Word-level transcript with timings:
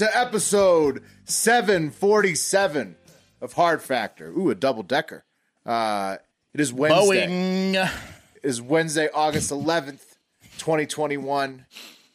To 0.00 0.18
episode 0.18 1.02
747 1.24 2.96
of 3.42 3.52
Hard 3.52 3.82
Factor. 3.82 4.30
Ooh, 4.30 4.48
a 4.48 4.54
double 4.54 4.82
decker. 4.82 5.24
Uh, 5.66 6.16
it 6.54 6.60
is 6.60 6.72
Wednesday. 6.72 7.26
Boeing. 7.26 7.90
It 8.36 8.48
is 8.48 8.62
Wednesday, 8.62 9.10
August 9.12 9.50
11th, 9.50 10.16
2021. 10.56 11.66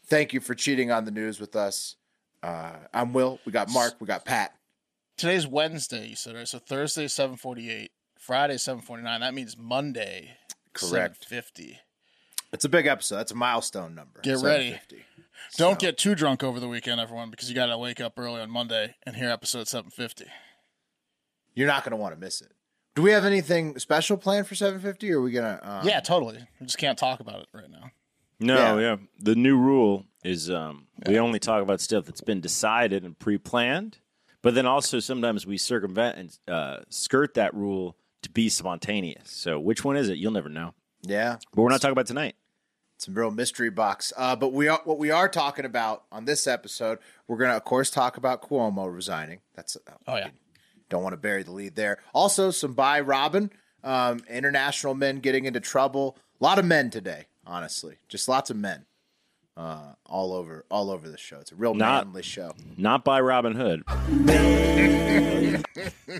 Thank 0.07 0.33
you 0.33 0.39
for 0.39 0.55
cheating 0.55 0.89
on 0.89 1.05
the 1.05 1.11
news 1.11 1.39
with 1.39 1.55
us. 1.55 1.95
Uh, 2.41 2.71
I'm 2.91 3.13
Will. 3.13 3.39
We 3.45 3.51
got 3.51 3.69
Mark. 3.69 3.93
We 3.99 4.07
got 4.07 4.25
Pat. 4.25 4.55
Today's 5.15 5.45
Wednesday, 5.45 6.07
you 6.07 6.15
said, 6.15 6.33
right? 6.33 6.47
So 6.47 6.57
Thursday, 6.57 7.07
748. 7.07 7.91
Friday, 8.17 8.57
749. 8.57 9.19
That 9.19 9.35
means 9.35 9.55
Monday, 9.55 10.37
Correct. 10.73 11.23
750. 11.29 11.79
It's 12.51 12.65
a 12.65 12.69
big 12.69 12.87
episode. 12.87 13.17
That's 13.17 13.31
a 13.31 13.35
milestone 13.35 13.93
number. 13.93 14.21
Get 14.23 14.39
ready. 14.39 14.79
750. 15.49 15.57
Don't 15.63 15.73
So- 15.75 15.87
get 15.87 15.97
too 15.97 16.15
drunk 16.15 16.43
over 16.43 16.59
the 16.59 16.67
weekend, 16.67 16.99
everyone, 16.99 17.29
because 17.31 17.49
you 17.49 17.55
got 17.55 17.67
to 17.67 17.77
wake 17.77 17.99
up 18.01 18.17
early 18.17 18.41
on 18.41 18.49
Monday 18.49 18.95
and 19.03 19.15
hear 19.15 19.29
episode 19.29 19.67
750. 19.67 20.25
You're 21.53 21.67
not 21.67 21.83
going 21.83 21.91
to 21.91 21.97
want 21.97 22.13
to 22.13 22.19
miss 22.19 22.41
it. 22.41 22.51
Do 22.95 23.01
we 23.01 23.11
have 23.11 23.25
anything 23.25 23.77
special 23.79 24.17
planned 24.17 24.47
for 24.47 24.55
750 24.55 25.11
or 25.11 25.19
are 25.19 25.21
we 25.21 25.31
going 25.31 25.57
to? 25.57 25.69
Um, 25.69 25.87
yeah, 25.87 25.99
totally. 25.99 26.39
We 26.59 26.65
just 26.65 26.77
can't 26.77 26.97
talk 26.97 27.19
about 27.19 27.41
it 27.41 27.47
right 27.53 27.69
now. 27.69 27.91
No, 28.39 28.79
Yeah. 28.79 28.79
yeah. 28.79 28.95
The 29.19 29.35
new 29.35 29.57
rule 29.57 30.05
is 30.23 30.49
um, 30.49 30.87
we 31.05 31.19
only 31.19 31.39
talk 31.39 31.61
about 31.61 31.79
stuff 31.81 32.05
that's 32.05 32.21
been 32.21 32.41
decided 32.41 33.03
and 33.03 33.17
pre-planned, 33.17 33.99
but 34.41 34.55
then 34.55 34.65
also 34.65 34.99
sometimes 34.99 35.45
we 35.45 35.57
circumvent 35.57 36.17
and 36.17 36.37
uh, 36.47 36.77
skirt 36.89 37.33
that 37.35 37.53
rule 37.53 37.95
to 38.23 38.29
be 38.29 38.49
spontaneous. 38.49 39.29
So 39.31 39.59
which 39.59 39.83
one 39.83 39.95
is 39.97 40.09
it? 40.09 40.17
You'll 40.17 40.31
never 40.31 40.49
know. 40.49 40.73
Yeah. 41.01 41.37
But 41.53 41.61
we're 41.61 41.69
not 41.69 41.81
talking 41.81 41.91
about 41.93 42.07
tonight. 42.07 42.35
It's 42.95 43.07
a 43.07 43.11
real 43.11 43.31
mystery 43.31 43.69
box. 43.69 44.13
Uh, 44.15 44.35
but 44.35 44.53
we 44.53 44.67
are 44.67 44.79
what 44.85 44.97
we 44.97 45.11
are 45.11 45.27
talking 45.27 45.65
about 45.65 46.03
on 46.11 46.25
this 46.25 46.47
episode. 46.47 46.99
We're 47.27 47.37
going 47.37 47.51
to, 47.51 47.57
of 47.57 47.63
course, 47.65 47.89
talk 47.89 48.17
about 48.17 48.41
Cuomo 48.41 48.93
resigning. 48.93 49.39
That's 49.53 49.75
uh, 49.75 49.91
Oh, 50.07 50.15
yeah. 50.15 50.29
don't 50.89 51.03
want 51.03 51.13
to 51.13 51.17
bury 51.17 51.43
the 51.43 51.51
lead 51.51 51.75
there. 51.75 51.97
Also, 52.13 52.51
some 52.51 52.73
by 52.73 52.99
Robin, 53.01 53.51
um, 53.83 54.21
international 54.29 54.93
men 54.93 55.19
getting 55.19 55.45
into 55.45 55.59
trouble. 55.59 56.17
A 56.39 56.43
lot 56.43 56.57
of 56.59 56.65
men 56.65 56.89
today, 56.89 57.25
honestly, 57.45 57.97
just 58.07 58.27
lots 58.29 58.49
of 58.49 58.55
men, 58.57 58.85
uh, 59.57 59.93
all 60.05 60.33
over, 60.33 60.63
all 60.71 60.89
over 60.89 61.09
the 61.09 61.17
show. 61.17 61.39
It's 61.39 61.51
a 61.51 61.55
real 61.55 61.73
Not- 61.73 62.05
manly 62.07 62.23
show. 62.23 62.53
Not 62.77 63.03
by 63.03 63.19
Robin 63.19 63.55
Hood. 63.55 63.83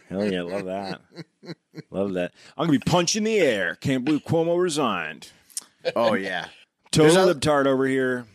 Hell 0.10 0.26
yeah, 0.26 0.42
love 0.42 0.66
that. 0.66 1.02
Love 1.92 2.14
that. 2.14 2.34
I'm 2.58 2.68
gonna 2.68 2.78
be 2.80 2.84
punching 2.92 3.24
the 3.24 3.38
air. 3.40 3.76
Can't 3.76 4.04
believe 4.04 4.24
Cuomo 4.26 4.60
resigned. 4.62 5.30
Oh 5.96 6.14
yeah, 6.16 6.48
Total 6.96 7.18
other- 7.18 7.34
libtard 7.34 7.68
over 7.68 7.86
here. 7.86 8.26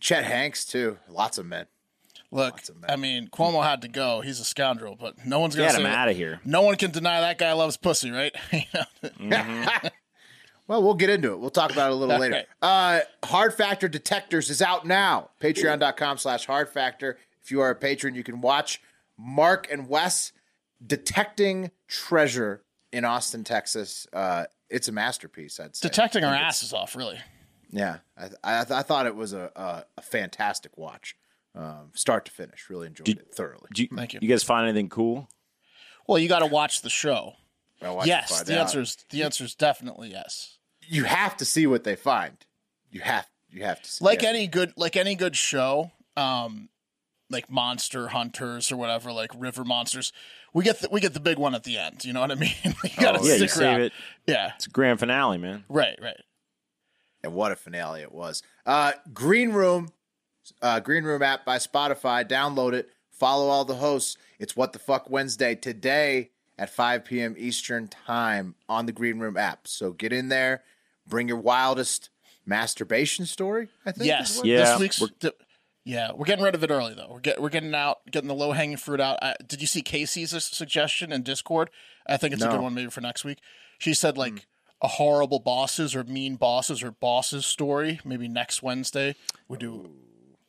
Chet 0.00 0.24
Hanks 0.24 0.64
too. 0.64 0.98
Lots 1.08 1.38
of 1.38 1.46
men. 1.46 1.66
Look, 2.30 2.68
of 2.68 2.80
men. 2.80 2.90
I 2.90 2.96
mean, 2.96 3.28
Cuomo 3.28 3.62
had 3.62 3.82
to 3.82 3.88
go. 3.88 4.20
He's 4.20 4.40
a 4.40 4.44
scoundrel, 4.44 4.96
but 4.96 5.24
no 5.24 5.38
one's 5.38 5.54
going 5.54 5.68
Get 5.68 5.76
to 5.76 5.80
him 5.80 5.86
out 5.86 6.08
of 6.08 6.16
here. 6.16 6.40
No 6.44 6.62
one 6.62 6.76
can 6.76 6.90
deny 6.90 7.20
that 7.20 7.38
guy 7.38 7.52
loves 7.52 7.76
pussy, 7.76 8.10
right? 8.10 8.34
Well, 10.66 10.82
we'll 10.82 10.94
get 10.94 11.10
into 11.10 11.32
it. 11.32 11.38
We'll 11.40 11.50
talk 11.50 11.72
about 11.72 11.90
it 11.90 11.92
a 11.92 11.96
little 11.96 12.18
later. 12.18 12.36
Okay. 12.36 12.46
Uh, 12.62 13.00
Hard 13.24 13.52
Factor 13.52 13.86
Detectors 13.86 14.48
is 14.48 14.62
out 14.62 14.86
now. 14.86 15.30
Patreon.com 15.40 16.16
slash 16.18 16.46
Hard 16.46 16.70
Factor. 16.70 17.18
If 17.42 17.50
you 17.50 17.60
are 17.60 17.70
a 17.70 17.74
patron, 17.74 18.14
you 18.14 18.24
can 18.24 18.40
watch 18.40 18.80
Mark 19.18 19.68
and 19.70 19.88
Wes 19.88 20.32
detecting 20.84 21.70
treasure 21.86 22.62
in 22.92 23.04
Austin, 23.04 23.44
Texas. 23.44 24.06
Uh, 24.12 24.44
it's 24.70 24.88
a 24.88 24.92
masterpiece, 24.92 25.60
I'd 25.60 25.76
say. 25.76 25.86
Detecting 25.88 26.24
our 26.24 26.34
asses 26.34 26.72
off, 26.72 26.96
really. 26.96 27.18
Yeah, 27.74 27.98
I, 28.16 28.26
I, 28.42 28.60
I 28.60 28.82
thought 28.82 29.06
it 29.06 29.16
was 29.16 29.32
a, 29.32 29.50
a, 29.56 29.84
a 29.98 30.02
fantastic 30.02 30.76
watch, 30.78 31.16
um, 31.54 31.90
start 31.94 32.24
to 32.26 32.30
finish. 32.32 32.70
Really 32.70 32.86
enjoyed 32.86 33.04
Did- 33.06 33.18
it 33.18 33.34
thoroughly. 33.34 33.68
You, 33.76 33.88
Thank 33.94 34.14
you. 34.14 34.20
You 34.22 34.28
guys 34.28 34.42
find 34.44 34.68
anything 34.68 34.88
cool? 34.88 35.28
Well, 36.06 36.18
you 36.18 36.28
got 36.28 36.40
to 36.40 36.46
watch 36.46 36.82
the 36.82 36.90
show. 36.90 37.34
I 37.82 37.90
watched 37.90 38.06
it 38.06 38.10
yes, 38.10 38.42
the 38.42 38.54
out. 38.54 38.60
answer 38.60 38.80
is 38.80 38.96
the 39.10 39.22
answer 39.22 39.44
is 39.44 39.54
definitely 39.54 40.10
yes. 40.10 40.58
You 40.86 41.04
have 41.04 41.36
to 41.38 41.44
see 41.44 41.66
what 41.66 41.84
they 41.84 41.96
find. 41.96 42.36
You 42.90 43.00
have 43.00 43.26
you 43.50 43.64
have 43.64 43.82
to 43.82 43.90
see. 43.90 44.04
like 44.04 44.22
yeah. 44.22 44.28
any 44.30 44.46
good 44.46 44.72
like 44.76 44.96
any 44.96 45.14
good 45.14 45.34
show 45.36 45.90
um 46.16 46.68
like 47.30 47.50
monster 47.50 48.08
hunters 48.08 48.70
or 48.72 48.76
whatever 48.76 49.12
like 49.12 49.30
river 49.36 49.64
monsters 49.64 50.12
we 50.52 50.62
get 50.64 50.80
the, 50.80 50.88
we 50.90 51.00
get 51.00 51.14
the 51.14 51.20
big 51.20 51.38
one 51.38 51.54
at 51.54 51.64
the 51.64 51.76
end 51.78 52.04
you 52.04 52.12
know 52.12 52.20
what 52.20 52.30
i 52.30 52.34
mean 52.36 52.52
you 52.64 52.72
gotta 52.98 53.18
Oh, 53.20 53.24
yeah, 53.24 53.32
you 53.32 53.38
stick 53.38 53.50
save 53.50 53.62
around. 53.66 53.80
it. 53.82 53.92
yeah 54.26 54.52
It's 54.56 54.66
a 54.66 54.70
grand 54.70 54.98
finale, 55.00 55.38
man. 55.38 55.64
right 55.68 55.98
right 56.02 56.20
And 57.24 57.32
what 57.34 57.50
a 57.52 57.56
finale 57.56 58.02
it 58.02 58.12
was. 58.12 58.42
Uh, 58.66 58.92
Green 59.12 59.50
Room, 59.52 59.88
uh, 60.60 60.80
Green 60.80 61.04
Room 61.04 61.22
app 61.22 61.44
by 61.44 61.56
Spotify. 61.56 62.28
Download 62.28 62.74
it. 62.74 62.90
Follow 63.10 63.48
all 63.48 63.64
the 63.64 63.76
hosts. 63.76 64.16
It's 64.38 64.54
What 64.54 64.72
the 64.74 64.78
Fuck 64.78 65.08
Wednesday 65.08 65.54
today 65.54 66.30
at 66.58 66.68
5 66.70 67.04
p.m. 67.04 67.34
Eastern 67.38 67.88
Time 67.88 68.54
on 68.68 68.86
the 68.86 68.92
Green 68.92 69.18
Room 69.18 69.36
app. 69.38 69.66
So 69.66 69.92
get 69.92 70.12
in 70.12 70.28
there. 70.28 70.62
Bring 71.06 71.28
your 71.28 71.38
wildest 71.38 72.10
masturbation 72.44 73.24
story. 73.24 73.68
I 73.86 73.92
think. 73.92 74.06
yes 74.06 74.40
Yeah, 74.44 74.64
this 74.72 74.80
week's 74.80 75.00
we're- 75.00 75.12
di- 75.18 75.30
yeah 75.86 76.12
we're 76.14 76.24
getting 76.26 76.44
rid 76.44 76.54
of 76.54 76.64
it 76.64 76.70
early 76.70 76.94
though 76.94 77.08
we're 77.10 77.20
get, 77.20 77.40
we're 77.42 77.50
getting 77.50 77.74
out 77.74 77.98
getting 78.10 78.26
the 78.28 78.34
low 78.34 78.52
hanging 78.52 78.78
fruit 78.78 79.00
out 79.00 79.18
I, 79.20 79.34
did 79.46 79.60
you 79.60 79.66
see 79.66 79.82
casey's 79.82 80.30
suggestion 80.42 81.12
in 81.12 81.22
discord 81.22 81.68
i 82.06 82.16
think 82.16 82.32
it's 82.32 82.42
a 82.42 82.46
good 82.48 82.62
one 82.62 82.72
maybe 82.72 82.88
for 82.90 83.02
next 83.02 83.22
week 83.22 83.38
she 83.78 83.92
said 83.92 84.16
like 84.16 84.46
a 84.84 84.86
horrible 84.86 85.40
bosses 85.40 85.96
or 85.96 86.04
mean 86.04 86.36
bosses 86.36 86.82
or 86.82 86.90
bosses 86.90 87.46
story. 87.46 88.00
Maybe 88.04 88.28
next 88.28 88.62
wednesday 88.62 89.16
we 89.48 89.56
do 89.56 89.90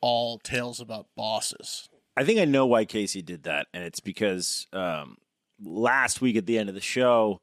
all 0.02 0.38
tales 0.38 0.78
about 0.78 1.06
bosses. 1.16 1.88
I 2.18 2.24
think 2.24 2.38
I 2.38 2.44
know 2.44 2.66
why 2.66 2.84
Casey 2.84 3.22
did 3.22 3.44
that, 3.44 3.66
and 3.74 3.82
it's 3.82 4.00
because 4.00 4.66
um, 4.72 5.16
last 5.62 6.20
week 6.20 6.36
at 6.36 6.46
the 6.46 6.58
end 6.58 6.68
of 6.68 6.74
the 6.74 6.80
show, 6.80 7.40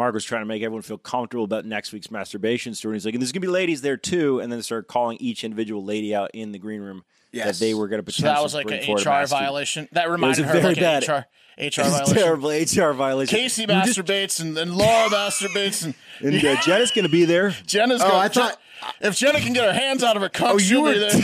Mark 0.00 0.14
was 0.14 0.24
trying 0.24 0.40
to 0.40 0.46
make 0.46 0.62
everyone 0.62 0.80
feel 0.80 0.96
comfortable 0.96 1.44
about 1.44 1.66
next 1.66 1.92
week's 1.92 2.10
masturbation 2.10 2.72
story. 2.74 2.94
He's 2.96 3.04
like, 3.04 3.12
and 3.12 3.20
there's 3.20 3.32
gonna 3.32 3.42
be 3.42 3.48
ladies 3.48 3.82
there 3.82 3.98
too, 3.98 4.40
and 4.40 4.50
then 4.50 4.58
they 4.58 4.62
started 4.62 4.88
calling 4.88 5.18
each 5.20 5.44
individual 5.44 5.84
lady 5.84 6.14
out 6.14 6.30
in 6.32 6.52
the 6.52 6.58
green 6.58 6.80
room 6.80 7.04
Yes. 7.32 7.58
that 7.58 7.64
they 7.64 7.74
were 7.74 7.86
gonna 7.86 8.00
So 8.00 8.06
potentially 8.06 8.34
that 8.34 8.42
was 8.42 8.54
like 8.54 8.70
an 8.70 8.94
HR 8.96 9.26
violation. 9.26 9.88
That 9.92 10.08
reminded 10.10 10.46
a 10.46 10.48
her 10.48 10.54
of 10.56 10.62
very 10.62 10.74
like 10.74 10.80
bad- 10.80 11.02
an 11.04 11.10
HR, 11.10 11.26
HR 11.58 11.82
violation. 11.90 12.14
terrible 12.14 12.48
HR 12.50 12.92
violation. 12.94 13.38
Casey 13.38 13.62
You 13.62 13.68
just- 13.68 13.98
masturbates 13.98 14.40
and, 14.40 14.56
and 14.56 14.74
Laura 14.74 15.08
masturbates 15.10 15.84
and 15.84 15.94
and 16.20 16.42
uh, 16.44 16.56
Jenna's 16.62 16.92
gonna 16.92 17.10
be 17.10 17.26
there. 17.26 17.50
Jenna's 17.66 18.00
Oh, 18.02 18.08
going. 18.08 18.20
I 18.22 18.28
thought- 18.28 18.58
if 19.02 19.14
Jenna 19.18 19.38
can 19.40 19.52
get 19.52 19.66
her 19.66 19.78
hands 19.78 20.02
out 20.02 20.16
of 20.16 20.22
her 20.22 20.30
cup, 20.30 20.48
Oh, 20.48 20.52
you 20.54 20.58
she'll 20.60 20.82
were 20.82 20.94
be 20.94 20.98
there 21.00 21.10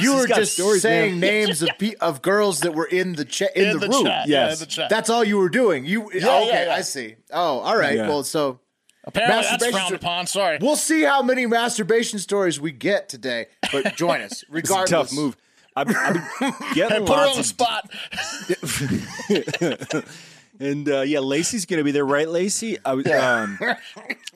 You 0.00 0.16
were 0.16 0.26
just 0.26 0.54
stories, 0.54 0.82
saying 0.82 1.20
man. 1.20 1.22
names 1.46 1.62
of 1.62 1.70
pe- 1.78 1.94
of 2.00 2.22
girls 2.22 2.60
that 2.60 2.74
were 2.74 2.86
in 2.86 3.14
the 3.14 3.24
cha- 3.24 3.46
in, 3.56 3.68
in 3.68 3.72
the, 3.78 3.86
the, 3.86 3.88
room. 3.88 4.04
chat. 4.04 4.28
Yeah, 4.28 4.44
in 4.44 4.48
Yes. 4.50 4.60
the 4.60 4.66
chat. 4.66 4.90
That's 4.90 5.10
all 5.10 5.24
you 5.24 5.38
were 5.38 5.48
doing. 5.48 5.84
You 5.84 6.10
Yeah, 6.12 6.28
okay? 6.28 6.46
yeah, 6.48 6.64
yeah. 6.66 6.74
I 6.74 6.80
see. 6.82 7.16
Oh, 7.32 7.60
all 7.60 7.76
right. 7.76 7.96
Yeah. 7.96 8.08
Well, 8.08 8.22
so 8.24 8.60
Apparently, 9.04 9.36
that's 9.42 9.50
masturbation 9.52 9.78
frowned 9.80 9.94
upon. 9.94 10.26
Sorry. 10.26 10.58
We'll 10.60 10.76
see 10.76 11.02
how 11.02 11.22
many 11.22 11.46
masturbation 11.46 12.18
stories 12.18 12.60
we 12.60 12.72
get 12.72 13.08
today. 13.08 13.46
But 13.72 13.96
join 13.96 14.20
us, 14.20 14.32
It's 14.42 14.42
a 14.42 14.46
regardless. 14.52 14.90
tough 14.90 15.12
move. 15.12 15.36
I've, 15.76 15.88
I've 15.96 16.14
been 16.14 16.22
Hey, 16.52 16.74
getting 16.74 17.06
put 17.06 17.16
her 17.16 17.22
on 17.22 17.36
lots 17.36 17.52
the 17.52 17.64
of 17.64 19.86
spot. 19.86 20.04
And 20.60 20.88
uh, 20.88 21.02
yeah, 21.02 21.20
Lacey's 21.20 21.66
gonna 21.66 21.84
be 21.84 21.92
there, 21.92 22.04
right, 22.04 22.28
Lacey? 22.28 22.78
I 22.84 22.94
was 22.94 23.06
um, 23.06 23.58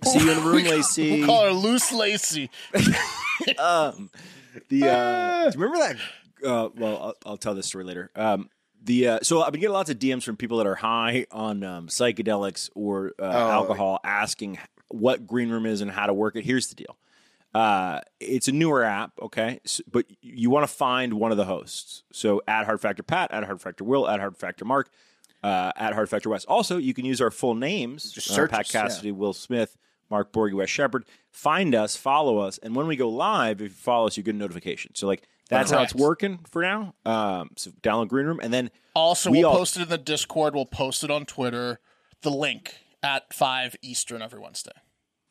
see 0.05 0.21
you 0.21 0.31
in 0.31 0.37
the 0.37 0.43
room, 0.45 0.63
Lacey. 0.65 1.19
We'll 1.19 1.27
call 1.27 1.45
her 1.47 1.51
Loose 1.51 1.91
Lacey. 1.93 2.49
um, 3.59 4.09
the 4.69 4.89
uh, 4.89 5.51
do 5.51 5.59
you 5.59 5.65
remember 5.65 5.79
that? 5.79 6.47
Uh, 6.47 6.69
well, 6.77 7.03
I'll, 7.03 7.15
I'll 7.27 7.37
tell 7.37 7.55
this 7.55 7.67
story 7.67 7.85
later. 7.85 8.11
Um, 8.17 8.51
the 8.85 9.09
uh, 9.09 9.19
so 9.23 9.43
I've 9.43 9.53
been 9.53 9.61
getting 9.61 9.75
lots 9.75 9.91
of 9.91 9.99
DMs 9.99 10.25
from 10.25 10.37
people 10.37 10.59
that 10.59 10.67
are 10.67 10.75
high 10.75 11.27
on 11.31 11.63
um, 11.63 11.87
psychedelics 11.89 12.71
or 12.75 13.13
uh, 13.19 13.25
alcohol, 13.25 14.01
asking 14.05 14.59
what 14.89 15.27
green 15.27 15.51
room 15.51 15.67
is 15.67 15.81
and 15.81 15.91
how 15.91 16.07
to 16.07 16.15
work 16.15 16.37
it. 16.37 16.45
Here's 16.45 16.67
the 16.69 16.75
deal: 16.75 16.97
Uh, 17.55 18.01
it's 18.21 18.49
a 18.49 18.53
newer 18.53 18.83
app, 18.83 19.13
okay, 19.21 19.61
S 19.65 19.81
but 19.91 20.07
you 20.21 20.51
want 20.51 20.67
to 20.69 20.73
find 20.73 21.15
one 21.15 21.31
of 21.31 21.37
the 21.37 21.45
hosts. 21.45 22.03
So 22.13 22.43
at 22.49 22.67
Hard 22.67 22.81
Factor 22.81 23.03
Pat, 23.03 23.31
at 23.33 23.45
Hard 23.45 23.61
Factor 23.61 23.85
Will, 23.85 24.09
at 24.09 24.19
Hard 24.19 24.37
Factor 24.37 24.65
Mark, 24.65 24.91
uh, 25.45 25.73
at 25.77 25.95
Hard 25.95 26.09
Factor 26.09 26.31
Wes. 26.31 26.45
Also, 26.47 26.77
you 26.79 26.93
can 26.95 27.05
use 27.05 27.21
our 27.21 27.31
full 27.31 27.55
names: 27.55 28.11
Just 28.11 28.31
uh, 28.31 28.35
search 28.35 28.51
Pat 28.51 28.61
us, 28.61 28.75
yeah. 28.75 28.83
Cassidy, 28.83 29.13
Will 29.13 29.33
Smith, 29.33 29.77
Mark 30.11 30.33
Borgie, 30.33 30.55
Wes 30.55 30.69
Shepard. 30.71 31.05
Find 31.33 31.75
us, 31.75 31.97
follow 31.97 32.39
us, 32.39 32.59
and 32.59 32.77
when 32.77 32.87
we 32.87 32.95
go 32.97 33.09
live, 33.09 33.61
if 33.61 33.69
you 33.71 33.75
follow 33.75 34.07
us, 34.07 34.17
you 34.17 34.23
get 34.23 34.35
a 34.35 34.39
notification. 34.39 34.95
So 34.95 35.07
like 35.07 35.27
that's 35.49 35.71
how 35.71 35.83
it's 35.83 35.95
working 35.95 36.41
for 36.51 36.63
now. 36.63 36.95
Um, 37.05 37.51
so 37.57 37.71
download 37.83 38.09
Green 38.09 38.27
Room, 38.27 38.41
and 38.43 38.53
then 38.53 38.71
Also, 38.95 39.31
We 39.31 39.39
we'll 39.39 39.49
all- 39.49 39.57
post 39.57 39.77
it 39.77 39.83
in 39.83 39.89
the 39.89 39.99
Discord. 39.99 40.55
We'll 40.55 40.67
post 40.67 41.03
it 41.05 41.11
on 41.11 41.25
Twitter. 41.27 41.81
The 42.21 42.31
link 42.31 42.77
at 43.03 43.33
five 43.35 43.75
Eastern 43.83 44.23
every 44.23 44.39
Wednesday. 44.39 44.71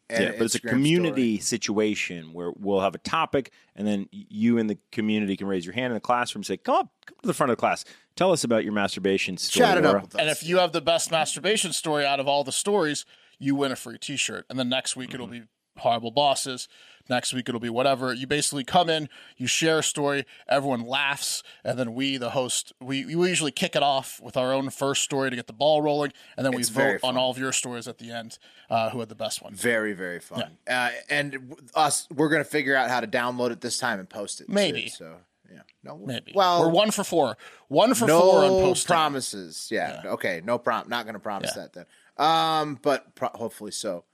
And 0.09 0.23
yeah, 0.25 0.31
but 0.37 0.41
it's 0.45 0.55
a 0.55 0.59
Instagram 0.59 0.69
community 0.71 1.39
situation 1.39 2.33
where 2.33 2.51
we'll 2.57 2.81
have 2.81 2.95
a 2.95 2.99
topic, 2.99 3.51
and 3.75 3.87
then 3.87 4.09
you 4.11 4.57
in 4.57 4.67
the 4.67 4.77
community 4.91 5.37
can 5.37 5.47
raise 5.47 5.65
your 5.65 5.73
hand 5.73 5.87
in 5.87 5.93
the 5.93 5.99
classroom, 6.01 6.43
say, 6.43 6.57
"Come 6.57 6.75
up, 6.75 6.91
come 7.05 7.17
to 7.21 7.27
the 7.27 7.33
front 7.33 7.49
of 7.51 7.55
the 7.57 7.59
class, 7.61 7.85
tell 8.15 8.31
us 8.33 8.43
about 8.43 8.63
your 8.65 8.73
masturbation 8.73 9.37
story." 9.37 9.65
Chat 9.67 9.77
it 9.77 9.85
up 9.85 10.01
with 10.01 10.15
us. 10.15 10.19
And 10.19 10.29
if 10.29 10.43
you 10.43 10.57
have 10.57 10.73
the 10.73 10.81
best 10.81 11.11
masturbation 11.11 11.71
story 11.71 12.05
out 12.05 12.19
of 12.19 12.27
all 12.27 12.43
the 12.43 12.51
stories, 12.51 13.05
you 13.39 13.55
win 13.55 13.71
a 13.71 13.75
free 13.77 13.97
T-shirt. 13.97 14.45
And 14.49 14.59
then 14.59 14.67
next 14.67 14.95
week 14.97 15.13
it'll 15.13 15.27
be 15.27 15.43
horrible 15.81 16.11
bosses. 16.11 16.67
Next 17.09 17.33
week 17.33 17.49
it'll 17.49 17.59
be 17.59 17.69
whatever. 17.69 18.13
You 18.13 18.25
basically 18.27 18.63
come 18.63 18.89
in, 18.89 19.09
you 19.35 19.47
share 19.47 19.79
a 19.79 19.83
story, 19.83 20.25
everyone 20.47 20.81
laughs, 20.85 21.43
and 21.63 21.77
then 21.77 21.93
we, 21.93 22.17
the 22.17 22.29
host, 22.29 22.73
we, 22.79 23.05
we 23.15 23.27
usually 23.27 23.51
kick 23.51 23.75
it 23.75 23.83
off 23.83 24.21
with 24.21 24.37
our 24.37 24.53
own 24.53 24.69
first 24.69 25.03
story 25.03 25.29
to 25.29 25.35
get 25.35 25.47
the 25.47 25.53
ball 25.53 25.81
rolling, 25.81 26.13
and 26.37 26.45
then 26.45 26.53
we 26.53 26.61
It's 26.61 26.69
vote 26.69 26.99
on 27.03 27.17
all 27.17 27.31
of 27.31 27.37
your 27.37 27.51
stories 27.51 27.87
at 27.87 27.97
the 27.97 28.11
end, 28.11 28.37
uh, 28.69 28.91
who 28.91 28.99
had 28.99 29.09
the 29.09 29.15
best 29.15 29.41
one. 29.43 29.53
Very, 29.53 29.93
very 29.93 30.19
fun. 30.19 30.57
Uh, 30.69 30.89
and 31.09 31.55
us, 31.75 32.07
we're 32.15 32.29
gonna 32.29 32.43
figure 32.43 32.75
out 32.75 32.89
how 32.89 33.01
to 33.01 33.07
download 33.07 33.51
it 33.51 33.61
this 33.61 33.77
time 33.77 33.99
and 33.99 34.09
post 34.09 34.39
it. 34.39 34.47
too, 34.47 34.53
Maybe. 34.53 34.87
So 34.87 35.17
yeah, 35.51 35.61
no, 35.83 35.97
Maybe. 35.97 36.31
Well, 36.33 36.61
we're 36.61 36.69
one 36.69 36.91
for 36.91 37.03
four. 37.03 37.37
One 37.67 37.93
for 37.93 38.07
four 38.07 38.43
on 38.43 38.51
no 38.61 38.73
promises. 38.85 39.67
Yeah. 39.71 40.03
Okay. 40.05 40.41
No 40.45 40.57
prom. 40.57 40.87
Not 40.87 41.05
gonna 41.05 41.19
promise 41.19 41.53
that 41.53 41.73
then. 41.73 41.85
Um, 42.17 42.79
but 42.81 43.15
pro- 43.15 43.29
hopefully 43.29 43.71
so. 43.71 44.05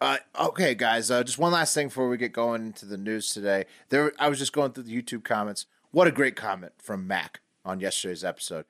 Uh, 0.00 0.18
okay, 0.38 0.74
guys. 0.74 1.10
Uh, 1.10 1.22
just 1.24 1.38
one 1.38 1.52
last 1.52 1.74
thing 1.74 1.88
before 1.88 2.08
we 2.08 2.16
get 2.16 2.32
going 2.32 2.66
into 2.66 2.84
the 2.84 2.98
news 2.98 3.32
today. 3.32 3.64
There, 3.88 4.12
I 4.18 4.28
was 4.28 4.38
just 4.38 4.52
going 4.52 4.72
through 4.72 4.84
the 4.84 5.02
YouTube 5.02 5.24
comments. 5.24 5.66
What 5.90 6.06
a 6.06 6.10
great 6.10 6.36
comment 6.36 6.72
from 6.78 7.06
Mac 7.06 7.40
on 7.64 7.80
yesterday's 7.80 8.22
episode. 8.24 8.66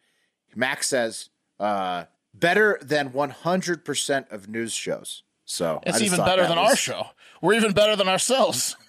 Mac 0.54 0.82
says, 0.84 1.30
uh, 1.58 2.04
"Better 2.32 2.78
than 2.80 3.12
100 3.12 3.84
percent 3.84 4.26
of 4.30 4.48
news 4.48 4.72
shows." 4.72 5.24
So 5.44 5.76
I 5.84 5.88
It's 5.90 5.98
just 5.98 6.12
even 6.12 6.24
better 6.24 6.46
than 6.46 6.56
was- 6.58 6.70
our 6.70 6.76
show. 6.76 7.06
We're 7.42 7.54
even 7.54 7.72
better 7.72 7.96
than 7.96 8.08
ourselves. 8.08 8.76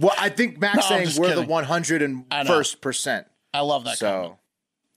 Well, 0.00 0.14
I 0.16 0.28
think 0.28 0.60
Mac's 0.60 0.76
No, 0.76 0.82
saying 0.82 1.08
we're 1.20 1.30
kidding. 1.30 1.44
the 1.44 1.52
101st 1.52 2.80
percent. 2.80 3.26
I 3.52 3.62
love 3.62 3.82
that 3.86 3.98
So 3.98 4.06
comment. 4.08 4.34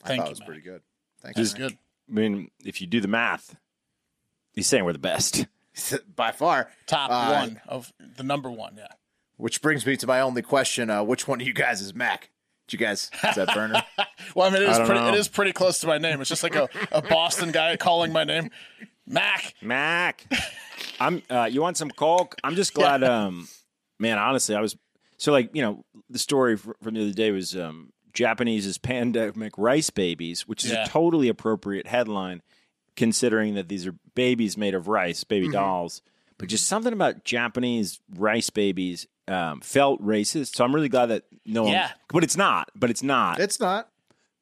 I 0.03 0.07
Thank 0.07 0.19
thought 0.19 0.25
you, 0.25 0.27
it 0.27 0.29
was 0.29 0.39
Mac. 0.41 0.45
pretty 0.47 0.62
good. 0.62 0.81
Thanks. 1.24 1.38
That's 1.38 1.53
Mac. 1.53 1.59
good. 1.62 1.77
I 2.07 2.12
mean, 2.13 2.51
if 2.63 2.79
you 2.79 2.85
do 2.85 3.01
the 3.01 3.07
math, 3.07 3.56
he's 4.53 4.67
saying 4.67 4.85
we're 4.85 4.94
the 4.94 5.00
best. 5.00 5.47
By 6.15 6.31
far. 6.31 6.69
Top 6.88 7.09
Uh, 7.12 7.39
one 7.45 7.62
of 7.68 7.94
the 8.18 8.23
number 8.23 8.50
one. 8.51 8.75
Yeah. 8.77 8.88
Which 9.38 9.62
brings 9.62 9.85
me 9.85 9.95
to 9.97 10.07
my 10.07 10.21
only 10.21 10.41
question: 10.41 10.89
uh, 10.89 11.03
Which 11.03 11.27
one 11.27 11.41
of 11.41 11.47
you 11.47 11.53
guys 11.53 11.81
is 11.81 11.94
Mac? 11.95 12.29
Did 12.68 12.79
you 12.79 12.85
guys 12.85 13.09
is 13.27 13.35
that 13.35 13.53
Burner? 13.53 13.83
Well, 14.35 14.47
I 14.47 14.53
mean, 14.53 14.62
it 14.62 14.69
is 14.69 14.77
pretty. 14.77 14.94
know. 15.01 15.07
It 15.09 15.15
is 15.15 15.27
pretty 15.27 15.51
close 15.51 15.79
to 15.79 15.88
my 15.88 15.97
name. 15.97 16.21
It's 16.21 16.29
just 16.29 16.44
like 16.44 16.56
a, 16.56 16.69
a 16.91 17.01
Boston 17.01 17.51
guy 17.51 17.75
calling 17.75 18.13
my 18.13 18.23
name, 18.23 18.51
Mac. 19.07 19.56
Mac, 19.62 20.25
I'm. 21.00 21.23
Uh, 21.29 21.50
you 21.51 21.59
want 21.62 21.75
some 21.75 21.89
coke? 21.89 22.35
I'm 22.44 22.56
just 22.56 22.74
glad. 22.75 23.03
Um, 23.03 23.47
man, 24.00 24.19
honestly, 24.19 24.56
I 24.56 24.62
was 24.62 24.77
so 25.17 25.31
like 25.31 25.50
you 25.56 25.62
know 25.63 25.83
the 26.09 26.19
story 26.19 26.56
from 26.56 26.75
the 26.94 27.01
other 27.01 27.12
day 27.13 27.31
was 27.31 27.56
um, 27.57 27.91
Japanese 28.13 28.77
pandemic 28.77 29.57
rice 29.57 29.89
babies, 29.89 30.47
which 30.47 30.63
is 30.63 30.71
Yeah. 30.71 30.83
a 30.83 30.88
totally 30.88 31.27
appropriate 31.29 31.88
headline 31.88 32.41
considering 32.95 33.55
that 33.55 33.67
these 33.69 33.88
are 33.88 33.95
babies 34.15 34.57
made 34.57 34.73
of 34.75 34.88
rice, 34.88 35.23
baby 35.23 35.45
Mm-hmm. 35.47 35.53
dolls. 35.53 36.01
But 36.38 36.49
just 36.49 36.65
something 36.67 36.91
about 36.93 37.23
Japanese 37.23 37.99
rice 38.15 38.49
babies 38.49 39.07
um, 39.27 39.61
felt 39.61 40.01
racist. 40.03 40.55
So 40.55 40.63
I'm 40.65 40.73
really 40.73 40.89
glad 40.89 41.07
that 41.07 41.23
no 41.45 41.63
one. 41.63 41.73
Yeah. 41.73 41.91
But 42.11 42.23
it's 42.23 42.35
not. 42.35 42.69
But 42.75 42.89
it's 42.89 43.03
not. 43.03 43.39
it's 43.39 43.59
not. 43.59 43.89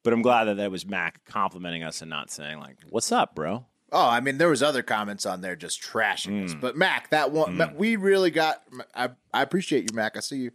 but 0.02 0.12
I'm 0.14 0.22
glad 0.22 0.44
that 0.44 0.56
that 0.56 0.70
was 0.70 0.86
Mac 0.86 1.22
complimenting 1.26 1.82
us 1.82 2.00
and 2.00 2.08
not 2.08 2.30
saying 2.30 2.58
like, 2.58 2.76
"What's 2.88 3.12
up, 3.12 3.34
bro?" 3.34 3.66
Oh, 3.92 4.08
I 4.08 4.20
mean, 4.20 4.38
there 4.38 4.48
was 4.48 4.62
other 4.62 4.82
comments 4.82 5.26
on 5.26 5.40
there 5.42 5.56
just 5.56 5.82
trashing 5.82 6.38
Hmm. 6.40 6.44
us. 6.46 6.54
But 6.54 6.74
Mac, 6.76 7.10
that 7.10 7.32
one, 7.32 7.56
Mac, 7.58 7.78
we 7.78 7.96
really 7.96 8.30
got. 8.30 8.62
I, 8.94 9.10
I 9.34 9.42
appreciate 9.42 9.90
you, 9.90 9.94
Mac. 9.94 10.16
I 10.16 10.20
see 10.20 10.38
you. 10.38 10.50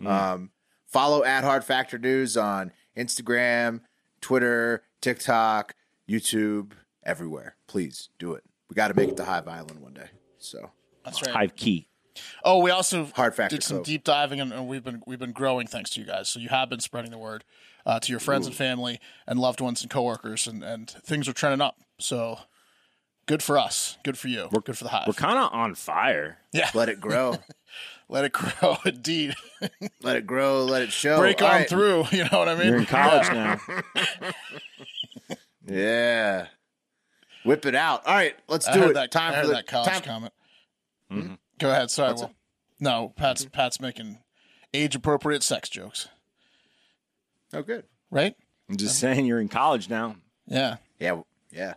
Hmm. 0.00 0.06
Um, 0.06 0.50
follow 0.86 1.24
at 1.24 1.42
Hard 1.42 1.64
Factor 1.64 1.98
News 1.98 2.36
on 2.36 2.70
Instagram, 2.96 3.80
Twitter, 4.20 4.84
TikTok, 5.00 5.74
YouTube, 6.08 6.72
everywhere. 7.08 7.56
Please 7.66 8.10
do 8.18 8.34
it. 8.34 8.44
We 8.68 8.74
got 8.74 8.88
to 8.88 8.94
make 8.94 9.08
it 9.08 9.16
to 9.16 9.24
Hive 9.24 9.48
Island 9.48 9.80
one 9.80 9.94
day. 9.94 10.08
So 10.38 10.70
That's 11.04 11.22
right. 11.22 11.34
Hive 11.34 11.56
key. 11.56 11.88
Oh, 12.44 12.58
we 12.58 12.70
also 12.70 13.06
Hard 13.14 13.34
Factor 13.34 13.56
did 13.56 13.62
some 13.62 13.78
Cove. 13.78 13.86
deep 13.86 14.04
diving, 14.04 14.40
and, 14.40 14.52
and 14.52 14.66
we've 14.68 14.82
been 14.84 15.02
we've 15.06 15.18
been 15.20 15.32
growing 15.32 15.66
thanks 15.66 15.90
to 15.90 16.00
you 16.00 16.06
guys. 16.06 16.28
So 16.28 16.40
you 16.40 16.48
have 16.48 16.68
been 16.68 16.80
spreading 16.80 17.10
the 17.12 17.18
word 17.18 17.44
uh, 17.86 18.00
to 18.00 18.12
your 18.12 18.18
friends 18.20 18.46
and 18.46 18.54
family 18.54 18.98
and 19.26 19.38
loved 19.38 19.60
ones 19.60 19.82
and 19.82 19.90
coworkers, 19.90 20.46
and 20.46 20.62
and 20.64 20.90
things 20.90 21.28
are 21.28 21.32
trending 21.32 21.60
up. 21.60 21.76
So 22.00 22.40
good 23.26 23.40
for 23.42 23.56
us. 23.56 23.98
Good 24.02 24.18
for 24.18 24.26
you. 24.28 24.48
We're 24.50 24.60
good 24.60 24.76
for 24.76 24.84
the 24.84 24.90
hive. 24.90 25.06
We're 25.06 25.12
kind 25.12 25.38
of 25.38 25.52
on 25.52 25.76
fire. 25.76 26.38
yeah. 26.52 26.70
let 26.74 26.88
it 26.88 27.00
grow. 27.00 27.36
Let 28.10 28.24
it 28.24 28.32
grow. 28.32 28.78
Indeed. 28.86 29.34
let 30.02 30.16
it 30.16 30.26
grow. 30.26 30.64
Let 30.64 30.80
it 30.80 30.90
show. 30.90 31.18
Break 31.18 31.42
All 31.42 31.48
on 31.48 31.54
right. 31.54 31.68
through. 31.68 32.04
You 32.10 32.22
know 32.32 32.38
what 32.38 32.48
I 32.48 32.54
mean? 32.54 32.68
You're 32.68 32.78
in 32.78 32.86
college 32.86 33.28
now. 33.30 33.60
Yeah. 35.66 36.46
Whip 37.48 37.66
it 37.66 37.74
out. 37.74 38.06
All 38.06 38.14
right, 38.14 38.34
let's 38.48 38.68
I 38.68 38.72
do 38.74 38.80
heard 38.80 38.90
it. 38.90 38.94
that. 38.94 39.10
time 39.10 39.32
I 39.34 39.40
for 39.40 39.46
the 39.48 39.52
that 39.54 39.66
college 39.66 39.88
time. 39.90 40.02
comment. 40.02 40.32
Mm-hmm. 41.10 41.34
Go 41.58 41.70
ahead. 41.70 41.90
Sorry. 41.90 42.10
What's 42.10 42.22
Will. 42.22 42.32
No, 42.80 43.12
Pat's 43.16 43.42
Mm-hmm. 43.44 43.50
Pat's 43.52 43.80
making 43.80 44.18
age 44.74 44.94
appropriate 44.94 45.42
sex 45.42 45.68
jokes. 45.68 46.08
Oh, 47.52 47.62
good. 47.62 47.84
Right? 48.10 48.36
I'm 48.68 48.76
just 48.76 48.98
saying 48.98 49.24
you're 49.24 49.40
in 49.40 49.48
college 49.48 49.88
now. 49.88 50.16
Yeah. 50.46 50.76
Yeah, 51.00 51.22
yeah. 51.50 51.74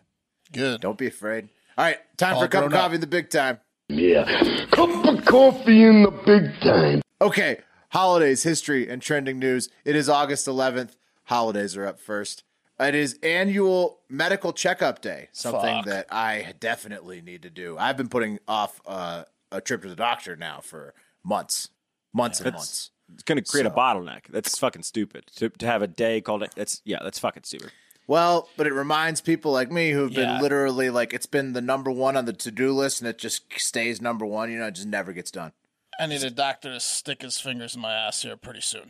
Good. 0.52 0.82
Don't 0.82 0.98
be 0.98 1.08
afraid. 1.08 1.48
All 1.78 1.86
right, 1.86 1.98
time 2.18 2.34
All 2.36 2.42
for 2.42 2.46
a 2.46 2.50
cup 2.50 2.66
of 2.66 2.70
grown 2.72 2.78
up. 2.80 2.84
coffee 2.86 2.96
in 2.96 3.02
the 3.02 3.08
big 3.08 3.30
time. 3.30 3.60
Yeah. 3.88 4.66
Cup 4.72 4.90
of 5.06 5.24
coffee 5.26 5.84
in 5.84 6.04
the 6.04 6.12
big 6.12 6.60
time. 6.60 7.02
Okay, 7.22 7.60
holidays, 7.92 8.44
history, 8.44 8.90
and 8.90 9.02
trending 9.02 9.40
news. 9.40 9.70
It 9.86 9.96
is 9.96 10.10
August 10.10 10.48
11th. 10.48 10.96
Holidays 11.26 11.78
are 11.78 11.86
up 11.86 12.00
first. 12.00 12.44
It 12.82 12.96
is 12.96 13.20
annual 13.22 14.00
medical 14.10 14.54
checkup 14.54 15.02
day, 15.02 15.30
something 15.34 15.78
Fuck. 15.78 15.86
that 15.86 16.08
I 16.12 16.54
definitely 16.60 17.22
need 17.22 17.44
to 17.44 17.50
do. 17.52 17.78
I've 17.78 17.96
been 17.96 18.10
putting 18.10 18.40
off 18.48 18.82
uh, 18.88 19.26
a 19.52 19.62
trip 19.62 19.84
to 19.84 19.90
the 19.90 19.96
doctor 19.96 20.36
now 20.36 20.62
for 20.62 20.96
months, 21.24 21.70
months 22.12 22.42
and 22.42 22.54
months. 22.54 22.90
It's 23.14 23.24
going 23.24 23.42
to 23.44 23.50
create 23.50 23.66
a 23.68 23.70
bottleneck. 23.70 24.28
That's 24.30 24.58
fucking 24.58 24.84
stupid. 24.84 25.28
To, 25.36 25.50
to 25.50 25.66
have 25.68 25.82
a 25.82 25.88
day 25.88 26.22
called 26.22 26.44
it. 26.44 26.54
That's 26.56 26.82
yeah. 26.84 26.98
That's 27.04 27.20
fucking 27.20 27.44
stupid. 27.44 27.72
Well, 28.08 28.50
but 28.58 28.68
it 28.68 28.74
reminds 28.74 29.22
people 29.22 29.52
like 29.52 29.72
me 29.72 29.92
who've 29.92 30.12
Yeah. 30.12 30.34
been 30.34 30.42
literally 30.42 30.90
like 30.90 31.14
it's 31.14 31.26
been 31.26 31.54
the 31.54 31.62
number 31.62 31.92
one 31.92 32.18
on 32.18 32.26
the 32.26 32.34
to 32.34 32.52
do 32.52 32.74
list 32.74 33.00
and 33.02 33.08
it 33.08 33.18
just 33.18 33.44
stays 33.60 34.02
number 34.02 34.26
one. 34.26 34.52
You 34.52 34.60
know, 34.60 34.68
it 34.68 34.76
just 34.76 34.88
never 34.88 35.14
gets 35.14 35.30
done. 35.30 35.52
I 36.00 36.08
need 36.08 36.24
a 36.24 36.32
doctor 36.32 36.74
to 36.74 36.80
stick 36.80 37.22
his 37.22 37.40
fingers 37.40 37.76
in 37.76 37.82
my 37.82 37.94
ass 37.94 38.24
here 38.24 38.36
pretty 38.38 38.62
soon. 38.62 38.90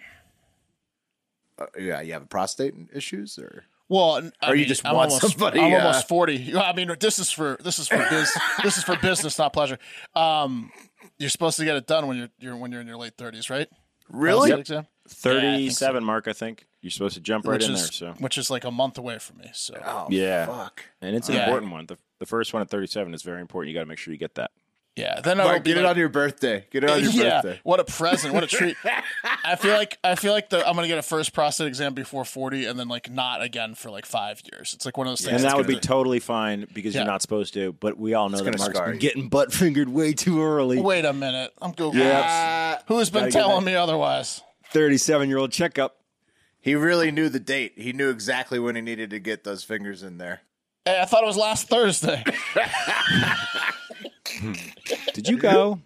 Uh, 1.59 1.65
yeah, 1.77 1.99
you 2.01 2.13
have 2.13 2.29
prostate 2.29 2.73
issues 2.93 3.37
or 3.37 3.65
Well, 3.91 4.17
n- 4.17 4.31
I 4.41 4.51
Or 4.51 4.55
you 4.55 4.59
mean, 4.61 4.67
just 4.69 4.85
I'm 4.85 4.95
want 4.95 5.11
almost, 5.11 5.31
somebody, 5.33 5.59
I'm 5.59 5.73
uh, 5.73 5.77
almost 5.79 6.07
forty. 6.07 6.55
I 6.55 6.71
mean, 6.73 6.95
this 7.01 7.19
is 7.19 7.29
for 7.29 7.57
this 7.61 7.77
is 7.77 7.89
for 7.89 7.97
biz, 8.09 8.31
this 8.63 8.77
is 8.77 8.85
for 8.85 8.95
business, 8.95 9.37
not 9.37 9.51
pleasure. 9.51 9.77
Um, 10.15 10.71
you're 11.19 11.29
supposed 11.29 11.57
to 11.57 11.65
get 11.65 11.75
it 11.75 11.87
done 11.87 12.07
when 12.07 12.17
you're, 12.17 12.29
you're 12.39 12.55
when 12.55 12.71
you're 12.71 12.79
in 12.79 12.87
your 12.87 12.95
late 12.95 13.17
thirties, 13.17 13.49
right? 13.49 13.67
really? 14.09 14.49
Prostate 14.51 14.59
exam? 14.59 14.87
Thirty-seven 15.09 16.03
mark. 16.05 16.29
I 16.29 16.33
think 16.33 16.67
you're 16.81 16.89
supposed 16.91 17.15
to 17.15 17.19
jump 17.21 17.45
right 17.45 17.55
which 17.59 17.67
in 17.67 17.73
is 17.73 17.81
there. 17.99 18.13
So 18.13 18.21
which 18.23 18.37
is 18.37 18.49
like 18.49 18.63
a 18.63 18.71
month 18.71 18.97
away 18.97 19.19
from 19.19 19.39
me. 19.39 19.49
So 19.53 19.73
Oh, 19.85 20.07
Yeah. 20.09 20.45
fuck. 20.45 20.83
and 21.01 21.13
it's 21.13 21.27
an 21.27 21.35
Yeah. 21.35 21.43
important 21.43 21.73
one. 21.73 21.85
The, 21.87 21.97
the 22.19 22.25
first 22.25 22.53
one 22.53 22.61
at 22.61 22.69
thirty-seven 22.69 23.13
is 23.13 23.23
very 23.23 23.41
important. 23.41 23.71
You 23.73 23.77
got 23.77 23.83
to 23.83 23.89
make 23.89 23.97
sure 23.97 24.13
you 24.13 24.17
get 24.19 24.35
that. 24.35 24.51
Yeah, 24.95 25.21
then 25.21 25.39
I'll 25.39 25.47
Mark, 25.47 25.63
be 25.63 25.69
get 25.73 25.77
it 25.79 25.85
on 25.85 25.97
your 25.97 26.09
birthday. 26.09 26.65
Get 26.69 26.83
it 26.83 26.89
on 26.89 27.01
your 27.01 27.11
yeah, 27.13 27.41
birthday. 27.41 27.59
what 27.63 27.79
a 27.79 27.85
present! 27.85 28.33
What 28.33 28.43
a 28.43 28.47
treat! 28.47 28.75
I 29.45 29.55
feel 29.55 29.73
like 29.73 29.97
I 30.03 30.15
feel 30.15 30.33
like 30.33 30.49
the, 30.49 30.67
I'm 30.67 30.75
gonna 30.75 30.87
get 30.87 30.97
a 30.97 31.01
first 31.01 31.33
prostate 31.33 31.67
exam 31.67 31.93
before 31.93 32.25
40, 32.25 32.65
and 32.65 32.77
then 32.79 32.87
like 32.89 33.09
not 33.09 33.41
again 33.41 33.73
for 33.75 33.89
like 33.89 34.05
five 34.05 34.41
years. 34.51 34.73
It's 34.73 34.85
like 34.85 34.97
one 34.97 35.07
of 35.07 35.11
those 35.11 35.21
things. 35.21 35.35
and 35.41 35.43
that 35.49 35.55
would 35.57 35.65
be 35.67 35.73
gonna- 35.73 35.81
totally 35.81 36.19
fine 36.19 36.67
because 36.73 36.93
Yeah. 36.93 37.01
you're 37.01 37.11
not 37.11 37.21
supposed 37.21 37.53
to. 37.53 37.71
But 37.73 37.97
we 37.97 38.13
all 38.13 38.29
know 38.29 38.37
that 38.37 38.43
gonna 38.43 38.57
Mark's 38.57 38.75
scar 38.75 38.85
been 38.87 38.95
you. 38.95 38.99
getting 38.99 39.29
butt 39.29 39.53
fingered 39.53 39.87
way 39.89 40.13
too 40.13 40.41
early. 40.43 40.79
Wait 40.81 41.05
a 41.05 41.13
minute, 41.13 41.51
I'm 41.61 41.73
googling 41.73 41.95
Yeah. 41.95 42.75
this. 42.75 42.83
Who's 42.87 43.09
been 43.09 43.31
telling 43.31 43.63
me 43.63 43.75
otherwise? 43.75 44.41
Thirty-seven-year-old 44.71 45.51
checkup. 45.51 45.97
He 46.59 46.75
really 46.75 47.11
knew 47.11 47.27
the 47.29 47.39
date. 47.39 47.73
He 47.77 47.91
knew 47.93 48.09
exactly 48.09 48.59
when 48.59 48.75
he 48.75 48.81
needed 48.81 49.09
to 49.11 49.19
get 49.19 49.43
those 49.43 49.63
fingers 49.63 50.03
in 50.03 50.17
there. 50.17 50.41
Hey, 50.85 50.99
I 51.01 51.05
thought 51.05 51.23
it 51.23 51.27
was 51.27 51.37
last 51.37 51.67
Thursday. 51.69 52.23
Did 55.13 55.27
you 55.27 55.37
go? 55.37 55.79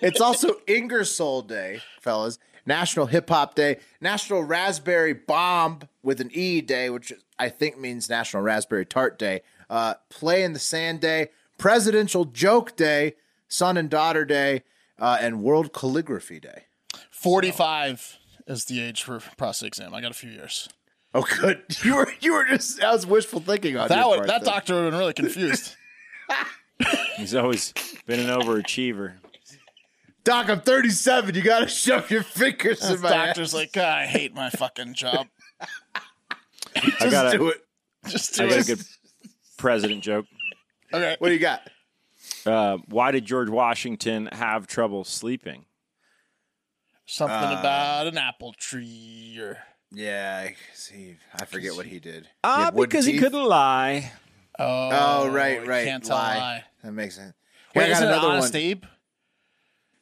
It's 0.00 0.20
also 0.20 0.56
Ingersoll 0.66 1.42
Day, 1.42 1.80
fellas. 2.00 2.38
National 2.64 3.06
Hip 3.06 3.28
Hop 3.28 3.56
Day, 3.56 3.78
National 4.00 4.44
Raspberry 4.44 5.14
Bomb 5.14 5.80
with 6.04 6.20
an 6.20 6.30
E 6.32 6.60
Day, 6.60 6.90
which 6.90 7.12
I 7.36 7.48
think 7.48 7.76
means 7.76 8.08
National 8.08 8.40
Raspberry 8.42 8.86
Tart 8.86 9.18
Day. 9.18 9.40
Uh, 9.68 9.94
Play 10.10 10.44
in 10.44 10.52
the 10.52 10.60
Sand 10.60 11.00
Day, 11.00 11.30
Presidential 11.58 12.24
Joke 12.24 12.76
Day, 12.76 13.14
Son 13.48 13.76
and 13.76 13.90
Daughter 13.90 14.24
Day, 14.24 14.62
uh, 15.00 15.18
and 15.20 15.42
World 15.42 15.72
Calligraphy 15.72 16.38
Day. 16.38 16.66
45 17.10 18.18
is 18.46 18.66
the 18.66 18.80
age 18.80 19.02
for 19.02 19.18
prostate 19.36 19.66
exam. 19.68 19.92
I 19.92 20.00
got 20.00 20.12
a 20.12 20.14
few 20.14 20.30
years. 20.30 20.68
Oh, 21.14 21.26
good. 21.40 21.62
You 21.84 21.96
were 21.96 22.12
you 22.20 22.32
were 22.32 22.44
just 22.44 22.78
that 22.80 22.92
was 22.92 23.06
wishful 23.06 23.40
thinking 23.40 23.76
on 23.76 23.88
That 23.88 23.98
your 23.98 24.08
would, 24.10 24.16
part 24.18 24.28
that 24.28 24.44
there. 24.44 24.54
doctor 24.54 24.74
would 24.74 24.82
have 24.84 24.92
been 24.92 25.00
really 25.00 25.12
confused. 25.14 25.74
He's 27.16 27.34
always 27.34 27.72
been 28.06 28.20
an 28.20 28.26
overachiever. 28.28 29.14
Doc, 30.24 30.48
I'm 30.48 30.60
37. 30.60 31.34
You 31.34 31.42
gotta 31.42 31.68
shove 31.68 32.10
your 32.10 32.22
fingers 32.22 32.88
in 32.88 33.00
my 33.00 33.10
doctor's 33.10 33.52
like, 33.52 33.72
"God, 33.72 33.98
I 33.98 34.06
hate 34.06 34.34
my 34.34 34.50
fucking 34.50 34.94
job. 34.94 35.26
I 35.60 36.80
Just 37.00 37.10
got 37.10 37.32
do 37.32 37.46
a, 37.46 37.50
it. 37.50 37.66
Just 38.06 38.40
I 38.40 38.44
do 38.44 38.48
got 38.50 38.56
a 38.56 38.60
it." 38.60 38.66
good 38.66 38.86
president 39.58 40.02
joke. 40.02 40.26
Okay. 40.92 41.16
What 41.18 41.28
do 41.28 41.34
you 41.34 41.40
got? 41.40 41.68
Uh, 42.46 42.78
why 42.88 43.10
did 43.10 43.24
George 43.24 43.48
Washington 43.48 44.28
have 44.32 44.66
trouble 44.66 45.04
sleeping? 45.04 45.64
Something 47.06 47.36
Uh, 47.36 47.58
about 47.60 48.06
an 48.06 48.16
apple 48.18 48.52
tree 48.54 49.36
or 49.40 49.58
Yeah, 49.90 50.46
I 50.48 50.56
see. 50.74 51.16
I 51.34 51.44
forget 51.46 51.74
what 51.74 51.86
he 51.86 51.98
did. 51.98 52.28
Ah, 52.44 52.56
He 52.58 52.62
had 52.64 52.74
wooden 52.74 52.88
because 52.88 53.06
he 53.06 53.12
teeth? 53.12 53.22
couldn't 53.22 53.44
lie. 53.44 54.12
Oh, 54.58 54.90
Oh, 54.92 55.28
right, 55.28 55.66
right. 55.66 55.84
Can't 55.86 56.04
tell 56.04 56.16
lie. 56.16 56.36
lie. 56.36 56.64
That 56.84 56.92
makes 56.92 57.16
sense. 57.16 57.34
Here, 57.72 57.82
Wait, 57.82 57.88
got 57.88 57.92
isn't 57.92 58.04
it 58.04 58.12
another 58.12 58.28
Honest 58.28 58.52
one. 58.54 58.62
Abe? 58.62 58.84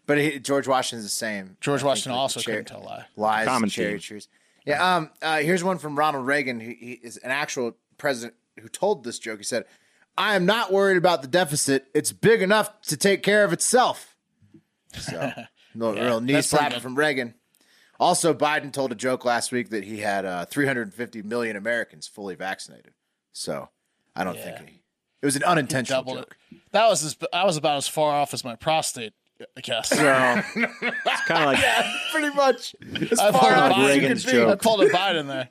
But 0.06 0.18
he, 0.18 0.38
George 0.40 0.66
Washington's 0.66 1.04
the 1.04 1.08
same. 1.10 1.56
George 1.60 1.82
Washington 1.82 2.12
also 2.12 2.40
cher- 2.40 2.54
couldn't 2.54 2.66
tell 2.66 2.82
a 2.82 2.84
lie. 2.84 3.06
lies, 3.16 3.46
Common 3.46 3.64
and 3.64 3.72
cherry 3.72 3.92
theme. 3.92 4.00
trees. 4.00 4.28
Yeah. 4.66 4.96
Um. 4.96 5.10
Uh, 5.22 5.38
here's 5.38 5.62
one 5.64 5.78
from 5.78 5.96
Ronald 5.98 6.26
Reagan. 6.26 6.58
He, 6.60 6.74
he 6.74 6.92
is 6.92 7.16
an 7.18 7.30
actual 7.30 7.76
president 7.96 8.34
who 8.60 8.68
told 8.68 9.04
this 9.04 9.18
joke. 9.18 9.38
He 9.38 9.44
said, 9.44 9.64
"I 10.18 10.34
am 10.34 10.44
not 10.46 10.72
worried 10.72 10.96
about 10.96 11.22
the 11.22 11.28
deficit. 11.28 11.86
It's 11.94 12.12
big 12.12 12.42
enough 12.42 12.80
to 12.82 12.96
take 12.96 13.22
care 13.22 13.44
of 13.44 13.52
itself." 13.52 14.16
So, 14.98 15.32
no, 15.74 15.92
real 15.94 16.20
knee 16.20 16.32
that's 16.34 16.52
slapper 16.52 16.80
from 16.80 16.96
Reagan. 16.96 17.34
Also, 18.00 18.34
Biden 18.34 18.72
told 18.72 18.92
a 18.92 18.96
joke 18.96 19.24
last 19.24 19.52
week 19.52 19.70
that 19.70 19.84
he 19.84 19.98
had 20.00 20.24
uh, 20.24 20.44
350 20.46 21.22
million 21.22 21.54
Americans 21.56 22.06
fully 22.08 22.34
vaccinated. 22.34 22.92
So, 23.32 23.68
I 24.16 24.24
don't 24.24 24.36
think 24.38 24.58
he. 24.68 24.82
It 25.22 25.26
was 25.26 25.36
an 25.36 25.44
unintentional 25.44 26.02
joke. 26.04 26.34
it. 26.50 26.58
That 26.72 26.88
was 26.88 27.04
as, 27.04 27.16
I 27.32 27.44
was 27.44 27.56
about 27.56 27.76
as 27.76 27.88
far 27.88 28.12
off 28.12 28.32
as 28.34 28.44
my 28.44 28.56
prostate. 28.56 29.12
I 29.56 29.60
guess. 29.62 29.90
Well, 29.90 30.44
it's 30.54 31.20
kind 31.26 31.40
of 31.44 31.46
like 31.46 31.58
yeah, 31.62 31.90
Pretty 32.12 32.34
much. 32.34 32.76
As 33.10 33.18
I 33.18 33.32
far 33.32 33.40
pulled, 33.40 33.52
a 33.52 33.56
off 33.56 33.70
as 33.72 33.78
you 33.96 34.02
Reagan's 34.02 34.24
can 34.26 34.32
be. 34.32 34.38
Biden, 34.38 34.50
I 34.50 34.54
pulled 34.56 34.82
a 34.82 34.88
Biden 34.90 35.26
there. 35.28 35.48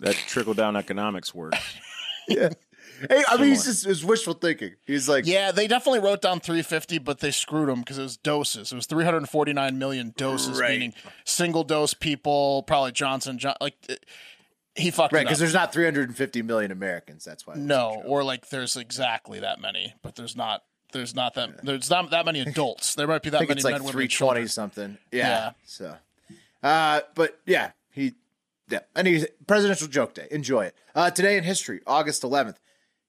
that 0.00 0.14
trickle 0.16 0.54
down 0.54 0.74
economics 0.76 1.32
works. 1.32 1.58
Hey, 3.08 3.24
I 3.28 3.38
mean, 3.38 3.48
he's 3.48 3.64
just 3.64 3.86
it's 3.86 4.04
wishful 4.04 4.34
thinking. 4.34 4.72
He's 4.86 5.08
like, 5.08 5.24
Yeah, 5.26 5.52
they 5.52 5.66
definitely 5.66 6.00
wrote 6.00 6.20
down 6.20 6.38
350, 6.38 6.98
but 6.98 7.20
they 7.20 7.30
screwed 7.30 7.70
them 7.70 7.80
because 7.80 7.96
it 7.98 8.02
was 8.02 8.18
doses. 8.18 8.72
It 8.72 8.76
was 8.76 8.84
349 8.84 9.78
million 9.78 10.12
doses, 10.18 10.60
Right. 10.60 10.72
meaning 10.72 10.92
single 11.24 11.64
dose 11.64 11.94
people, 11.94 12.62
probably 12.64 12.92
Johnson. 12.92 13.38
John, 13.38 13.54
like 13.60 13.74
it- 13.88 14.04
he 14.80 14.90
fucked 14.90 15.12
right, 15.12 15.24
because 15.24 15.38
there's 15.38 15.54
not 15.54 15.72
350 15.72 16.42
million 16.42 16.70
Americans. 16.70 17.24
That's 17.24 17.46
why. 17.46 17.54
it 17.54 17.56
was 17.58 17.64
a 17.64 17.68
no, 17.68 18.02
or 18.06 18.24
like 18.24 18.48
there's 18.48 18.76
exactly 18.76 19.40
that 19.40 19.60
many, 19.60 19.94
but 20.02 20.16
there's 20.16 20.36
not. 20.36 20.62
There's 20.92 21.14
not 21.14 21.34
that. 21.34 21.64
There's 21.64 21.88
not 21.88 22.10
that 22.10 22.26
many 22.26 22.40
adults. 22.46 22.96
There 22.96 23.06
might 23.06 23.22
be 23.22 23.30
that 23.30 23.36
I 23.36 23.40
think 23.40 23.50
many 23.50 23.58
it's 23.58 23.64
like 23.64 23.76
320 23.76 24.08
children. 24.08 24.48
something. 24.48 24.98
Yeah. 25.12 25.28
Yeah. 25.28 25.50
So, 25.64 25.96
uh, 26.64 27.00
but 27.14 27.38
yeah, 27.46 27.70
he, 27.92 28.14
yeah. 28.68 28.80
Anyways, 28.96 29.26
presidential 29.46 29.86
joke 29.86 30.14
day. 30.14 30.26
Enjoy 30.32 30.64
it. 30.64 30.74
Uh, 30.94 31.10
today 31.10 31.36
in 31.36 31.44
history, 31.44 31.80
August 31.86 32.22
11th, 32.22 32.56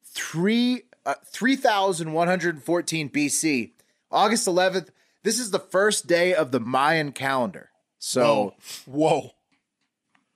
three, 0.04 0.84
uh, 1.06 1.16
3,114 1.26 3.10
BC, 3.10 3.72
August 4.12 4.48
11th. 4.48 4.90
This 5.24 5.40
is 5.40 5.52
the 5.52 5.60
first 5.60 6.08
day 6.08 6.34
of 6.34 6.52
the 6.52 6.60
Mayan 6.60 7.12
calendar. 7.12 7.70
So, 8.00 8.56
Whoa, 8.86 9.10
whoa, 9.10 9.32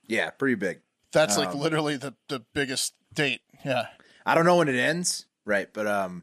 yeah, 0.06 0.30
pretty 0.30 0.54
big. 0.54 0.80
That's 1.12 1.36
Um, 1.36 1.44
like 1.44 1.54
literally 1.54 1.96
the 1.96 2.14
the 2.28 2.40
biggest 2.54 2.94
date. 3.14 3.40
Yeah. 3.64 3.86
I 4.24 4.34
don't 4.34 4.44
know 4.44 4.56
when 4.56 4.68
it 4.68 4.76
ends, 4.76 5.26
right? 5.44 5.68
But 5.72 5.86
um, 5.86 6.22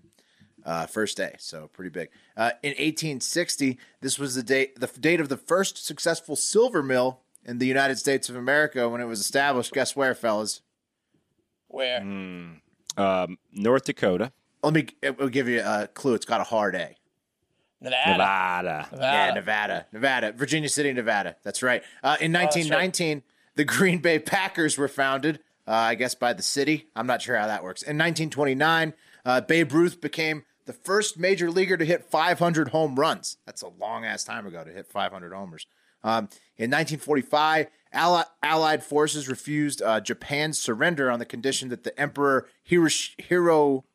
uh, 0.65 0.85
first 0.87 1.15
day, 1.17 1.35
so 1.39 1.67
pretty 1.73 1.89
big. 1.89 2.09
Uh, 2.35 2.51
in 2.61 2.71
1860, 2.71 3.77
this 4.01 4.19
was 4.19 4.35
the 4.35 4.43
date, 4.43 4.79
the 4.79 4.87
date 4.87 5.19
of 5.21 5.29
the 5.29 5.37
first 5.37 5.85
successful 5.85 6.35
silver 6.35 6.83
mill 6.83 7.21
in 7.45 7.59
the 7.59 7.65
United 7.65 7.97
States 7.97 8.29
of 8.29 8.35
America 8.35 8.87
when 8.89 8.99
it 9.01 9.05
was 9.05 9.19
established. 9.19 9.71
Guess 9.73 9.95
where, 9.95 10.13
fellas? 10.15 10.61
Where? 11.67 12.01
Um, 12.01 12.61
North 13.51 13.85
Dakota, 13.85 14.31
Let 14.61 14.73
me. 14.73 14.87
I'll 15.03 15.29
give 15.29 15.47
you 15.47 15.61
a 15.61 15.87
clue. 15.87 16.13
It's 16.13 16.25
got 16.25 16.41
a 16.41 16.45
hard 16.45 16.75
A. 16.75 16.95
Nevada. 17.81 18.11
Nevada. 18.11 18.87
Yeah, 18.93 18.97
Nevada. 18.99 19.33
Nevada, 19.35 19.85
Nevada, 19.91 20.31
Virginia 20.33 20.69
City, 20.69 20.93
Nevada. 20.93 21.35
That's 21.43 21.61
right. 21.63 21.81
Uh, 22.03 22.15
in 22.21 22.31
1919, 22.31 23.23
the 23.55 23.63
Green 23.65 23.99
Bay 23.99 24.19
Packers 24.19 24.77
were 24.77 24.87
founded. 24.87 25.39
Uh, 25.67 25.71
I 25.71 25.95
guess 25.95 26.13
by 26.13 26.33
the 26.33 26.43
city. 26.43 26.87
I'm 26.95 27.07
not 27.07 27.21
sure 27.21 27.37
how 27.37 27.47
that 27.47 27.63
works. 27.63 27.81
In 27.81 27.97
1929, 27.97 28.93
uh, 29.25 29.41
Babe 29.41 29.71
Ruth 29.71 30.01
became 30.01 30.43
the 30.65 30.73
first 30.73 31.17
major 31.17 31.49
leaguer 31.49 31.77
to 31.77 31.85
hit 31.85 32.03
500 32.03 32.69
home 32.69 32.95
runs. 32.95 33.37
That's 33.45 33.61
a 33.61 33.69
long 33.69 34.03
ass 34.03 34.23
time 34.25 34.45
ago 34.45 34.63
to 34.63 34.71
hit 34.71 34.87
500 34.87 35.31
homers. 35.33 35.65
Um, 36.03 36.23
in 36.57 36.69
1945, 36.69 37.67
Alli- 37.93 38.23
Allied 38.41 38.83
forces 38.83 39.29
refused 39.29 39.81
uh, 39.81 40.01
Japan's 40.01 40.59
surrender 40.59 41.09
on 41.09 41.19
the 41.19 41.25
condition 41.25 41.69
that 41.69 41.83
the 41.83 41.97
Emperor 41.97 42.47
Hirosh- 42.69 43.11
Hiro 43.21 43.85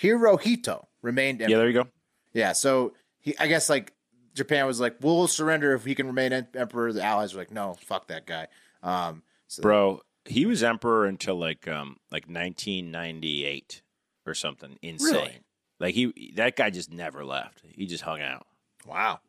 Hirohito 0.00 0.86
remained 1.02 1.42
Emperor. 1.42 1.50
Yeah, 1.50 1.58
there 1.58 1.68
you 1.68 1.74
go. 1.74 1.88
Yeah, 2.32 2.52
so 2.52 2.94
he, 3.18 3.36
I 3.38 3.46
guess 3.46 3.68
like 3.68 3.92
Japan 4.36 4.66
was 4.66 4.78
like, 4.78 4.96
we'll 5.00 5.26
surrender 5.26 5.72
if 5.74 5.84
he 5.84 5.94
can 5.96 6.06
remain 6.06 6.32
emperor. 6.54 6.92
The 6.92 7.02
Allies 7.02 7.34
were 7.34 7.40
like, 7.40 7.50
no, 7.50 7.76
fuck 7.80 8.06
that 8.08 8.26
guy. 8.26 8.46
Um, 8.82 9.22
so 9.48 9.62
Bro, 9.62 10.02
he 10.24 10.46
was 10.46 10.62
emperor 10.62 11.06
until 11.06 11.36
like 11.36 11.66
um 11.66 11.96
like 12.12 12.26
1998 12.28 13.82
or 14.26 14.34
something 14.34 14.78
insane. 14.82 15.12
Really? 15.14 15.40
Like 15.80 15.94
he 15.94 16.32
that 16.36 16.56
guy 16.56 16.70
just 16.70 16.92
never 16.92 17.24
left. 17.24 17.62
He 17.64 17.86
just 17.86 18.04
hung 18.04 18.20
out. 18.20 18.46
wow. 18.86 19.20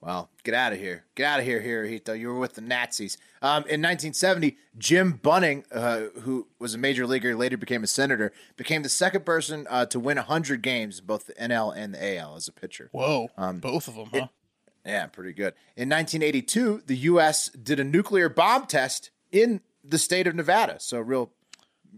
Well, 0.00 0.30
get 0.42 0.54
out 0.54 0.72
of 0.72 0.80
here. 0.80 1.04
Get 1.14 1.26
out 1.26 1.38
of 1.38 1.46
here, 1.46 1.62
Hirohito. 1.62 2.18
You 2.18 2.26
were 2.26 2.38
with 2.40 2.54
the 2.54 2.60
Nazis. 2.60 3.16
Um, 3.40 3.58
in 3.68 3.80
1970, 3.80 4.56
Jim 4.76 5.12
Bunning, 5.12 5.62
uh, 5.70 6.06
who 6.22 6.48
was 6.58 6.74
a 6.74 6.78
major 6.78 7.06
leaguer, 7.06 7.36
later 7.36 7.56
became 7.56 7.84
a 7.84 7.86
senator, 7.86 8.32
became 8.56 8.82
the 8.82 8.88
second 8.88 9.24
person 9.24 9.64
uh, 9.70 9.86
to 9.86 10.00
win 10.00 10.16
100 10.16 10.60
games, 10.60 10.98
in 10.98 11.06
both 11.06 11.26
the 11.28 11.34
NL 11.34 11.72
and 11.76 11.94
the 11.94 12.16
AL, 12.18 12.34
as 12.34 12.48
a 12.48 12.52
pitcher. 12.52 12.88
Whoa, 12.90 13.28
Um, 13.38 13.60
both 13.60 13.86
of 13.86 13.94
them, 13.94 14.08
huh? 14.12 14.26
Yeah, 14.84 15.06
pretty 15.06 15.32
good. 15.32 15.54
In 15.76 15.88
1982, 15.88 16.82
the 16.86 16.96
U.S. 16.96 17.48
did 17.50 17.78
a 17.78 17.84
nuclear 17.84 18.28
bomb 18.28 18.66
test 18.66 19.10
in 19.30 19.60
the 19.84 19.98
state 19.98 20.26
of 20.26 20.34
Nevada. 20.34 20.76
So, 20.80 20.98
real 21.00 21.30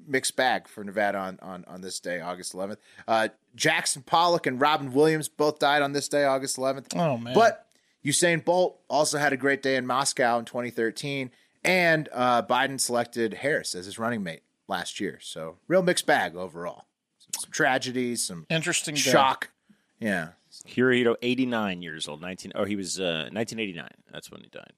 mixed 0.06 0.36
bag 0.36 0.68
for 0.68 0.84
Nevada 0.84 1.18
on, 1.18 1.38
on, 1.40 1.64
on 1.66 1.80
this 1.80 2.00
day, 2.00 2.20
August 2.20 2.52
11th. 2.52 2.76
Uh, 3.06 3.28
Jackson 3.54 4.02
Pollock 4.02 4.46
and 4.46 4.60
Robin 4.60 4.92
Williams 4.92 5.28
both 5.28 5.58
died 5.58 5.82
on 5.82 5.92
this 5.92 6.08
day, 6.08 6.24
August 6.24 6.56
11th. 6.56 6.96
Oh, 6.96 7.16
man. 7.16 7.34
But 7.34 7.66
Usain 8.04 8.44
Bolt 8.44 8.78
also 8.88 9.18
had 9.18 9.32
a 9.32 9.36
great 9.36 9.62
day 9.62 9.76
in 9.76 9.86
Moscow 9.86 10.38
in 10.38 10.44
2013. 10.44 11.30
And 11.64 12.08
uh, 12.12 12.42
Biden 12.42 12.78
selected 12.78 13.34
Harris 13.34 13.74
as 13.74 13.86
his 13.86 13.98
running 13.98 14.22
mate 14.22 14.42
last 14.68 15.00
year. 15.00 15.18
So, 15.22 15.56
real 15.68 15.82
mixed 15.82 16.04
bag 16.06 16.36
overall. 16.36 16.84
Some, 17.18 17.40
some 17.40 17.50
tragedies, 17.50 18.22
some 18.22 18.44
Interesting 18.50 18.94
day. 18.94 19.00
shock. 19.00 19.50
Yeah. 19.98 20.30
Hirohito, 20.68 21.14
89 21.22 21.82
years 21.82 22.08
old. 22.08 22.20
19 22.20 22.52
Oh, 22.54 22.64
he 22.64 22.76
was 22.76 22.98
uh 23.00 23.28
1989. 23.32 23.88
That's 24.12 24.30
when 24.30 24.40
he 24.42 24.48
died. 24.48 24.72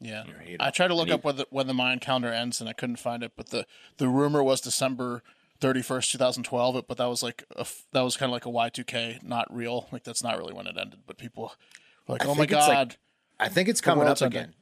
Yeah, 0.00 0.24
Hirohito. 0.24 0.56
I 0.60 0.70
tried 0.70 0.88
to 0.88 0.94
look 0.94 1.04
And 1.04 1.10
he- 1.10 1.14
up 1.14 1.24
when 1.24 1.36
the, 1.36 1.46
when 1.50 1.66
the 1.66 1.72
Mayan 1.74 1.98
calendar 2.00 2.28
ends, 2.32 2.60
and 2.60 2.68
I 2.68 2.72
couldn't 2.74 2.96
find 2.96 3.22
it. 3.22 3.32
But 3.36 3.50
the 3.50 3.64
the 3.96 4.08
rumor 4.08 4.42
was 4.42 4.60
December 4.60 5.22
thirty 5.60 5.80
first, 5.82 6.10
two 6.12 6.18
thousand 6.18 6.42
twelve. 6.42 6.84
But 6.88 6.98
that 6.98 7.06
was 7.06 7.22
like 7.22 7.44
a 7.56 7.60
f 7.60 7.84
that 7.92 8.02
was 8.02 8.16
kind 8.16 8.28
of 8.28 8.32
like 8.34 8.44
a 8.44 8.50
Y 8.50 8.68
two 8.68 8.84
K, 8.84 9.18
not 9.22 9.46
real. 9.54 9.88
Like 9.92 10.02
that's 10.04 10.22
not 10.22 10.36
really 10.36 10.52
when 10.52 10.66
it 10.66 10.76
ended. 10.76 11.00
But 11.06 11.16
people 11.16 11.52
were 12.06 12.14
like, 12.14 12.22
I 12.22 12.26
oh 12.26 12.34
my 12.34 12.40
think 12.40 12.52
it's 12.52 12.60
like- 12.68 12.76
god, 12.76 12.96
I 13.40 13.48
think 13.48 13.68
it's 13.68 13.80
coming 13.80 14.02
up 14.02 14.08
world's 14.08 14.22
ending. 14.22 14.40
again. 14.40 14.54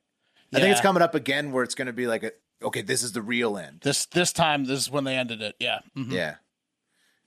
I 0.54 0.60
think 0.60 0.70
it's 0.72 0.80
coming 0.82 1.02
up 1.02 1.14
again 1.14 1.50
where 1.50 1.64
it's 1.64 1.74
going 1.74 1.86
to 1.86 1.92
be 1.94 2.06
like 2.06 2.22
a 2.22 2.32
okay, 2.62 2.82
this 2.82 3.02
is 3.02 3.12
the 3.12 3.22
real 3.22 3.56
end. 3.56 3.80
this 3.82 4.04
this 4.06 4.32
time 4.34 4.66
this 4.66 4.78
is 4.80 4.90
when 4.90 5.04
they 5.04 5.16
ended 5.16 5.40
it. 5.40 5.56
Yeah, 5.58 5.80
Mhm. 5.96 6.12
Yeah, 6.12 6.34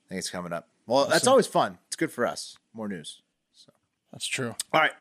I 0.06 0.08
think 0.08 0.20
it's 0.20 0.30
coming 0.30 0.52
up. 0.52 0.68
Well, 0.86 1.06
that's 1.06 1.26
always 1.26 1.48
fun. 1.48 1.78
It's 1.88 1.96
good 1.96 2.12
for 2.12 2.24
us. 2.24 2.56
More 2.76 2.88
news. 2.88 3.22
So 3.54 3.72
that's 4.12 4.26
true. 4.26 4.54
All 4.72 4.80
right. 4.80 4.92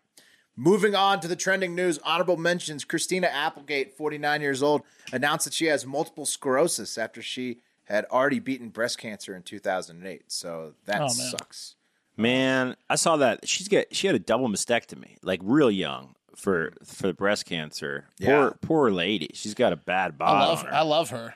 Moving 0.58 0.96
on 0.96 1.20
to 1.20 1.28
the 1.28 1.36
trending 1.36 1.76
news, 1.76 2.00
honorable 2.04 2.38
mentions 2.38 2.86
Christina 2.86 3.28
Applegate, 3.28 3.98
49 3.98 4.40
years 4.42 4.64
old, 4.64 4.84
announced 5.12 5.44
that 5.44 5.54
she 5.54 5.66
has 5.66 5.86
multiple 5.86 6.26
sclerosis 6.26 6.98
after 6.98 7.22
she 7.22 7.60
had 7.84 8.06
already 8.06 8.40
beaten 8.40 8.70
breast 8.70 8.98
cancer 8.98 9.36
in 9.36 9.44
2008. 9.44 10.24
So 10.32 10.74
that 10.86 11.02
Oh, 11.02 11.06
man. 11.08 11.10
sucks. 11.12 11.76
Man, 12.16 12.78
I 12.90 12.96
saw 12.96 13.18
that 13.18 13.46
she's 13.48 13.68
got 13.68 13.88
she 13.94 14.08
had 14.08 14.16
a 14.16 14.20
double 14.20 14.48
mastectomy, 14.48 15.18
like 15.22 15.42
real 15.44 15.70
young 15.70 16.16
for 16.38 16.72
for 16.86 17.12
breast 17.12 17.46
cancer. 17.46 18.06
Yeah. 18.18 18.38
Poor 18.38 18.58
poor 18.62 18.92
lady. 18.92 19.32
She's 19.34 19.54
got 19.54 19.74
a 19.74 19.76
bad 19.76 20.18
bod. 20.18 20.30
I 20.42 20.46
love 20.48 20.62
her. 20.62 20.74
I 20.74 20.82
love 20.84 21.10
her. 21.10 21.36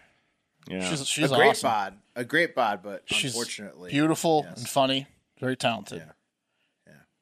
Yeah. 0.70 0.90
She's 0.90 1.06
she's 1.06 1.30
a 1.32 1.36
great 1.36 1.50
awesome. 1.50 1.70
bod, 1.70 1.98
a 2.16 2.24
great 2.24 2.56
bod, 2.56 2.80
but 2.82 3.04
She's 3.08 3.34
unfortunately, 3.36 3.92
beautiful 3.92 4.46
yes. 4.48 4.60
and 4.60 4.70
funny, 4.70 5.08
very 5.42 5.58
talented. 5.58 6.04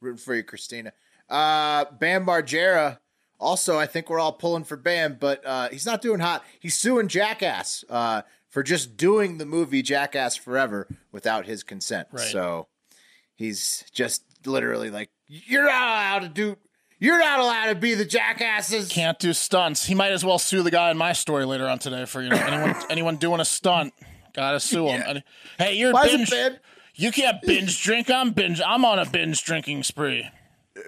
Rooting 0.01 0.17
for 0.17 0.35
you, 0.35 0.43
Christina. 0.43 0.93
Uh, 1.29 1.85
Bam 1.99 2.25
Margera. 2.25 2.99
Also, 3.39 3.77
I 3.77 3.85
think 3.85 4.09
we're 4.09 4.19
all 4.19 4.33
pulling 4.33 4.63
for 4.63 4.77
Bam, 4.77 5.17
but 5.19 5.45
uh, 5.45 5.69
he's 5.69 5.85
not 5.85 6.01
doing 6.01 6.19
hot. 6.19 6.43
He's 6.59 6.75
suing 6.75 7.07
Jackass 7.07 7.83
uh, 7.89 8.23
for 8.49 8.63
just 8.63 8.97
doing 8.97 9.37
the 9.37 9.45
movie 9.45 9.83
Jackass 9.83 10.35
Forever 10.35 10.87
without 11.11 11.45
his 11.45 11.61
consent. 11.61 12.07
Right. 12.11 12.27
So 12.27 12.67
he's 13.35 13.85
just 13.93 14.23
literally 14.45 14.89
like, 14.89 15.11
"You're 15.27 15.65
not 15.65 15.83
allowed 15.87 16.19
to 16.19 16.29
do. 16.29 16.57
You're 16.99 17.19
not 17.19 17.39
allowed 17.39 17.67
to 17.67 17.75
be 17.75 17.93
the 17.93 18.05
jackasses." 18.05 18.87
Can't 18.89 19.19
do 19.19 19.33
stunts. 19.33 19.85
He 19.85 19.93
might 19.93 20.13
as 20.13 20.25
well 20.25 20.39
sue 20.39 20.63
the 20.63 20.71
guy 20.71 20.89
in 20.89 20.97
my 20.97 21.13
story 21.13 21.45
later 21.45 21.67
on 21.67 21.77
today 21.77 22.05
for 22.05 22.23
you 22.23 22.29
know 22.29 22.37
anyone 22.37 22.75
anyone 22.89 23.15
doing 23.17 23.39
a 23.39 23.45
stunt. 23.45 23.93
Gotta 24.33 24.59
sue 24.59 24.87
him. 24.87 25.03
And- 25.07 25.23
Hey, 25.59 25.75
you're 25.75 25.93
Why 25.93 26.07
binge. 26.07 26.31
Bam? 26.97 27.05
You 27.05 27.11
can't 27.11 27.41
binge 27.41 27.81
drink. 27.83 28.09
I'm 28.09 28.31
binge. 28.31 28.61
I'm 28.65 28.83
on 28.85 28.99
a 28.99 29.05
binge 29.05 29.43
drinking 29.43 29.83
spree. 29.83 30.27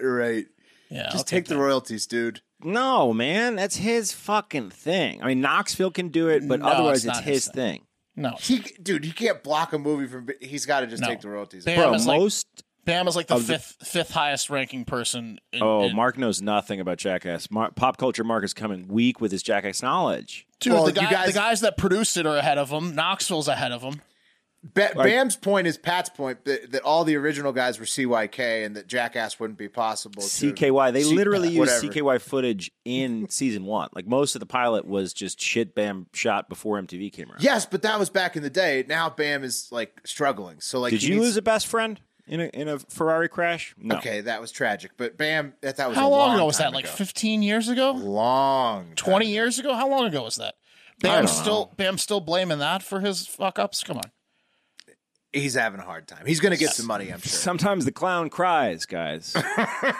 Right. 0.00 0.46
Yeah, 0.90 1.04
Just 1.04 1.16
I'll 1.18 1.24
take 1.24 1.46
the 1.46 1.56
royalties, 1.56 2.06
dude. 2.06 2.40
No, 2.62 3.12
man, 3.14 3.54
that's 3.56 3.76
his 3.76 4.12
fucking 4.12 4.70
thing. 4.70 5.22
I 5.22 5.26
mean, 5.28 5.40
Knoxville 5.40 5.92
can 5.92 6.08
do 6.08 6.28
it, 6.28 6.46
but 6.48 6.60
No, 6.60 6.66
otherwise, 6.66 7.04
it's 7.04 7.18
it's, 7.18 7.26
his 7.26 7.44
his 7.44 7.54
thing. 7.54 7.86
No, 8.16 8.34
He, 8.40 8.58
dude, 8.82 9.04
he 9.04 9.12
can't 9.12 9.42
block 9.42 9.72
a 9.72 9.78
movie 9.78 10.06
from. 10.08 10.28
He's 10.40 10.66
got 10.66 10.80
to 10.80 10.86
just 10.88 11.00
No. 11.00 11.08
take 11.08 11.20
the 11.20 11.28
royalties. 11.30 11.64
Bam 11.64 11.76
Bro, 11.78 11.94
is 11.94 12.06
like 12.06 12.20
most 12.20 12.46
Bam 12.84 13.06
is 13.08 13.14
like 13.16 13.28
the 13.28 13.36
of 13.36 13.46
the- 13.46 13.58
fifth 13.58 13.76
fifth 13.88 14.10
highest 14.10 14.50
ranking 14.50 14.84
person. 14.84 15.38
In, 15.52 15.62
oh, 15.62 15.84
in- 15.84 15.96
Mark 15.96 16.18
knows 16.18 16.42
nothing 16.42 16.80
about 16.80 16.98
Jackass. 16.98 17.50
Mar- 17.50 17.70
Pop 17.70 17.96
culture 17.96 18.24
Mark 18.24 18.42
is 18.44 18.52
coming 18.52 18.88
weak 18.88 19.20
with 19.20 19.30
his 19.32 19.42
Jackass 19.44 19.80
knowledge. 19.82 20.46
dude, 20.58 20.72
Well, 20.74 20.84
the, 20.84 20.92
guy, 20.92 21.08
guys- 21.10 21.26
the 21.28 21.32
guys 21.38 21.60
that 21.60 21.76
produced 21.78 22.16
it 22.16 22.26
are 22.26 22.36
ahead 22.36 22.58
of 22.58 22.68
him. 22.70 22.94
Knoxville's 22.96 23.48
ahead 23.48 23.70
of 23.72 23.80
him. 23.82 24.02
Ba- 24.62 24.90
Bam's 24.94 25.36
point 25.36 25.66
is 25.66 25.78
Pat's 25.78 26.10
point 26.10 26.44
that, 26.44 26.72
that 26.72 26.82
all 26.82 27.04
the 27.04 27.16
original 27.16 27.50
guys 27.52 27.78
were 27.78 27.86
CYK 27.86 28.66
and 28.66 28.76
that 28.76 28.86
Jackass 28.86 29.40
wouldn't 29.40 29.58
be 29.58 29.68
possible. 29.68 30.22
CKY. 30.22 30.92
They 30.92 31.02
C- 31.02 31.14
literally 31.14 31.48
used. 31.48 31.82
CKY 31.82 32.20
footage 32.20 32.70
in 32.84 33.28
season 33.30 33.64
one. 33.64 33.88
Like 33.94 34.06
most 34.06 34.34
of 34.36 34.40
the 34.40 34.46
pilot 34.46 34.84
was 34.86 35.14
just 35.14 35.40
shit 35.40 35.74
Bam 35.74 36.08
shot 36.12 36.50
before 36.50 36.80
MTV 36.80 37.10
came 37.10 37.30
around. 37.30 37.42
Yes, 37.42 37.64
but 37.64 37.80
that 37.82 37.98
was 37.98 38.10
back 38.10 38.36
in 38.36 38.42
the 38.42 38.50
day. 38.50 38.84
Now 38.86 39.08
Bam 39.08 39.44
is 39.44 39.68
like 39.72 39.98
struggling. 40.04 40.60
So 40.60 40.78
like, 40.78 40.90
Did 40.90 41.02
you 41.04 41.14
needs- 41.14 41.24
lose 41.24 41.36
a 41.38 41.42
best 41.42 41.66
friend 41.66 41.98
in 42.26 42.40
a 42.42 42.44
in 42.48 42.68
a 42.68 42.78
Ferrari 42.78 43.30
crash? 43.30 43.74
No. 43.78 43.96
Okay, 43.96 44.20
that 44.20 44.42
was 44.42 44.52
tragic. 44.52 44.90
But 44.98 45.16
Bam, 45.16 45.54
that, 45.62 45.78
that 45.78 45.88
was 45.88 45.96
How 45.96 46.08
a 46.08 46.10
long 46.10 46.18
long 46.28 46.34
ago 46.36 46.44
was 46.44 46.58
that? 46.58 46.64
time 46.64 46.74
Like 46.74 46.86
15 46.86 47.42
years 47.42 47.68
ago? 47.70 47.92
long, 47.92 48.92
20 48.96 49.26
years 49.26 49.58
ago? 49.58 49.72
How 49.72 49.88
long 49.88 50.04
ago 50.06 50.22
was 50.24 50.36
that? 50.36 50.54
don't 51.00 51.12
Bam 51.12 51.24
know. 51.24 51.30
still 51.30 51.72
Bam 51.78 51.96
still 51.96 52.20
blaming 52.20 52.58
that 52.58 52.82
for 52.82 53.00
his 53.00 53.26
fuck 53.26 53.58
ups. 53.58 53.82
Come 53.82 53.96
on. 53.96 54.10
He's 55.32 55.54
having 55.54 55.80
a 55.80 55.84
hard 55.84 56.08
time. 56.08 56.26
He's 56.26 56.40
going 56.40 56.52
to 56.52 56.58
get 56.58 56.70
some 56.70 56.86
money. 56.86 57.12
I'm 57.12 57.20
sure. 57.20 57.30
Sometimes 57.30 57.84
the 57.84 57.92
clown 57.92 58.30
cries, 58.30 58.84
guys. 58.86 59.36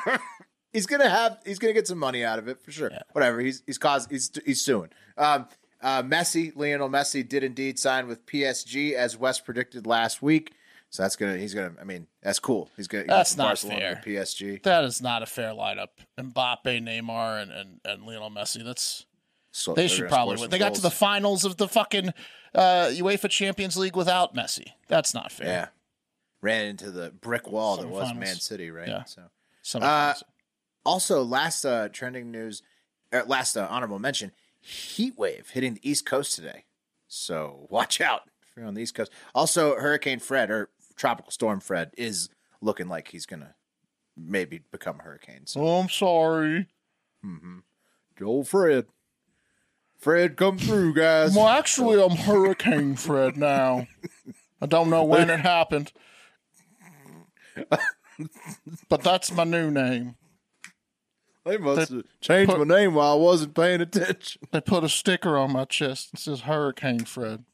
he's 0.73 0.87
gonna 0.87 1.09
have 1.09 1.39
he's 1.45 1.59
gonna 1.59 1.73
get 1.73 1.87
some 1.87 1.99
money 1.99 2.25
out 2.25 2.39
of 2.39 2.49
it 2.49 2.63
for 2.63 2.71
sure. 2.71 2.91
Whatever. 3.13 3.41
He's 3.41 3.63
he's 3.67 3.79
caused 3.79 4.11
he's 4.11 4.31
he's 4.45 4.63
suing. 4.63 4.91
Um, 5.17 5.47
uh, 5.83 6.03
Messi, 6.03 6.53
Lionel 6.55 6.91
Messi, 6.91 7.27
did 7.27 7.43
indeed 7.43 7.79
sign 7.79 8.07
with 8.07 8.27
PSG 8.27 8.93
as 8.93 9.17
Wes 9.17 9.41
predicted 9.41 9.87
last 9.87 10.21
week. 10.23 10.53
So 10.91 11.03
that's 11.03 11.17
gonna 11.17 11.37
he's 11.37 11.55
gonna. 11.55 11.73
I 11.81 11.85
mean, 11.85 12.07
that's 12.23 12.41
cool. 12.41 12.69
He's 12.77 12.89
gonna. 12.89 13.05
That's 13.05 13.37
not 13.37 13.49
Barcelona 13.49 13.81
fair. 13.81 14.01
to 14.03 14.11
PSG. 14.11 14.63
That 14.65 14.85
is 14.85 15.01
not 15.01 15.23
a 15.23 15.27
fair 15.27 15.53
lineup. 15.53 15.89
Mbappe, 16.19 16.65
Neymar, 16.65 17.43
and, 17.43 17.53
and, 17.53 17.81
and 17.85 18.03
Lionel 18.05 18.31
Messi. 18.31 18.65
That's 18.65 19.07
So 19.53 19.75
they 19.75 19.89
should 19.89 20.09
probably 20.09 20.37
win. 20.41 20.51
They 20.51 20.59
got 20.59 20.75
to 20.75 20.81
the 20.81 20.91
finals 20.91 21.45
of 21.45 21.57
the 21.57 21.67
fucking 21.69 22.11
uh, 22.55 22.91
UEFA 22.93 23.29
Champions 23.29 23.77
League 23.77 23.97
without 23.97 24.35
Messi. 24.35 24.69
That's 24.89 25.13
not 25.15 25.33
fair. 25.33 25.47
yeah. 25.47 25.67
Ran 26.43 26.67
into 26.67 26.91
the 26.91 27.11
brick 27.11 27.51
wall 27.51 27.77
that 27.77 27.89
was. 27.89 28.15
Man 28.15 28.37
City, 28.37 28.71
right? 28.71 28.89
Yeah. 28.89 29.05
So 29.63 29.79
Uh, 29.81 30.15
also 30.87 31.23
last 31.23 31.65
uh, 31.67 31.89
trending 31.91 32.31
news, 32.31 32.63
uh, 33.13 33.23
last 33.27 33.57
uh, 33.57 33.67
honorable 33.69 33.99
mention: 33.99 34.33
heat 34.61 35.19
wave 35.19 35.51
hitting 35.51 35.75
the 35.75 35.91
East 35.91 36.07
Coast 36.07 36.35
today. 36.35 36.65
So 37.09 37.67
watch 37.71 38.01
out 38.01 38.23
if 38.49 38.57
you're 38.57 38.65
on 38.67 38.75
the 38.75 38.81
East 38.83 38.95
Coast. 38.95 39.13
Also, 39.35 39.75
Hurricane 39.77 40.19
Fred 40.21 40.51
or 40.51 40.71
Tropical 40.97 41.31
Storm 41.31 41.61
Fred 41.61 41.91
is 41.99 42.31
looking 42.63 42.89
like 42.89 43.09
he's 43.09 43.27
gonna 43.27 43.55
maybe 44.17 44.61
become 44.71 45.01
a 45.01 45.03
hurricane. 45.03 45.47
So 45.47 45.61
oh, 45.61 45.81
I'm 45.81 45.89
sorry. 45.91 46.69
Joe 48.19 48.43
Fred, 48.43 48.87
Fred, 50.01 50.37
come 50.37 50.57
through, 50.59 50.95
guys. 50.95 51.35
Well, 51.37 51.49
actually, 51.49 52.03
I'm 52.03 52.17
Hurricane 52.17 52.97
Fred 52.97 53.37
now. 53.37 53.87
I 54.61 54.67
don't 54.67 54.91
know 54.91 55.05
when 55.05 55.29
it 55.31 55.41
happened, 55.41 55.93
but 58.89 59.03
that's 59.03 59.33
my 59.33 59.45
new 59.45 59.71
name. 59.71 60.17
They 61.45 61.57
must 61.59 61.91
They 61.91 61.97
have 61.97 62.05
changed 62.21 62.51
put- 62.53 62.67
my 62.67 62.77
name 62.77 62.95
while 62.95 63.13
I 63.13 63.17
wasn't 63.17 63.55
paying 63.55 63.81
attention. 63.81 64.43
They 64.51 64.61
put 64.61 64.85
a 64.85 64.89
sticker 64.89 65.37
on 65.39 65.53
my 65.53 65.65
chest 65.65 66.13
that 66.13 66.19
says 66.21 66.41
Hurricane 66.43 67.05
Fred. 67.05 67.45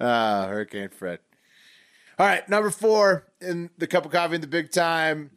Ah, 0.00 0.46
Hurricane 0.48 0.90
Fred. 0.90 1.18
All 2.18 2.26
right, 2.26 2.48
number 2.48 2.70
four 2.70 3.26
in 3.40 3.70
the 3.78 3.86
cup 3.86 4.04
of 4.04 4.12
coffee 4.12 4.36
in 4.36 4.40
the 4.40 4.46
big 4.46 4.70
time, 4.70 5.30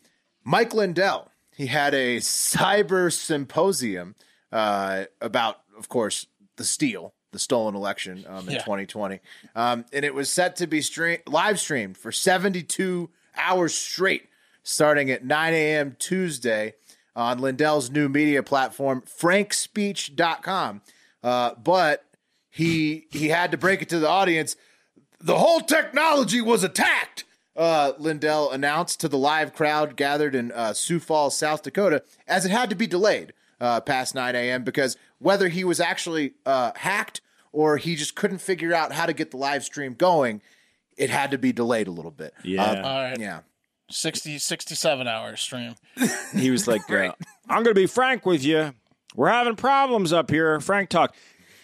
Mike 0.44 0.74
Lindell. 0.74 1.32
He 1.56 1.68
had 1.68 1.94
a 1.94 2.18
cyber 2.18 3.12
symposium 3.12 4.16
uh, 4.52 5.06
about, 5.22 5.62
of 5.78 5.90
course, 5.90 6.28
the 6.58 6.64
steal, 6.64 7.14
the 7.32 7.40
stolen 7.40 7.76
election 7.76 8.26
um, 8.28 8.48
in 8.48 8.56
Yeah. 8.56 8.60
2020, 8.64 9.20
um, 9.56 9.86
and 9.94 10.04
it 10.06 10.14
was 10.14 10.30
set 10.30 10.56
to 10.58 10.68
be 10.68 10.82
stream- 10.82 11.20
live 11.28 11.60
streamed 11.60 11.98
for 11.98 12.12
72 12.12 13.10
hours 13.36 13.74
straight, 13.74 14.28
starting 14.64 15.10
at 15.10 15.24
9 15.26 15.54
a.m. 15.54 15.96
Tuesday 15.98 16.74
on 17.16 17.40
Lindell's 17.40 17.90
new 17.90 18.08
media 18.10 18.44
platform, 18.44 19.02
FrankSpeech.com. 19.02 20.82
Uh, 21.24 21.52
but 21.56 22.04
he 22.50 23.06
he 23.12 23.30
had 23.30 23.52
to 23.52 23.58
break 23.58 23.82
it 23.82 23.90
to 23.90 24.00
the 24.00 24.08
audience 24.10 24.56
the 25.24 25.38
whole 25.38 25.60
technology 25.62 26.42
was 26.42 26.64
attacked. 26.64 27.26
Uh, 27.56 27.92
Lindell 28.00 28.50
announced 28.50 29.00
to 29.02 29.08
the 29.08 29.20
live 29.20 29.54
crowd 29.54 29.96
gathered 29.96 30.34
in 30.34 30.52
uh, 30.52 30.74
Sioux 30.74 31.00
Falls, 31.00 31.38
South 31.38 31.62
Dakota, 31.62 32.02
as 32.28 32.44
it 32.44 32.50
had 32.50 32.72
to 32.72 32.76
be 32.76 32.88
delayed 32.88 33.32
uh, 33.62 33.80
past 33.80 34.14
9 34.16 34.36
a.m. 34.36 34.64
because 34.64 34.98
whether 35.20 35.48
he 35.48 35.64
was 35.64 35.80
actually 35.80 36.34
uh, 36.46 36.72
hacked 36.76 37.22
or 37.54 37.78
he 37.78 37.96
just 37.96 38.16
couldn't 38.16 38.40
figure 38.40 38.74
out 38.74 38.92
how 38.92 39.06
to 39.06 39.14
get 39.14 39.32
the 39.32 39.38
live 39.38 39.64
stream 39.64 39.94
going, 39.94 40.42
it 40.98 41.10
had 41.10 41.32
to 41.32 41.38
be 41.38 41.54
delayed 41.54 41.88
a 41.88 41.92
little 41.92 42.12
bit. 42.12 42.34
Yeah. 42.44 42.64
Uh, 42.64 42.76
All 42.84 43.04
right. 43.04 43.20
yeah. 43.20 43.42
60, 43.90 44.40
67 44.40 45.08
hour 45.08 45.36
stream. 45.36 45.76
He 46.34 46.50
was 46.50 46.68
like, 46.68 46.90
uh, 46.90 47.12
I'm 47.48 47.64
going 47.64 47.76
to 47.76 47.82
be 47.82 47.88
frank 47.88 48.26
with 48.26 48.44
you. 48.44 48.74
We're 49.16 49.30
having 49.30 49.56
problems 49.56 50.14
up 50.14 50.30
here. 50.32 50.60
Frank 50.62 50.90
talk. 50.90 51.16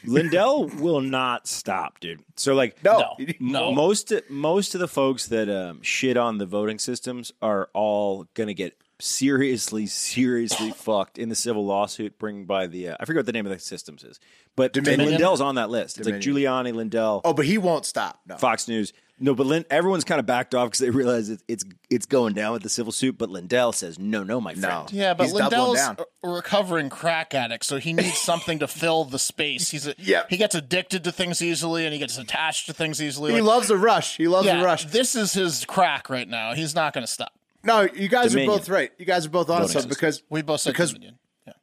Lindell 0.05 0.67
will 0.79 1.01
not 1.01 1.47
stop, 1.47 1.99
dude. 1.99 2.21
So 2.35 2.53
like 2.53 2.83
No. 2.83 3.15
No, 3.17 3.25
no. 3.39 3.71
most 3.71 4.13
most 4.29 4.75
of 4.75 4.81
the 4.81 4.87
folks 4.87 5.27
that 5.27 5.49
um, 5.49 5.81
shit 5.81 6.17
on 6.17 6.37
the 6.37 6.45
voting 6.45 6.79
systems 6.79 7.31
are 7.41 7.69
all 7.73 8.27
going 8.33 8.47
to 8.47 8.53
get 8.53 8.77
seriously 8.99 9.85
seriously 9.85 10.71
fucked 10.75 11.17
in 11.17 11.29
the 11.29 11.35
civil 11.35 11.65
lawsuit 11.65 12.17
bring 12.19 12.45
by 12.45 12.67
the 12.67 12.89
uh, 12.89 12.97
I 12.99 13.05
forget 13.05 13.19
what 13.19 13.25
the 13.25 13.31
name 13.33 13.45
of 13.45 13.51
the 13.51 13.59
systems 13.59 14.03
is. 14.03 14.19
But 14.55 14.73
Dominion? 14.73 15.09
Lindell's 15.09 15.41
on 15.41 15.55
that 15.55 15.69
list. 15.69 15.99
It's 15.99 16.07
like 16.07 16.15
Giuliani, 16.19 16.73
Lindell, 16.73 17.21
Oh, 17.23 17.33
but 17.33 17.45
he 17.45 17.57
won't 17.57 17.85
stop. 17.85 18.19
No. 18.27 18.37
Fox 18.37 18.67
News. 18.67 18.93
No, 19.19 19.33
but 19.33 19.47
Lin- 19.47 19.65
everyone's 19.71 20.03
kind 20.03 20.19
of 20.19 20.27
backed 20.27 20.53
off 20.53 20.67
because 20.67 20.79
they 20.79 20.91
realize 20.91 21.29
it, 21.31 21.41
it's 21.47 21.63
it's 21.89 22.05
going 22.05 22.33
down 22.33 22.53
with 22.53 22.61
the 22.61 22.69
civil 22.69 22.91
suit. 22.91 23.17
But 23.17 23.29
Lindell 23.31 23.71
says, 23.71 23.97
"No, 23.97 24.23
no, 24.23 24.39
my 24.39 24.53
friend." 24.53 24.91
Yeah, 24.93 25.15
but 25.15 25.23
He's 25.23 25.33
Lindell's 25.33 25.77
down. 25.79 25.97
a 26.23 26.29
recovering 26.29 26.89
crack 26.89 27.33
addict, 27.33 27.65
so 27.65 27.77
he 27.77 27.93
needs 27.93 28.19
something 28.19 28.59
to 28.59 28.67
fill 28.67 29.05
the 29.05 29.17
space. 29.17 29.71
He's 29.71 29.87
a, 29.87 29.95
Yeah. 29.99 30.23
he 30.29 30.37
gets 30.37 30.53
addicted 30.53 31.03
to 31.05 31.11
things 31.11 31.41
easily, 31.41 31.85
and 31.85 31.93
he 31.93 31.99
gets 31.99 32.15
attached 32.19 32.67
to 32.67 32.73
things 32.73 33.01
easily. 33.01 33.33
He 33.33 33.41
Like, 33.41 33.47
loves 33.47 33.69
a 33.71 33.77
rush. 33.77 34.17
He 34.17 34.27
loves 34.27 34.45
yeah, 34.45 34.61
a 34.61 34.63
rush. 34.63 34.85
this 34.85 35.15
is 35.15 35.33
his 35.33 35.65
crack 35.65 36.11
right 36.11 36.27
now. 36.27 36.53
He's 36.53 36.75
not 36.75 36.93
going 36.93 37.05
to 37.05 37.11
stop. 37.11 37.31
No, 37.67 37.81
you 37.81 38.07
guys 38.07 38.31
Dominion. 38.31 38.49
are 38.49 38.57
both 38.57 38.69
right. 38.69 38.91
You 38.97 39.05
guys 39.05 39.25
are 39.25 39.29
both 39.29 39.49
on 39.49 39.57
Voting 39.59 39.73
something 39.73 39.89
because 39.89 40.23
We 40.29 40.41
both 40.41 40.61
said 40.61 40.71
because 40.71 40.93
Dominion. 40.93 41.19
Yeah. 41.45 41.53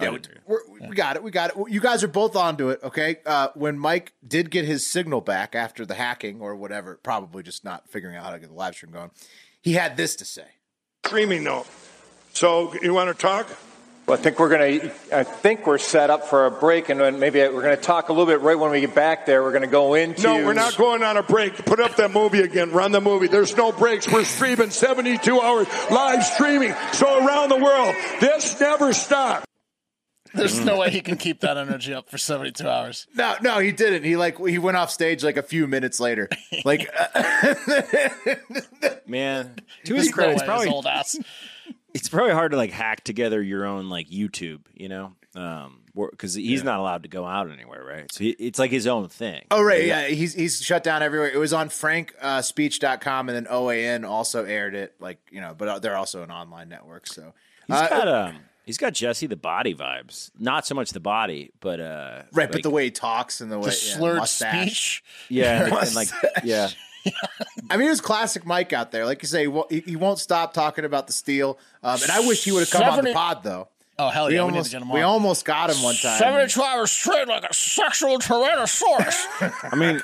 Yeah, 0.00 0.10
we, 0.10 0.20
we're, 0.46 0.88
we 0.88 0.96
got 0.96 1.16
it. 1.16 1.22
We 1.22 1.30
got 1.30 1.50
it. 1.50 1.56
You 1.68 1.80
guys 1.80 2.02
are 2.02 2.08
both 2.08 2.34
onto 2.34 2.70
it. 2.70 2.80
Okay. 2.82 3.18
Uh, 3.26 3.48
when 3.54 3.78
Mike 3.78 4.14
did 4.26 4.50
get 4.50 4.64
his 4.64 4.86
signal 4.86 5.20
back 5.20 5.54
after 5.54 5.84
the 5.84 5.94
hacking 5.94 6.40
or 6.40 6.56
whatever, 6.56 6.98
probably 7.02 7.42
just 7.42 7.62
not 7.62 7.88
figuring 7.88 8.16
out 8.16 8.24
how 8.24 8.30
to 8.32 8.38
get 8.38 8.48
the 8.48 8.54
live 8.54 8.74
stream 8.74 8.90
going, 8.90 9.10
he 9.60 9.74
had 9.74 9.96
this 9.96 10.16
to 10.16 10.24
say. 10.24 10.46
streaming 11.04 11.44
though. 11.44 11.66
So 12.32 12.74
you 12.82 12.94
want 12.94 13.14
to 13.14 13.14
talk? 13.14 13.48
Well, 14.06 14.18
I 14.18 14.20
think 14.20 14.38
we're 14.38 14.50
going 14.50 14.80
to. 14.80 14.92
I 15.16 15.24
think 15.24 15.66
we're 15.66 15.78
set 15.78 16.10
up 16.10 16.26
for 16.26 16.44
a 16.44 16.50
break, 16.50 16.90
and 16.90 17.00
then 17.00 17.18
maybe 17.18 17.40
we're 17.40 17.62
going 17.62 17.74
to 17.74 17.82
talk 17.82 18.10
a 18.10 18.12
little 18.12 18.26
bit 18.26 18.42
right 18.42 18.58
when 18.58 18.70
we 18.70 18.80
get 18.82 18.94
back 18.94 19.24
there. 19.24 19.42
We're 19.42 19.52
going 19.52 19.62
to 19.62 19.66
go 19.66 19.94
into. 19.94 20.22
No, 20.22 20.44
we're 20.44 20.52
not 20.52 20.76
going 20.76 21.02
on 21.02 21.16
a 21.16 21.22
break. 21.22 21.64
Put 21.64 21.80
up 21.80 21.96
that 21.96 22.10
movie 22.10 22.40
again. 22.40 22.70
Run 22.72 22.92
the 22.92 23.00
movie. 23.00 23.28
There's 23.28 23.56
no 23.56 23.72
breaks. 23.72 24.06
We're 24.06 24.24
streaming 24.24 24.70
72 24.70 25.40
hours 25.40 25.66
live 25.90 26.22
streaming. 26.22 26.74
So 26.92 27.26
around 27.26 27.48
the 27.48 27.56
world, 27.56 27.94
this 28.20 28.60
never 28.60 28.92
stops. 28.92 29.46
There's 30.34 30.64
no 30.64 30.78
way 30.80 30.90
he 30.90 31.00
can 31.00 31.16
keep 31.16 31.40
that 31.40 31.56
energy 31.56 31.94
up 31.94 32.10
for 32.10 32.18
72 32.18 32.68
hours. 32.68 33.06
No, 33.14 33.36
no, 33.40 33.58
he 33.60 33.70
didn't. 33.72 34.02
He 34.02 34.16
like 34.16 34.36
he 34.38 34.58
went 34.58 34.76
off 34.76 34.90
stage 34.90 35.22
like 35.22 35.36
a 35.36 35.42
few 35.42 35.66
minutes 35.66 36.00
later. 36.00 36.28
Like, 36.64 36.90
uh, 37.14 37.54
Man, 39.06 39.54
to 39.84 39.94
his 39.94 40.10
credit, 40.10 40.34
it's 40.34 40.42
probably 40.42 40.66
his 40.66 40.74
old 40.74 40.86
ass. 40.86 41.16
It's 41.94 42.08
probably 42.08 42.32
hard 42.32 42.50
to 42.50 42.56
like 42.58 42.70
hack 42.72 43.04
together 43.04 43.40
your 43.42 43.64
own 43.64 43.88
like 43.88 44.08
YouTube, 44.10 44.60
you 44.74 44.88
know, 44.88 45.12
um, 45.34 45.80
because 46.10 46.34
he's 46.34 46.64
not 46.64 46.80
allowed 46.80 47.04
to 47.04 47.08
go 47.08 47.24
out 47.24 47.50
anywhere, 47.50 47.84
right? 47.84 48.12
So 48.12 48.24
he, 48.24 48.30
it's 48.30 48.58
like 48.58 48.70
his 48.72 48.86
own 48.86 49.08
thing. 49.08 49.44
oh 49.50 49.62
right, 49.62 49.84
yeah, 49.84 50.06
he's 50.08 50.34
he's 50.34 50.60
shut 50.60 50.82
down 50.84 51.02
everywhere. 51.02 51.30
It 51.30 51.38
was 51.38 51.52
on 51.52 51.68
frankspeech.com 51.70 53.28
and 53.28 53.36
then 53.36 53.46
OAN 53.52 54.06
also 54.08 54.44
aired 54.44 54.74
it. 54.74 54.94
Like 55.00 55.18
you 55.30 55.40
know, 55.40 55.54
but 55.56 55.80
they're 55.82 55.96
also 55.96 56.22
an 56.22 56.30
online 56.30 56.68
network. 56.68 57.06
So 57.06 57.32
He's 57.66 57.76
Uh, 57.76 57.88
got 57.88 58.08
um, 58.08 58.36
he's 58.66 58.76
got 58.76 58.92
Jesse 58.92 59.26
the 59.26 59.36
body 59.36 59.74
vibes. 59.74 60.30
Not 60.38 60.66
so 60.66 60.74
much 60.74 60.90
the 60.90 61.00
body, 61.00 61.52
but 61.60 61.80
uh, 61.80 62.22
right, 62.32 62.50
but 62.50 62.62
the 62.62 62.70
way 62.70 62.84
he 62.84 62.90
talks 62.90 63.40
and 63.40 63.50
the 63.50 63.58
way 63.58 63.70
The 63.70 63.80
yeah, 63.86 63.96
slurred 63.96 64.18
mustache. 64.18 64.62
speech. 64.98 65.04
yeah, 65.30 65.64
and, 65.64 65.72
and 65.72 65.94
like 65.94 66.08
yeah, 66.42 66.68
I 67.70 67.76
mean, 67.76 67.86
it 67.86 67.90
was 67.90 68.00
classic 68.00 68.46
Mike 68.46 68.72
out 68.72 68.90
there. 68.92 69.04
Like 69.04 69.22
you 69.22 69.28
say, 69.28 69.42
he 69.42 69.46
won't- 69.48 69.70
he, 69.70 69.80
he 69.80 69.96
won't 69.96 70.18
stop 70.18 70.52
talking 70.54 70.84
about 70.84 71.06
the 71.06 71.12
steel. 71.12 71.58
Um, 71.82 71.98
and 72.02 72.10
I 72.10 72.20
wish 72.20 72.44
he 72.44 72.52
would 72.52 72.60
have 72.60 72.70
come 72.70 72.82
on 72.98 73.04
the 73.04 73.12
pod 73.14 73.42
though. 73.42 73.68
Oh, 73.96 74.08
hell 74.08 74.26
We 74.26 74.34
yeah. 74.34 74.42
We, 74.44 74.48
need 74.50 74.56
almost 74.56 74.70
to 74.72 74.76
get 74.76 74.82
him 74.82 74.90
we 74.90 75.00
on. 75.00 75.04
almost 75.04 75.44
got 75.44 75.70
him 75.70 75.82
one 75.82 75.94
time. 75.94 76.18
72 76.18 76.60
hours 76.62 76.90
straight 76.90 77.28
like 77.28 77.44
a 77.44 77.54
sexual 77.54 78.18
tyrannosaurus. 78.18 79.24
I 79.72 79.76
mean, 79.76 80.00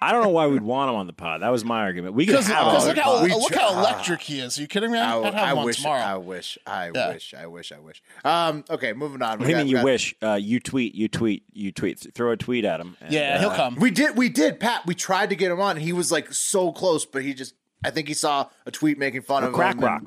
I 0.00 0.12
don't 0.12 0.22
know 0.22 0.28
why 0.30 0.46
we'd 0.46 0.62
want 0.62 0.90
him 0.90 0.96
on 0.96 1.06
the 1.06 1.12
pod. 1.12 1.42
That 1.42 1.48
was 1.50 1.64
my 1.64 1.80
argument. 1.80 2.14
We 2.14 2.26
could 2.26 2.32
Because 2.32 2.46
have 2.46 2.62
him 2.68 2.74
on 2.80 2.86
look 2.86 2.98
how. 2.98 3.22
We 3.24 3.30
look 3.32 3.52
tr- 3.52 3.58
how 3.58 3.78
electric 3.78 4.20
he 4.22 4.38
is. 4.40 4.58
Are 4.58 4.62
you 4.62 4.68
kidding 4.68 4.92
me? 4.92 4.98
I, 4.98 5.18
I'd 5.18 5.34
have 5.34 5.34
I 5.34 5.52
him 5.52 5.58
on 5.58 5.64
wish, 5.64 5.76
tomorrow. 5.78 6.00
I 6.02 6.16
wish, 6.18 6.58
I 6.66 6.90
Yeah. 6.94 7.08
wish, 7.14 7.34
I 7.34 7.46
wish, 7.46 7.72
I 7.72 7.78
wish. 7.80 8.02
Um, 8.24 8.64
okay, 8.70 8.92
moving 8.92 9.22
on. 9.22 9.38
What 9.38 9.46
do 9.46 9.50
you 9.50 9.56
mean 9.56 9.66
you 9.68 9.82
wish? 9.82 10.14
Uh, 10.22 10.34
you 10.34 10.60
tweet, 10.60 10.94
you 10.94 11.08
tweet, 11.08 11.42
you 11.52 11.72
tweet. 11.72 12.06
Throw 12.14 12.30
a 12.30 12.36
tweet 12.36 12.64
at 12.64 12.80
him. 12.80 12.96
and, 13.00 13.12
yeah, 13.12 13.36
uh, 13.36 13.40
he'll 13.40 13.50
come. 13.50 13.74
We 13.76 13.90
did, 13.90 14.16
we 14.16 14.28
did, 14.28 14.60
Pat. 14.60 14.86
We 14.86 14.94
tried 14.94 15.30
to 15.30 15.36
get 15.36 15.50
him 15.50 15.60
on. 15.60 15.76
and 15.76 15.82
He 15.84 15.92
was 15.92 16.12
like 16.12 16.32
so 16.32 16.70
close, 16.70 17.04
but 17.04 17.22
he 17.22 17.34
just, 17.34 17.54
I 17.84 17.90
think 17.90 18.06
he 18.08 18.14
saw 18.14 18.46
a 18.66 18.70
tweet 18.70 18.98
making 18.98 19.22
fun 19.22 19.42
of 19.42 19.52
Crack 19.52 19.74
him. 19.76 19.82
and- 19.82 19.84
rock. 19.84 20.02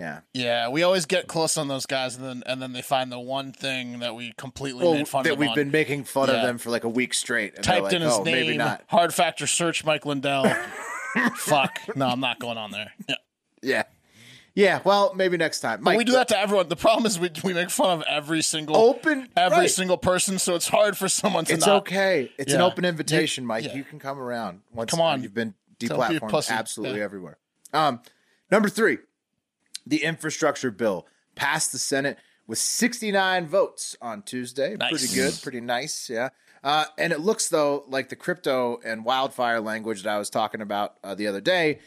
Yeah. 0.00 0.20
Yeah, 0.34 0.68
we 0.68 0.82
always 0.82 1.06
get 1.06 1.26
close 1.28 1.56
on 1.56 1.68
those 1.68 1.86
guys, 1.86 2.16
and 2.16 2.24
then 2.24 2.42
and 2.46 2.60
then 2.62 2.72
they 2.72 2.82
find 2.82 3.12
the 3.12 3.20
one 3.20 3.52
thing 3.52 4.00
that 4.00 4.14
we 4.14 4.32
completely 4.36 4.82
Well, 4.84 4.94
made 4.94 5.06
fun 5.08 5.22
that 5.24 5.30
of. 5.32 5.38
them 5.38 5.40
we've 5.40 5.50
on. 5.50 5.54
been 5.56 5.70
making 5.70 6.04
fun 6.04 6.28
Yeah. 6.28 6.36
of 6.36 6.42
them 6.42 6.58
for 6.58 6.70
like 6.70 6.84
a 6.84 6.88
week 6.88 7.14
straight. 7.14 7.54
And 7.56 7.64
typed 7.64 7.84
like, 7.84 7.92
in 7.92 8.02
his 8.02 8.12
oh, 8.14 8.24
maybe 8.24 8.48
name. 8.48 8.58
not. 8.58 8.82
Hard 8.88 9.12
factor 9.14 9.46
search 9.46 9.84
Mike 9.84 10.06
Lindell. 10.06 10.44
Fuck. 11.36 11.78
No, 11.96 12.06
I'm 12.08 12.20
not 12.20 12.38
going 12.38 12.58
on 12.58 12.70
there. 12.70 12.92
Yeah. 13.08 13.14
Yeah. 13.62 13.82
Yeah. 14.54 14.80
Well, 14.84 15.12
maybe 15.14 15.36
next 15.36 15.60
time. 15.60 15.78
But 15.80 15.84
Mike, 15.92 15.98
we 15.98 16.04
do 16.04 16.12
that 16.12 16.28
to 16.28 16.38
everyone. 16.38 16.68
The 16.68 16.76
problem 16.76 17.06
is 17.06 17.18
we, 17.18 17.30
we 17.44 17.52
make 17.54 17.70
fun 17.70 17.98
of 17.98 18.04
every 18.08 18.42
single 18.42 18.76
Open- 18.76 19.28
every 19.36 19.58
right. 19.58 19.70
single 19.70 19.96
person, 19.98 20.38
so 20.38 20.54
it's 20.54 20.68
hard 20.68 20.96
for 20.98 21.08
someone 21.08 21.44
to 21.46 21.54
It's 21.54 21.66
not. 21.66 21.76
okay. 21.82 22.32
It's 22.38 22.52
an 22.52 22.60
open 22.60 22.84
invitation, 22.84 23.46
Mike. 23.46 23.64
yeah. 23.64 23.74
You 23.76 23.84
can 23.84 23.98
come 23.98 24.18
around. 24.18 24.60
Once 24.72 24.90
Come 24.90 25.00
on. 25.00 25.22
You've 25.22 25.34
been 25.34 25.54
deplatformed 25.78 26.50
absolutely 26.50 26.98
Yeah. 26.98 27.04
everywhere. 27.04 27.38
Um, 27.72 28.00
number 28.50 28.68
three, 28.68 28.98
the 29.86 30.02
infrastructure 30.04 30.70
bill 30.70 31.06
passed 31.34 31.72
the 31.72 31.78
Senate 31.78 32.18
with 32.46 32.58
69 32.58 33.46
votes 33.46 33.96
on 34.02 34.22
Tuesday. 34.22 34.76
Nice. 34.76 34.90
Pretty 34.90 35.14
good. 35.14 35.38
Pretty 35.42 35.60
nice. 35.60 36.10
Yeah. 36.10 36.30
Uh, 36.62 36.84
and 36.98 37.12
it 37.12 37.20
looks 37.20 37.48
though 37.48 37.84
like 37.88 38.08
the 38.08 38.16
crypto 38.16 38.80
and 38.84 39.04
wildfire 39.04 39.60
language 39.60 40.02
that 40.02 40.10
I 40.14 40.18
was 40.18 40.28
talking 40.30 40.60
about 40.60 40.96
uh, 41.02 41.14
the 41.14 41.26
other 41.26 41.40
day, 41.40 41.78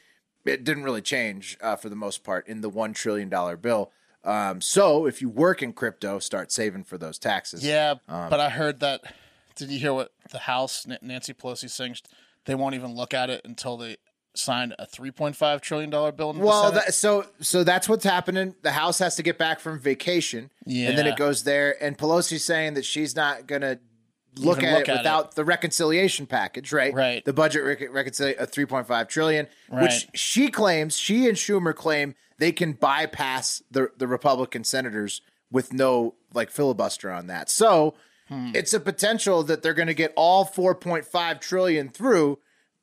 it 0.46 0.64
didn't 0.64 0.84
really 0.84 1.02
change 1.02 1.58
uh, 1.62 1.76
for 1.76 1.90
the 1.90 1.96
most 1.96 2.24
part 2.24 2.48
in 2.48 2.62
the 2.62 2.70
one 2.70 2.94
trillion 2.94 3.30
dollar 3.30 3.56
bill. 3.58 3.92
Um, 4.24 4.62
so 4.62 5.06
if 5.06 5.22
you 5.22 5.30
work 5.30 5.62
in 5.62 5.74
crypto, 5.74 6.18
start 6.20 6.52
saving 6.52 6.86
for 6.86 6.98
those 6.98 7.20
taxes. 7.20 7.64
Yeah, 7.64 7.96
Um, 8.08 8.30
but 8.30 8.40
I 8.40 8.50
heard 8.50 8.80
that. 8.80 9.02
Did 9.56 9.70
you 9.70 9.78
hear 9.80 9.94
what 9.94 10.12
the 10.32 10.40
House 10.40 10.88
Nancy 11.02 11.34
Pelosi 11.34 11.70
saying? 11.70 11.98
They 12.46 12.56
won't 12.56 12.74
even 12.74 12.96
look 12.96 13.14
at 13.14 13.30
it 13.30 13.42
until 13.46 13.78
they 13.78 13.98
sign 14.36 14.74
a 14.80 14.86
3.5 14.86 15.62
trillion 15.62 15.90
dollar 15.90 16.12
bill. 16.12 16.32
In 16.32 16.40
the 16.40 16.46
Well, 16.46 16.72
that, 16.72 16.94
so 16.94 17.26
so 17.40 17.64
that's 17.64 17.88
what's 17.88 18.04
happening. 18.04 18.56
The 18.62 18.72
House 18.72 19.00
has 19.00 19.16
to 19.18 19.24
get 19.24 19.38
back 19.38 19.60
from 19.60 19.80
vacation, 19.80 20.52
yeah. 20.66 20.90
and 20.90 20.98
then 20.98 21.08
it 21.08 21.16
goes 21.18 21.44
there. 21.44 21.82
And 21.84 21.98
Pelosi's 21.98 22.44
saying 22.44 22.74
that 22.76 22.86
she's 22.86 23.16
not 23.16 23.48
gonna 23.48 23.80
look 24.38 24.58
Even 24.58 24.70
at 24.70 24.74
look 24.80 24.90
it 24.90 24.92
at 24.92 24.98
without 25.00 25.36
the 25.36 25.46
reconciliation 25.46 26.26
package, 26.26 26.74
right? 26.74 26.94
Right. 26.94 27.24
The 27.24 27.34
budget 27.34 27.64
rec- 27.64 27.94
reconciliation 27.94 28.42
of 28.44 28.70
point 28.70 28.88
five 28.88 29.08
trillion, 29.08 29.48
which 29.70 30.08
she 30.16 30.50
claims, 30.50 30.98
she 30.98 31.28
and 31.28 31.38
Schumer 31.38 31.76
claim 31.76 32.16
they 32.40 32.52
can 32.52 32.74
bypass 32.74 33.62
the 33.70 33.92
the 33.98 34.08
Republican 34.08 34.64
senators 34.64 35.22
with 35.52 35.72
no 35.72 36.16
like 36.34 36.50
filibuster 36.50 37.12
on 37.12 37.28
that. 37.28 37.50
So 37.50 37.94
Hmm. 38.30 38.52
it's 38.56 38.74
a 38.74 38.80
potential 38.80 39.44
that 39.44 39.62
they're 39.62 39.74
going 39.74 39.90
to 39.90 39.94
get 39.94 40.14
all 40.16 40.46
four 40.46 40.74
point 40.74 41.06
five 41.06 41.42
trillion 41.42 41.90
through 41.90 42.40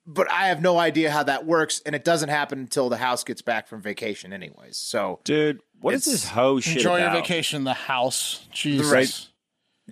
but 0.06 0.30
I 0.30 0.48
have 0.48 0.60
no 0.62 0.78
idea 0.78 1.10
how 1.10 1.22
that 1.24 1.46
works, 1.46 1.80
and 1.86 1.94
it 1.94 2.04
doesn't 2.04 2.28
happen 2.30 2.58
until 2.58 2.88
the 2.88 2.96
house 2.96 3.22
gets 3.24 3.42
back 3.42 3.68
from 3.68 3.80
vacation, 3.82 4.32
anyways. 4.32 4.76
So, 4.76 5.20
dude. 5.24 5.60
What 5.80 5.94
is 5.94 6.04
this 6.04 6.28
hoe 6.28 6.60
shit 6.60 6.76
enjoy 6.76 7.00
your 7.00 7.10
vacation 7.10 7.56
in 7.58 7.64
the 7.64 7.72
house. 7.74 8.46
Jesus. 8.52 8.92
Right. 8.92 9.28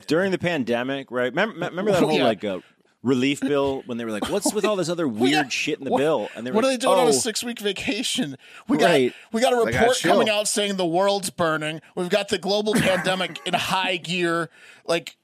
during 0.07 0.31
the 0.33 0.38
pandemic, 0.38 1.11
right? 1.11 1.33
Remember, 1.33 1.55
remember 1.66 1.92
that 1.92 2.03
whole 2.03 2.12
Yeah. 2.12 2.25
like 2.25 2.44
uh, 2.44 2.61
relief 3.03 3.40
bill 3.40 3.83
when 3.87 3.97
they 3.99 4.05
were 4.05 4.11
like, 4.12 4.29
"What's 4.29 4.53
with 4.53 4.64
all 4.64 4.77
this 4.77 4.88
other 4.88 5.09
weird 5.25 5.53
shit 5.53 5.79
in 5.79 5.85
the 5.85 5.90
What- 5.90 5.99
bill?" 5.99 6.29
And 6.37 6.47
they 6.47 6.51
were 6.51 6.57
what 6.57 6.64
are 6.64 6.68
they 6.68 6.75
like, 6.75 6.81
doing 6.81 6.99
on 6.99 7.07
"Oh, 7.07 7.11
a 7.11 7.12
six 7.12 7.42
week 7.42 7.59
vacation? 7.61 8.37
We 8.68 8.77
Right. 8.79 9.12
got 9.12 9.33
we 9.33 9.40
got 9.40 9.53
a 9.53 9.64
They 9.64 9.73
gotta 9.73 9.81
report 9.87 10.01
coming 10.03 10.29
out 10.29 10.47
saying 10.49 10.77
the 10.77 10.87
world's 10.87 11.31
burning. 11.31 11.81
We've 11.97 12.09
got 12.11 12.29
the 12.29 12.38
global 12.38 12.75
pandemic 12.75 13.40
in 13.47 13.55
high 13.55 13.97
gear. 13.97 14.51
Like, 14.87 15.16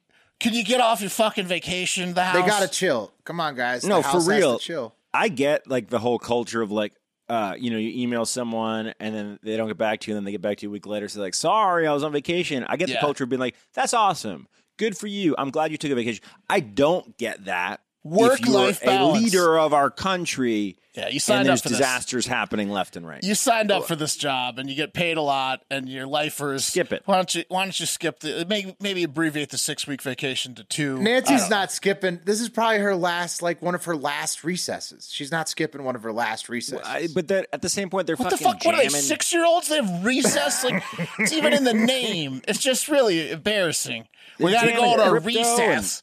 can 0.45 0.53
you 0.55 0.63
get 0.63 0.79
off 0.81 1.01
your 1.01 1.09
fucking 1.09 1.47
vacation? 1.47 2.13
The 2.13 2.23
house. 2.23 2.35
they 2.43 2.47
got 2.47 2.61
to 2.61 2.69
chill. 2.69 3.13
Come 3.25 3.41
on, 3.41 3.55
guys. 3.55 3.83
No, 3.85 3.97
The 3.97 4.03
for 4.03 4.09
house 4.09 4.15
has 4.15 4.27
to 4.27 4.31
real. 4.31 4.59
chill. 4.59 4.95
I 5.15 5.29
get 5.29 5.67
like 5.67 5.89
the 5.89 5.99
whole 5.99 6.19
culture 6.19 6.61
of 6.61 6.71
like, 6.71 6.93
uh, 7.31 7.55
you 7.59 7.71
know, 7.71 7.79
you 7.79 8.03
email 8.03 8.27
someone 8.27 8.93
and 9.01 9.15
then 9.15 9.39
they 9.43 9.57
don't 9.57 9.69
get 9.69 9.79
back 9.79 10.01
to 10.01 10.11
you, 10.11 10.15
and 10.15 10.19
then 10.19 10.25
they 10.27 10.33
get 10.33 10.43
back 10.43 10.59
to 10.59 10.67
you 10.67 10.69
a 10.69 10.73
week 10.73 10.87
later. 10.87 11.09
So 11.09 11.21
like, 11.23 11.35
sorry, 11.35 11.87
I 11.87 11.95
was 11.95 12.05
on 12.05 12.13
vacation. 12.13 12.63
I 12.69 12.77
get 12.77 12.91
Yeah. 12.91 12.97
the 12.97 13.01
culture 13.01 13.25
of 13.25 13.31
being 13.31 13.41
like, 13.41 13.57
that's 13.73 13.95
awesome, 13.95 14.47
good 14.79 14.99
for 14.99 15.07
you. 15.07 15.35
I'm 15.39 15.51
glad 15.51 15.71
you 15.73 15.79
took 15.79 15.91
a 15.91 15.95
vacation. 15.95 16.23
I 16.51 16.61
don't 16.61 17.17
get 17.17 17.47
that. 17.47 17.81
If 18.05 18.11
you're 18.13 18.29
Work-life 18.29 18.83
a 18.83 18.87
balance. 18.87 19.23
leader 19.25 19.59
of 19.59 19.73
our 19.73 19.91
country. 19.91 20.77
Yeah, 20.95 21.09
you 21.09 21.15
and 21.15 21.23
signed 21.23 21.41
up 21.41 21.47
there's 21.47 21.63
for 21.63 21.69
this. 21.71 21.79
disasters 21.79 22.27
happening 22.29 22.71
left 22.71 22.95
and 22.95 23.05
right. 23.05 23.21
You 23.21 23.35
signed 23.35 23.73
up 23.73 23.89
for 23.89 23.97
this 23.97 24.15
job 24.15 24.61
and 24.61 24.71
you 24.71 24.77
get 24.77 24.93
paid 24.93 25.17
a 25.17 25.23
lot 25.23 25.65
and 25.69 25.89
your 25.89 26.07
lifers 26.07 26.67
Skip 26.67 26.93
it. 26.93 27.03
Why 27.07 27.17
don't 27.17 27.35
you 27.35 27.43
why 27.49 27.65
don't 27.65 27.81
you 27.81 27.87
skip 27.87 28.21
the 28.21 28.47
maybe 28.49 28.77
maybe 28.79 29.03
abbreviate 29.03 29.51
the 29.51 29.59
six 29.59 29.89
week 29.89 30.03
vacation 30.03 30.55
to 30.55 30.63
two? 30.63 30.99
Nancy's 31.03 31.51
not 31.51 31.73
skipping. 31.73 32.21
This 32.25 32.41
is 32.41 32.49
probably 32.49 32.79
her 32.79 32.95
last, 32.95 33.43
like 33.43 33.61
one 33.61 33.75
of 33.75 33.85
her 33.87 33.97
last 33.97 34.45
recesses. 34.45 35.11
She's 35.13 35.33
not 35.33 35.49
skipping 35.49 35.83
one 35.83 35.97
of 35.97 36.05
her 36.05 36.13
last 36.13 36.49
recesses. 36.49 36.87
I, 36.87 37.09
but 37.13 37.27
that 37.27 37.49
at 37.53 37.61
the 37.63 37.69
same 37.69 37.91
point, 37.91 38.07
they're 38.07 38.15
What 38.15 38.31
the 38.31 38.37
fucking 38.37 38.61
fuck? 38.61 38.65
What 38.65 38.75
are 38.77 38.83
they? 38.83 38.89
Six 38.91 39.33
year 39.33 39.45
olds? 39.45 39.67
They 39.67 39.83
have 39.83 40.05
recess. 40.05 40.63
Like 40.63 40.85
it's 41.19 41.33
even 41.33 41.53
in 41.55 41.65
the 41.65 41.75
name. 41.75 42.41
It's 42.47 42.61
just 42.61 42.87
really 42.87 43.33
embarrassing. 43.33 44.07
We 44.39 44.53
They're 44.53 44.61
got 44.61 44.67
to 44.67 44.73
go 44.73 44.85
on 44.85 45.01
a 45.01 45.11
crypto 45.11 45.27
recess. 45.27 46.03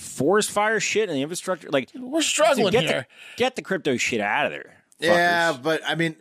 Forest 0.00 0.50
fire 0.50 0.80
shit 0.80 1.08
and 1.08 1.16
the 1.16 1.22
infrastructure. 1.22 1.68
Like, 1.70 1.90
We're 1.94 2.22
struggling 2.22 2.72
get 2.72 2.84
here. 2.84 3.06
the 3.36 3.36
get 3.36 3.56
the 3.56 3.62
crypto 3.62 3.96
shit 3.96 4.20
out 4.20 4.46
of 4.46 4.52
there. 4.52 4.82
yeah, 4.98 5.56
but 5.60 5.80
I 5.86 5.94
mean, 5.94 6.16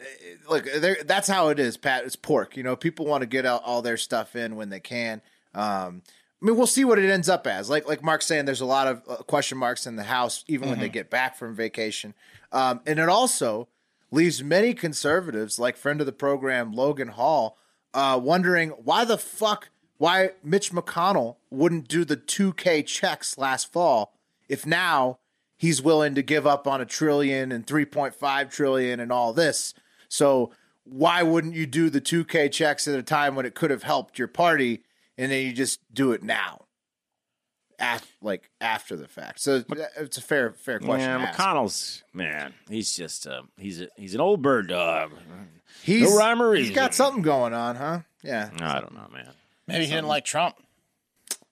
look, 0.49 0.67
that's 1.05 1.27
how 1.27 1.49
it 1.49 1.59
is, 1.59 1.75
Pat. 1.77 2.05
It's 2.05 2.15
pork. 2.15 2.55
You 2.55 2.63
know, 2.63 2.75
people 2.75 3.05
want 3.05 3.21
to 3.21 3.27
get 3.27 3.45
out 3.45 3.63
all 3.65 3.81
their 3.81 3.97
stuff 3.97 4.35
in 4.35 4.55
when 4.55 4.69
they 4.69 4.79
can. 4.79 5.21
Um, 5.53 6.01
I 6.41 6.45
mean, 6.45 6.55
we'll 6.55 6.67
see 6.67 6.85
what 6.85 6.97
it 6.99 7.09
ends 7.09 7.27
up 7.27 7.45
as. 7.47 7.69
Like 7.69 7.87
like 7.87 8.01
Mark's 8.03 8.25
saying, 8.25 8.45
there's 8.45 8.61
a 8.61 8.65
lot 8.65 8.87
of 8.87 9.01
uh, 9.07 9.15
question 9.17 9.57
marks 9.57 9.85
in 9.85 9.95
the 9.97 10.03
house, 10.03 10.45
even 10.47 10.69
when 10.69 10.79
they 10.79 10.87
get 10.89 11.09
back 11.09 11.35
from 11.35 11.55
vacation. 11.55 12.13
Um, 12.51 12.79
and 12.85 12.99
it 12.99 13.09
also 13.09 13.67
leaves 14.11 14.41
many 14.43 14.73
conservatives, 14.73 15.59
like 15.59 15.75
friend 15.75 15.99
of 15.99 16.05
the 16.05 16.13
program 16.13 16.71
Logan 16.71 17.09
Hall, 17.09 17.57
uh, 17.93 18.19
wondering 18.23 18.69
why 18.69 19.03
the 19.03 19.17
fuck 19.17 19.69
why 19.99 20.31
Mitch 20.43 20.71
McConnell 20.71 21.35
wouldn't 21.51 21.87
do 21.87 22.03
the 22.03 22.17
2K 22.17 22.85
checks 22.85 23.37
last 23.37 23.71
fall 23.71 24.13
if 24.47 24.65
now 24.65 25.19
he's 25.57 25.81
willing 25.81 26.15
to 26.15 26.23
give 26.23 26.47
up 26.47 26.65
on 26.65 26.81
a 26.81 26.85
trillion 26.85 27.51
and 27.51 27.67
3.5 27.67 28.49
trillion 28.49 28.99
and 29.01 29.11
all 29.11 29.33
this. 29.33 29.73
So 30.07 30.51
why 30.85 31.21
wouldn't 31.21 31.53
you 31.53 31.67
do 31.67 31.89
the 31.89 32.01
2K 32.01 32.49
checks 32.51 32.87
at 32.87 32.97
a 32.97 33.03
time 33.03 33.35
when 33.35 33.45
it 33.45 33.53
could 33.53 33.71
have 33.71 33.83
helped 33.83 34.17
your 34.17 34.29
party 34.29 34.83
and 35.17 35.31
then 35.31 35.45
you 35.45 35.53
just 35.53 35.81
do 35.93 36.13
it 36.13 36.23
now? 36.23 36.65
Like 38.21 38.49
after 38.61 38.95
the 38.95 39.07
fact. 39.07 39.41
So 39.41 39.63
it's 39.97 40.17
a 40.17 40.21
fair 40.21 40.51
fair 40.51 40.79
question. 40.79 41.09
Yeah. 41.09 41.31
McConnell's 41.31 42.03
man. 42.13 42.53
He's 42.69 42.95
just 42.95 43.25
uh, 43.27 43.43
he's 43.57 43.81
a, 43.81 43.87
he's 43.95 44.15
an 44.15 44.21
old 44.21 44.41
bird 44.41 44.67
dog. 44.67 45.11
He's, 45.83 46.09
no 46.09 46.17
rhyme 46.17 46.41
or 46.41 46.55
he's 46.55 46.71
got 46.71 46.93
something 46.93 47.21
going 47.21 47.53
on, 47.53 47.75
huh? 47.77 47.99
Yeah. 48.21 48.49
I 48.59 48.81
don't 48.81 48.93
know, 48.93 49.07
man. 49.13 49.29
Maybe 49.69 49.85
he 49.85 49.91
didn't 49.91 50.07
like 50.07 50.25
Trump. 50.25 50.55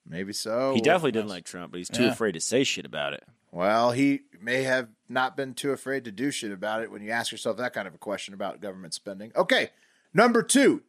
Maybe 0.06 0.34
so. 0.34 0.74
He 0.74 0.82
definitely 0.82 1.12
didn't 1.12 1.30
like 1.30 1.46
Trump, 1.46 1.72
but 1.72 1.78
he's 1.80 1.90
too 1.90 2.04
Yeah. 2.04 2.12
afraid 2.12 2.34
to 2.34 2.40
say 2.42 2.64
shit 2.64 2.86
about 2.86 3.14
it. 3.14 3.24
Well, 3.52 3.92
he 3.92 4.22
may 4.42 4.64
have 4.64 4.90
not 5.10 5.36
been 5.36 5.54
too 5.54 5.72
afraid 5.72 6.06
to 6.06 6.12
do 6.12 6.32
shit 6.32 6.52
about 6.52 6.82
it 6.82 6.92
when 6.92 7.02
you 7.02 7.12
ask 7.12 7.32
yourself 7.32 7.58
that 7.58 7.74
kind 7.74 7.88
of 7.88 7.94
a 7.96 7.98
question 7.98 8.34
about 8.34 8.62
government 8.62 8.94
spending. 8.94 9.32
Okay, 9.36 9.70
number 10.14 10.44
two, 10.44 10.84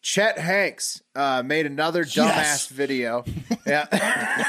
Chet 0.00 0.38
Hanks 0.38 1.02
uh, 1.14 1.42
made 1.44 1.66
another 1.66 2.04
dumbass 2.04 2.36
Yes. 2.36 2.66
video. 2.68 3.24
yeah, 3.66 3.86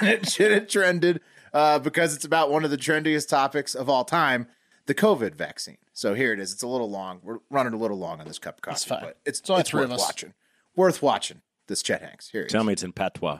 and 0.02 0.08
it, 0.10 0.30
shit, 0.30 0.52
it 0.52 0.70
trended 0.70 1.22
uh, 1.54 1.80
because 1.80 2.14
it's 2.16 2.26
about 2.26 2.52
one 2.52 2.64
of 2.66 2.72
the 2.72 2.78
trendiest 2.78 3.30
topics 3.30 3.74
of 3.76 3.90
all 3.90 4.04
time, 4.06 4.48
the 4.86 4.94
COVID 4.94 5.36
vaccine. 5.36 5.78
So 5.94 6.14
here 6.14 6.34
it 6.34 6.40
is. 6.40 6.52
It's 6.54 6.64
a 6.64 6.68
little 6.68 6.90
long. 6.90 7.20
We're 7.24 7.40
running 7.50 7.74
a 7.74 7.78
little 7.78 7.98
long 7.98 8.20
on 8.20 8.28
this 8.28 8.38
cup 8.40 8.58
of 8.58 8.62
coffee, 8.62 8.90
fine. 8.90 9.00
but 9.02 9.18
it's, 9.26 9.40
It's 9.40 9.50
only 9.50 9.62
it's 9.62 9.70
three 9.70 9.82
worth 9.82 9.92
us. 9.92 10.00
watching. 10.02 10.34
Worth 10.76 11.02
watching. 11.02 11.42
This 11.68 11.82
Chet 11.82 12.02
Hanks. 12.02 12.30
Here 12.30 12.42
it 12.42 12.46
is. 12.46 12.52
Tell 12.52 12.64
me 12.64 12.74
it's 12.74 12.84
in 12.84 12.94
patois. 12.94 13.40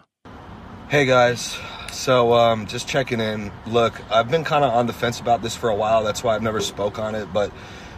Hey 0.88 1.06
guys, 1.06 1.58
so 1.92 2.34
um, 2.34 2.68
just 2.68 2.88
checking 2.88 3.20
in. 3.20 3.52
Look, 3.66 4.00
I've 4.12 4.30
been 4.30 4.44
kind 4.44 4.64
of 4.64 4.72
on 4.72 4.88
the 4.88 4.94
fence 4.94 5.20
about 5.20 5.42
this 5.42 5.56
for 5.56 5.70
a 5.70 5.76
while. 5.76 6.04
That's 6.04 6.24
why 6.24 6.36
I've 6.36 6.44
never 6.44 6.62
spoke 6.62 7.00
on 7.00 7.16
it. 7.16 7.32
But 7.34 7.52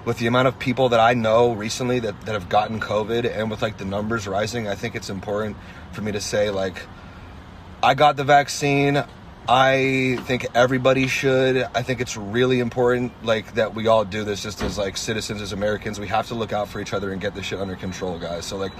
with 0.05 0.19
the 0.19 0.27
amount 0.27 0.47
of 0.47 0.57
people 0.57 0.89
that 0.89 0.99
I 0.99 1.13
know 1.13 1.51
recently 1.51 1.99
that, 1.99 2.19
that 2.21 2.31
have 2.31 2.47
gotten 2.47 2.79
COVID, 2.79 3.29
and 3.29 3.51
with 3.51 3.61
like 3.61 3.77
the 3.77 3.85
numbers 3.85 4.25
rising, 4.27 4.67
I 4.67 4.75
think 4.75 4.95
it's 4.95 5.09
important 5.09 5.57
for 5.91 6.01
me 6.01 6.13
to 6.13 6.21
say 6.21 6.49
like, 6.49 6.81
I 7.83 7.93
got 7.93 8.15
the 8.15 8.23
vaccine. 8.23 9.03
I 9.49 10.17
think 10.23 10.47
everybody 10.53 11.07
should. 11.07 11.65
I 11.73 11.83
think 11.83 12.01
it's 12.01 12.17
really 12.17 12.59
important, 12.59 13.13
like 13.23 13.55
that 13.55 13.75
we 13.75 13.87
all 13.87 14.03
do 14.03 14.23
this 14.25 14.43
just 14.43 14.61
as 14.61 14.77
like 14.77 14.97
citizens, 14.97 15.41
as 15.41 15.53
Americans. 15.53 15.99
We 15.99 16.07
have 16.07 16.27
to 16.27 16.35
look 16.35 16.51
out 16.51 16.67
for 16.67 16.81
each 16.81 16.93
other 16.93 17.11
and 17.11 17.21
get 17.21 17.33
this 17.33 17.45
shit 17.45 17.59
under 17.59 17.75
control, 17.75 18.19
guys. 18.19 18.45
So 18.45 18.57
like, 18.57 18.73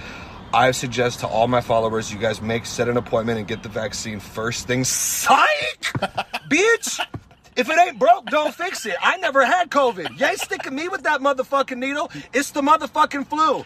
I 0.52 0.70
suggest 0.70 1.20
to 1.20 1.26
all 1.26 1.46
my 1.46 1.60
followers, 1.60 2.12
you 2.12 2.18
guys 2.18 2.40
make 2.40 2.64
set 2.66 2.88
an 2.88 2.96
appointment 2.96 3.38
and 3.38 3.46
get 3.46 3.62
the 3.62 3.68
vaccine 3.68 4.18
first 4.20 4.66
thing. 4.66 4.84
Psych, 4.84 5.38
bitch. 6.50 7.00
If 7.56 7.68
it 7.68 7.78
ain't 7.78 7.98
broke, 7.98 8.26
don't 8.26 8.54
fix 8.54 8.86
it. 8.86 8.94
I 9.02 9.16
never 9.16 9.44
had 9.44 9.68
COVID. 9.68 10.18
You 10.18 10.26
ain't 10.26 10.38
sticking 10.38 10.74
me 10.74 10.88
with 10.88 11.02
that 11.02 11.20
motherfucking 11.20 11.76
needle. 11.76 12.10
It's 12.32 12.52
the 12.52 12.62
motherfucking 12.62 13.26
flu. 13.28 13.64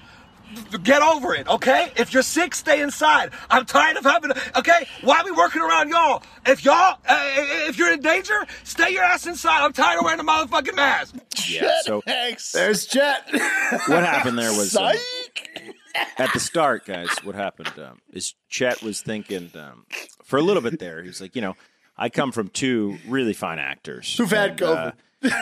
Get 0.83 1.03
over 1.03 1.35
it, 1.35 1.47
okay? 1.49 1.93
If 1.97 2.13
you're 2.13 2.23
sick, 2.23 2.55
stay 2.55 2.83
inside. 2.83 3.31
I'm 3.49 3.65
tired 3.65 3.97
of 3.97 4.05
having. 4.05 4.33
Okay, 4.57 4.87
why 5.03 5.21
are 5.21 5.25
we 5.25 5.31
working 5.33 5.63
around 5.63 5.89
y'all? 5.89 6.23
If 6.47 6.65
y'all, 6.65 6.99
uh, 7.09 7.33
if 7.69 7.79
you're 7.79 7.93
in 7.93 8.01
danger, 8.01 8.47
stay 8.65 8.91
your 8.93 9.03
ass 9.03 9.27
inside. 9.27 9.63
I'm 9.63 9.73
tired 9.73 9.99
of 9.99 10.05
wearing 10.05 10.21
a 10.21 10.25
motherfucking 10.25 10.75
mask. 10.75 11.15
Yeah. 11.47 11.71
So 11.83 12.03
Hanks. 12.07 12.53
There's 12.53 12.87
Jet. 12.87 13.29
what 13.33 14.05
happened 14.05 14.39
there 14.39 14.51
was 14.53 14.73
Psych. 14.73 14.99
At 16.19 16.33
the 16.33 16.41
start, 16.41 16.85
guys. 16.85 17.09
What 17.23 17.35
happened 17.35 17.73
um, 17.79 18.01
is 18.13 18.35
Chet 18.49 18.83
was 18.83 19.01
thinking 19.01 19.51
um, 19.55 19.87
for 20.25 20.39
a 20.39 20.43
little 20.43 20.63
bit 20.63 20.79
there. 20.79 21.03
He's 21.03 21.21
like, 21.21 21.35
you 21.37 21.43
know, 21.43 21.57
I 21.97 22.09
come 22.09 22.33
from 22.33 22.49
two 22.49 22.99
really 23.07 23.33
fine 23.33 23.59
actors 23.59 24.17
Who've 24.17 24.31
had 24.31 24.57
COVID. 24.57 24.89
uh, 24.89 24.93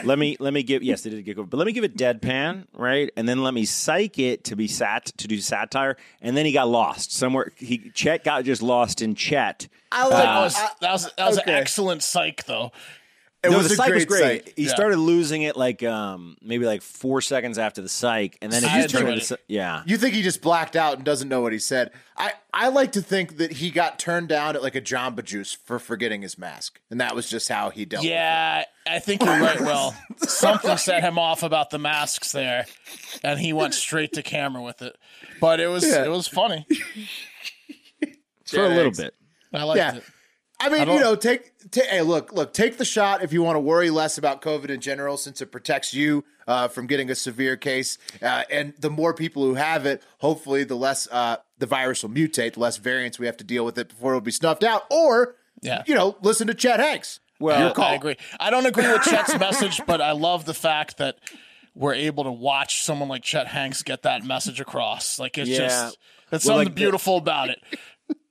let 0.04 0.18
me 0.18 0.36
let 0.40 0.52
me 0.52 0.62
give 0.62 0.82
yes 0.82 1.02
they 1.02 1.10
did 1.10 1.24
get 1.24 1.38
COVID, 1.38 1.48
but 1.48 1.56
let 1.56 1.66
me 1.66 1.72
give 1.72 1.84
it 1.84 1.96
deadpan 1.96 2.66
right, 2.74 3.10
and 3.16 3.28
then 3.28 3.42
let 3.42 3.54
me 3.54 3.64
psych 3.64 4.18
it 4.18 4.44
to 4.44 4.56
be 4.56 4.68
sat 4.68 5.06
to 5.06 5.26
do 5.26 5.38
satire, 5.38 5.96
and 6.20 6.36
then 6.36 6.44
he 6.44 6.52
got 6.52 6.68
lost 6.68 7.12
somewhere. 7.12 7.52
He 7.56 7.90
Chet 7.94 8.24
got 8.24 8.44
just 8.44 8.62
lost 8.62 9.00
in 9.00 9.14
Chet. 9.14 9.68
I 9.90 10.06
like 10.06 10.22
That 10.22 10.40
was 10.40 10.54
that 10.80 10.92
was 10.92 11.12
that 11.16 11.26
was 11.26 11.38
okay. 11.38 11.52
an 11.52 11.58
excellent 11.58 12.02
psych 12.02 12.44
though. 12.44 12.72
It 13.42 13.50
no, 13.50 13.56
was 13.56 13.68
the 13.68 13.72
a 13.72 13.76
psych 13.76 13.94
was 13.94 14.04
great 14.04 14.20
great. 14.20 14.44
psych. 14.44 14.54
He 14.56 14.64
Yeah. 14.64 14.70
started 14.74 14.98
losing 14.98 15.40
it 15.42 15.56
like 15.56 15.82
um 15.82 16.36
maybe 16.42 16.66
like 16.66 16.82
four 16.82 17.22
seconds 17.22 17.56
after 17.56 17.80
the 17.80 17.88
psych, 17.88 18.36
and 18.42 18.52
then 18.52 18.62
it 18.62 18.66
just 18.66 18.90
turned 18.90 19.08
enjoyed 19.08 19.22
into 19.22 19.34
it. 19.34 19.40
yeah. 19.48 19.82
You 19.86 19.96
think 19.96 20.14
he 20.14 20.20
just 20.22 20.42
blacked 20.42 20.76
out 20.76 20.96
and 20.96 21.04
doesn't 21.04 21.28
know 21.28 21.40
what 21.40 21.52
he 21.54 21.58
said? 21.58 21.90
I, 22.18 22.32
I 22.52 22.68
like 22.68 22.92
to 22.92 23.00
think 23.00 23.38
that 23.38 23.52
he 23.52 23.70
got 23.70 23.98
turned 23.98 24.28
down 24.28 24.56
at 24.56 24.62
like 24.62 24.74
a 24.74 24.80
Jamba 24.82 25.24
Juice 25.24 25.54
for 25.54 25.78
forgetting 25.78 26.20
his 26.20 26.36
mask, 26.36 26.80
and 26.90 27.00
that 27.00 27.14
was 27.14 27.30
just 27.30 27.48
how 27.48 27.70
he 27.70 27.86
dealt. 27.86 28.02
with 28.04 28.10
Yeah, 28.10 28.64
I 28.86 28.98
think 28.98 29.22
you're 29.22 29.40
right. 29.40 29.58
Well, 29.58 29.94
something 30.18 30.76
set 30.76 31.02
him 31.02 31.18
off 31.18 31.42
about 31.42 31.70
the 31.70 31.78
masks 31.78 32.32
there, 32.32 32.66
and 33.24 33.40
he 33.40 33.54
went 33.54 33.72
straight 33.72 34.12
to 34.14 34.22
camera 34.22 34.60
with 34.62 34.82
it. 34.82 34.96
But 35.40 35.60
it 35.60 35.68
was 35.68 35.86
Yeah. 35.86 36.04
it 36.04 36.10
was 36.10 36.28
funny. 36.28 36.66
for 38.46 38.64
a 38.64 38.68
little 38.68 38.92
bit. 38.92 39.14
I 39.54 39.62
liked 39.62 39.78
Yeah. 39.78 39.94
it. 39.96 40.04
I 40.60 40.68
mean, 40.68 40.86
don't- 40.86 40.94
you 40.96 41.00
know, 41.00 41.16
take, 41.16 41.52
ta 41.70 41.80
hey, 41.88 42.02
look, 42.02 42.32
look, 42.32 42.52
take 42.52 42.76
the 42.76 42.84
shot 42.84 43.22
if 43.22 43.32
you 43.32 43.42
want 43.42 43.56
to 43.56 43.60
worry 43.60 43.90
less 43.90 44.18
about 44.18 44.42
COVID 44.42 44.68
in 44.70 44.80
general, 44.80 45.16
since 45.16 45.40
it 45.40 45.46
protects 45.46 45.94
you 45.94 46.24
uh, 46.46 46.68
from 46.68 46.86
getting 46.86 47.10
a 47.10 47.14
severe 47.14 47.56
case. 47.56 47.96
Uh, 48.22 48.42
and 48.50 48.74
the 48.78 48.90
more 48.90 49.14
people 49.14 49.42
who 49.44 49.54
have 49.54 49.86
it, 49.86 50.02
hopefully, 50.18 50.64
the 50.64 50.74
less 50.76 51.08
uh, 51.10 51.36
the 51.58 51.66
virus 51.66 52.02
will 52.02 52.10
mutate, 52.10 52.54
the 52.54 52.60
less 52.60 52.76
variants 52.76 53.18
we 53.18 53.26
have 53.26 53.36
to 53.38 53.44
deal 53.44 53.64
with 53.64 53.78
it 53.78 53.88
before 53.88 54.12
it'll 54.12 54.20
be 54.20 54.30
snuffed 54.30 54.62
out. 54.64 54.82
Or, 54.90 55.36
Yeah. 55.62 55.82
you 55.86 55.94
know, 55.94 56.16
listen 56.22 56.46
to 56.48 56.54
Chet 56.54 56.78
Hanks. 56.80 57.20
Well, 57.38 57.58
Your 57.58 57.70
call. 57.72 57.86
I 57.92 57.94
agree. 57.94 58.16
I 58.38 58.50
don't 58.50 58.66
agree 58.66 58.86
with 58.86 59.02
Chet's 59.02 59.38
message, 59.38 59.80
but 59.86 60.02
I 60.02 60.12
love 60.12 60.44
the 60.44 60.52
fact 60.54 60.98
that 60.98 61.16
we're 61.74 61.94
able 61.94 62.24
to 62.24 62.32
watch 62.32 62.82
someone 62.82 63.08
like 63.08 63.22
Chet 63.22 63.46
Hanks 63.46 63.82
get 63.82 64.02
that 64.02 64.24
message 64.24 64.60
across. 64.60 65.18
Like 65.18 65.38
it's 65.38 65.48
Yeah. 65.48 65.58
just 65.58 65.98
there's 66.28 66.44
Well, 66.44 66.56
something 66.56 66.56
like 66.58 66.68
the- 66.68 66.72
beautiful 66.74 67.16
about 67.16 67.48
it. 67.48 67.58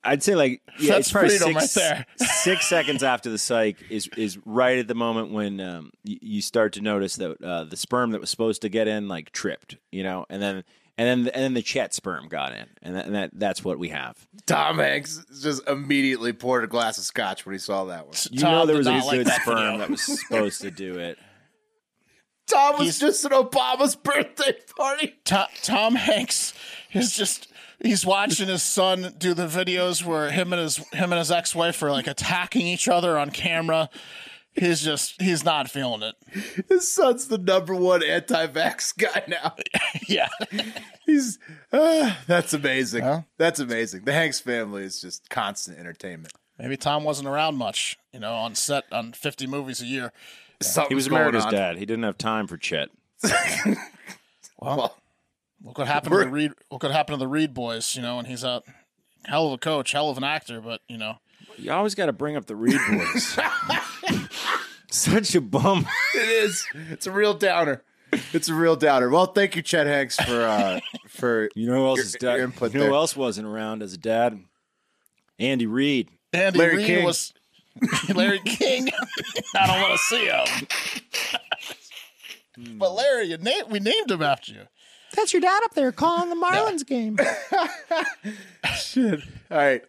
I'd 0.03 0.23
say 0.23 0.35
like 0.35 0.61
yeah, 0.79 0.93
That's 0.93 1.07
it's 1.07 1.11
probably 1.11 1.37
freedom 1.37 1.59
six, 1.61 1.75
right 1.77 1.81
there. 1.81 2.05
six 2.27 2.67
seconds 2.67 3.03
after 3.03 3.29
the 3.29 3.37
psych 3.37 3.77
is 3.89 4.09
is 4.17 4.37
right 4.45 4.77
at 4.79 4.87
the 4.87 4.95
moment 4.95 5.31
when 5.31 5.59
um, 5.59 5.91
you, 6.03 6.17
you 6.21 6.41
start 6.41 6.73
to 6.73 6.81
notice 6.81 7.17
that 7.17 7.41
uh, 7.43 7.65
the 7.65 7.75
sperm 7.77 8.11
that 8.11 8.21
was 8.21 8.29
supposed 8.29 8.61
to 8.61 8.69
get 8.69 8.87
in 8.87 9.07
like 9.07 9.31
tripped, 9.31 9.77
you 9.91 10.03
know, 10.03 10.25
and 10.29 10.41
then 10.41 10.63
and 10.97 11.25
then 11.25 11.33
and 11.33 11.43
then 11.43 11.53
the 11.53 11.61
Chet 11.61 11.93
sperm 11.93 12.27
got 12.27 12.53
in, 12.53 12.65
and 12.81 12.95
that, 12.95 13.05
and 13.05 13.15
that 13.15 13.31
that's 13.33 13.63
what 13.63 13.77
we 13.79 13.89
have. 13.89 14.27
Tom 14.45 14.79
Hanks 14.79 15.23
just 15.41 15.67
immediately 15.67 16.33
poured 16.33 16.63
a 16.63 16.67
glass 16.67 16.97
of 16.97 17.03
scotch 17.03 17.45
when 17.45 17.53
he 17.53 17.59
saw 17.59 17.85
that 17.85 18.05
one. 18.05 18.15
You 18.31 18.39
Tom 18.39 18.51
know 18.51 18.65
there 18.65 18.75
did 18.75 18.79
was 18.79 18.87
a 18.87 18.91
not 18.91 19.05
like 19.05 19.17
good 19.17 19.27
that 19.27 19.41
sperm 19.41 19.57
video. 19.57 19.77
that 19.79 19.89
was 19.89 20.01
supposed 20.01 20.61
to 20.61 20.71
do 20.71 20.97
it. 20.99 21.17
Tom 22.49 22.73
was 22.79 22.81
He's- 22.81 22.99
just 22.99 23.25
at 23.25 23.31
Obama's 23.31 23.95
birthday 23.95 24.53
party. 24.75 25.15
Tom, 25.23 25.47
Tom 25.61 25.95
Hanks 25.95 26.53
is 26.93 27.15
just 27.15 27.47
he's 27.81 28.05
watching 28.05 28.47
his 28.47 28.63
son 28.63 29.13
do 29.17 29.33
the 29.33 29.47
videos 29.47 30.03
where 30.03 30.31
him 30.31 30.53
and 30.53 30.61
his 30.61 30.77
him 30.93 31.11
and 31.11 31.19
his 31.19 31.31
ex 31.31 31.53
wife 31.55 31.81
are 31.83 31.91
like 31.91 32.07
attacking 32.07 32.65
each 32.67 32.87
other 32.87 33.17
on 33.17 33.29
camera. 33.31 33.89
He's 34.53 34.81
just 34.81 35.21
he's 35.21 35.43
not 35.45 35.69
feeling 35.69 36.01
it. 36.01 36.15
His 36.67 36.91
son's 36.91 37.27
the 37.27 37.37
number 37.37 37.75
one 37.75 38.03
anti-vax 38.03 38.97
guy 38.97 39.23
now. 39.27 39.55
Yeah. 40.07 40.27
He's 41.05 41.37
uh, 41.71 42.15
that's 42.25 42.53
amazing. 42.53 43.03
Huh? 43.03 43.21
That's 43.37 43.59
amazing. 43.59 44.05
The 44.05 44.13
Hanks 44.13 44.39
family 44.39 44.83
is 44.83 44.99
just 44.99 45.29
constant 45.29 45.77
entertainment. 45.77 46.33
Maybe 46.57 46.77
Tom 46.77 47.03
wasn't 47.03 47.27
around 47.27 47.57
much, 47.57 47.97
you 48.11 48.19
know, 48.19 48.33
on 48.33 48.55
set 48.55 48.85
on 48.91 49.13
50 49.13 49.45
movies 49.47 49.81
a 49.81 49.85
year. 49.85 50.11
Something's 50.61 50.89
He 50.89 50.95
was 50.95 51.07
going 51.07 51.21
America's 51.21 51.45
on. 51.45 51.53
dad. 51.53 51.77
He 51.77 51.85
didn't 51.85 52.03
have 52.03 52.17
time 52.17 52.47
for 52.47 52.57
Chet. 52.57 52.89
Well, 54.61 54.97
Look 55.63 55.77
what 55.77 55.87
happened 55.87 56.13
to 56.13 56.19
the 56.19 56.29
Reid 56.29 56.51
look 56.71 56.83
what 56.83 56.91
happened 56.91 57.15
to 57.15 57.19
the 57.19 57.27
Reid 57.27 57.53
boys, 57.53 57.95
you 57.95 58.01
know, 58.01 58.19
and 58.19 58.27
he's 58.27 58.43
a 58.43 58.61
hell 59.25 59.47
of 59.47 59.53
a 59.53 59.57
coach, 59.57 59.91
hell 59.91 60.09
of 60.09 60.17
an 60.17 60.23
actor, 60.23 60.61
but 60.61 60.81
you 60.87 60.97
know, 60.97 61.15
You 61.57 61.71
always 61.73 61.95
got 61.95 62.05
to 62.07 62.13
bring 62.13 62.35
up 62.37 62.45
the 62.45 62.55
Reid 62.55 62.79
boys. 62.89 63.37
Such 64.91 65.35
a 65.35 65.41
bum. 65.41 65.85
it 66.15 66.29
is. 66.29 66.65
It's 66.89 67.05
a 67.07 67.11
real 67.11 67.33
downer. 67.33 67.83
It's 68.33 68.49
a 68.49 68.55
real 68.55 68.75
downer. 68.75 69.09
Well, 69.09 69.27
thank 69.27 69.55
you, 69.55 69.61
Chet 69.61 69.85
Hanks, 69.85 70.15
for 70.19 70.41
uh 70.43 70.79
for 71.09 71.49
You 71.55 71.67
know 71.67 71.75
who 71.75 71.85
else 71.87 71.97
Your- 71.97 72.05
is 72.05 72.13
dad? 72.13 72.35
your 72.37 72.45
input 72.45 72.73
you 72.73 72.79
know 72.79 72.85
there. 72.85 72.91
who 72.91 72.95
else 72.97 73.15
wasn't 73.15 73.47
around 73.47 73.83
as 73.83 73.93
a 73.93 73.97
dad? 73.97 74.39
Andy 75.37 75.67
Reid. 75.67 76.09
Andy 76.33 76.57
Larry 76.59 76.77
Reid 76.77 76.85
King. 76.87 77.05
was 77.05 77.33
Larry 78.13 78.39
King. 78.45 78.89
I 79.55 79.67
don't 79.67 79.81
want 79.81 79.93
to 79.93 79.97
see 80.05 80.27
him. 82.65 82.77
but 82.79 82.91
Larry, 82.93 83.27
you 83.27 83.37
na- 83.37 83.67
we 83.69 83.79
named 83.79 84.11
him 84.11 84.21
after 84.21 84.51
you. 84.53 84.61
That's 85.15 85.33
your 85.33 85.41
dad 85.41 85.61
up 85.63 85.73
there 85.73 85.91
calling 85.91 86.29
the 86.29 86.35
Marlins 86.35 86.85
game. 86.85 87.17
Shit. 88.75 89.21
All 89.51 89.57
right. 89.57 89.81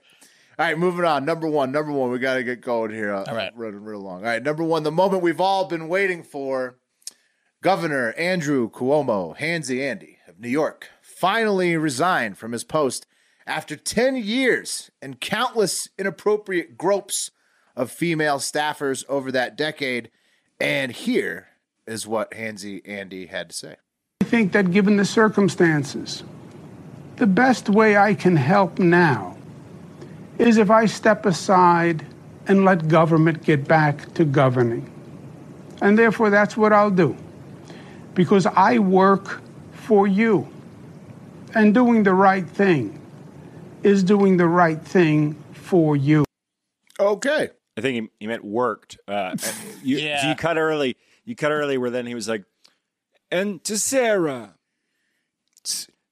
All 0.59 0.67
right, 0.67 0.79
moving 0.79 1.05
on. 1.05 1.25
Number 1.25 1.47
one. 1.47 1.73
Number 1.73 1.93
one. 1.93 2.11
We 2.11 2.19
got 2.19 2.35
to 2.35 2.45
get 2.45 2.61
going 2.61 2.91
here. 2.91 3.13
All 3.13 3.25
right. 3.35 3.53
Running 3.55 3.83
real 3.83 4.01
long. 4.01 4.19
All 4.19 4.29
right. 4.29 4.43
Number 4.43 4.63
one. 4.65 4.83
The 4.83 4.93
moment 4.93 5.23
we've 5.23 5.41
all 5.41 5.67
been 5.67 5.89
waiting 5.89 6.23
for. 6.23 6.77
Governor 7.63 8.13
Andrew 8.13 8.71
Cuomo, 8.71 9.37
Handsy 9.37 9.83
Andy 9.83 10.17
of 10.27 10.41
New 10.41 10.49
York, 10.49 10.89
finally 11.03 11.77
resigned 11.77 12.39
from 12.39 12.53
his 12.53 12.65
post 12.65 13.07
after 13.47 13.77
10 13.77 14.17
years 14.17 14.91
and 15.03 15.21
countless 15.21 15.87
inappropriate 15.99 16.79
gropes 16.79 17.31
of 17.77 17.91
female 17.91 18.39
staffers 18.39 19.05
over 19.11 19.31
that 19.33 19.59
decade. 19.59 20.11
And 20.59 20.91
here 20.91 21.49
is 21.87 22.07
what 22.07 22.31
Handsy 22.31 22.81
Andy 22.89 23.27
had 23.27 23.51
to 23.51 23.57
say. 23.57 23.77
I 24.21 24.25
think 24.27 24.53
that 24.53 24.71
given 24.71 24.97
the 24.97 25.05
circumstances, 25.05 26.23
the 27.17 27.27
best 27.27 27.69
way 27.69 27.97
I 27.97 28.15
can 28.15 28.37
help 28.37 28.79
now 28.79 29.37
is 30.39 30.59
if 30.59 30.71
I 30.71 30.87
step 30.87 31.27
aside 31.27 32.05
and 32.47 32.65
let 32.65 32.87
government 32.89 33.43
get 33.43 33.67
back 33.67 34.13
to 34.15 34.25
governing. 34.25 34.91
And 35.81 35.99
therefore, 35.99 36.29
that's 36.31 36.57
what 36.57 36.73
I'll 36.73 36.91
do. 36.91 37.17
Because 38.15 38.45
I 38.47 38.79
work 38.79 39.41
for 39.73 40.07
you. 40.07 40.49
And 41.55 41.73
doing 41.75 42.03
the 42.03 42.15
right 42.15 42.47
thing 42.47 43.01
is 43.83 44.03
doing 44.05 44.37
the 44.37 44.47
right 44.47 44.81
thing 44.81 45.35
for 45.53 45.97
you. 45.97 46.25
Okay. 46.99 47.49
I 47.77 47.81
think 47.81 47.95
he, 48.03 48.11
he 48.21 48.27
meant 48.27 48.45
worked. 48.45 48.99
Uh, 49.09 49.37
you, 49.83 49.97
Yeah. 49.99 50.29
you 50.29 50.35
cut 50.37 50.59
early. 50.59 50.97
You 51.25 51.35
cut 51.35 51.53
early 51.53 51.79
where 51.79 51.91
then 51.91 52.07
he 52.07 52.15
was 52.15 52.29
like, 52.29 52.45
and 53.31 53.63
to 53.65 53.79
Sarah, 53.79 54.55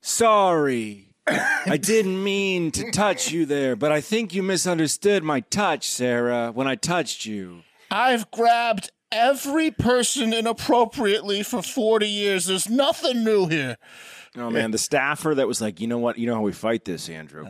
sorry. 0.00 1.08
I 1.26 1.76
didn't 1.82 2.22
mean 2.22 2.70
to 2.72 2.90
touch 2.90 3.30
you 3.30 3.44
there, 3.46 3.76
but 3.76 3.92
I 3.92 4.00
think 4.00 4.34
you 4.34 4.42
misunderstood 4.42 5.22
my 5.22 5.40
touch, 5.40 5.86
Sarah, 5.88 6.50
when 6.52 6.66
I 6.66 6.74
touched 6.74 7.26
you. 7.26 7.62
I've 7.90 8.30
grabbed 8.30 8.90
every 9.12 9.70
person 9.70 10.32
inappropriately 10.32 11.42
for 11.42 11.62
40 11.62 12.06
years. 12.08 12.46
There's 12.46 12.68
nothing 12.68 13.24
new 13.24 13.46
here. 13.46 13.76
Oh 14.36 14.50
man, 14.50 14.70
the 14.70 14.78
staffer 14.78 15.34
that 15.34 15.46
was 15.46 15.60
like, 15.60 15.80
you 15.80 15.86
know 15.86 15.98
what? 15.98 16.18
You 16.18 16.26
know 16.26 16.34
how 16.34 16.42
we 16.42 16.52
fight 16.52 16.84
this, 16.84 17.08
Andrew. 17.08 17.48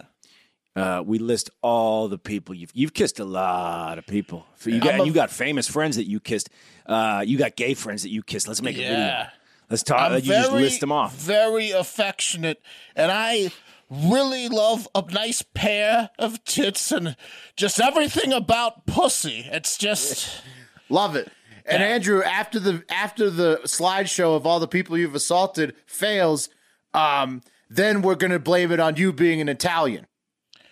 Uh, 0.76 1.02
we 1.04 1.18
list 1.18 1.50
all 1.60 2.06
the 2.06 2.18
people 2.18 2.54
you've 2.54 2.70
you've 2.72 2.94
kissed 2.94 3.18
a 3.18 3.24
lot 3.24 3.98
of 3.98 4.06
people. 4.06 4.46
You 4.64 4.80
got 4.80 5.00
a- 5.00 5.06
you 5.06 5.12
got 5.12 5.28
famous 5.30 5.66
friends 5.68 5.96
that 5.96 6.06
you 6.08 6.20
kissed. 6.20 6.50
Uh, 6.86 7.24
you 7.26 7.36
got 7.36 7.56
gay 7.56 7.74
friends 7.74 8.04
that 8.04 8.10
you 8.10 8.22
kissed. 8.22 8.46
Let's 8.46 8.62
make 8.62 8.76
a 8.76 8.80
video. 8.80 9.26
Yeah. 9.68 9.72
Let's 9.72 9.82
talk. 9.82 10.00
I'm 10.00 10.14
you 10.14 10.20
just 10.22 10.52
list 10.52 10.80
them 10.80 10.92
off. 10.92 11.14
Very 11.14 11.70
affectionate, 11.70 12.62
and 12.96 13.10
I 13.12 13.50
really 13.90 14.48
love 14.48 14.86
a 14.94 15.02
nice 15.10 15.42
pair 15.54 16.10
of 16.18 16.42
tits 16.44 16.92
and 16.92 17.16
just 17.56 17.80
everything 17.80 18.32
about 18.32 18.86
pussy. 18.86 19.46
It's 19.50 19.76
just 19.78 20.42
Love 20.90 21.16
it. 21.16 21.30
And 21.66 21.82
Yeah. 21.82 21.88
Andrew, 21.88 22.22
after 22.22 22.58
the 22.58 22.82
after 22.90 23.28
the 23.30 23.60
slideshow 23.64 24.34
of 24.36 24.46
all 24.46 24.58
the 24.60 24.68
people 24.68 24.96
you've 24.96 25.14
assaulted 25.14 25.74
fails, 25.86 26.48
um, 26.94 27.42
then 27.68 28.00
we're 28.02 28.14
gonna 28.14 28.38
blame 28.38 28.72
it 28.72 28.80
on 28.80 28.96
you 28.96 29.12
being 29.12 29.40
an 29.42 29.48
Italian. 29.50 30.06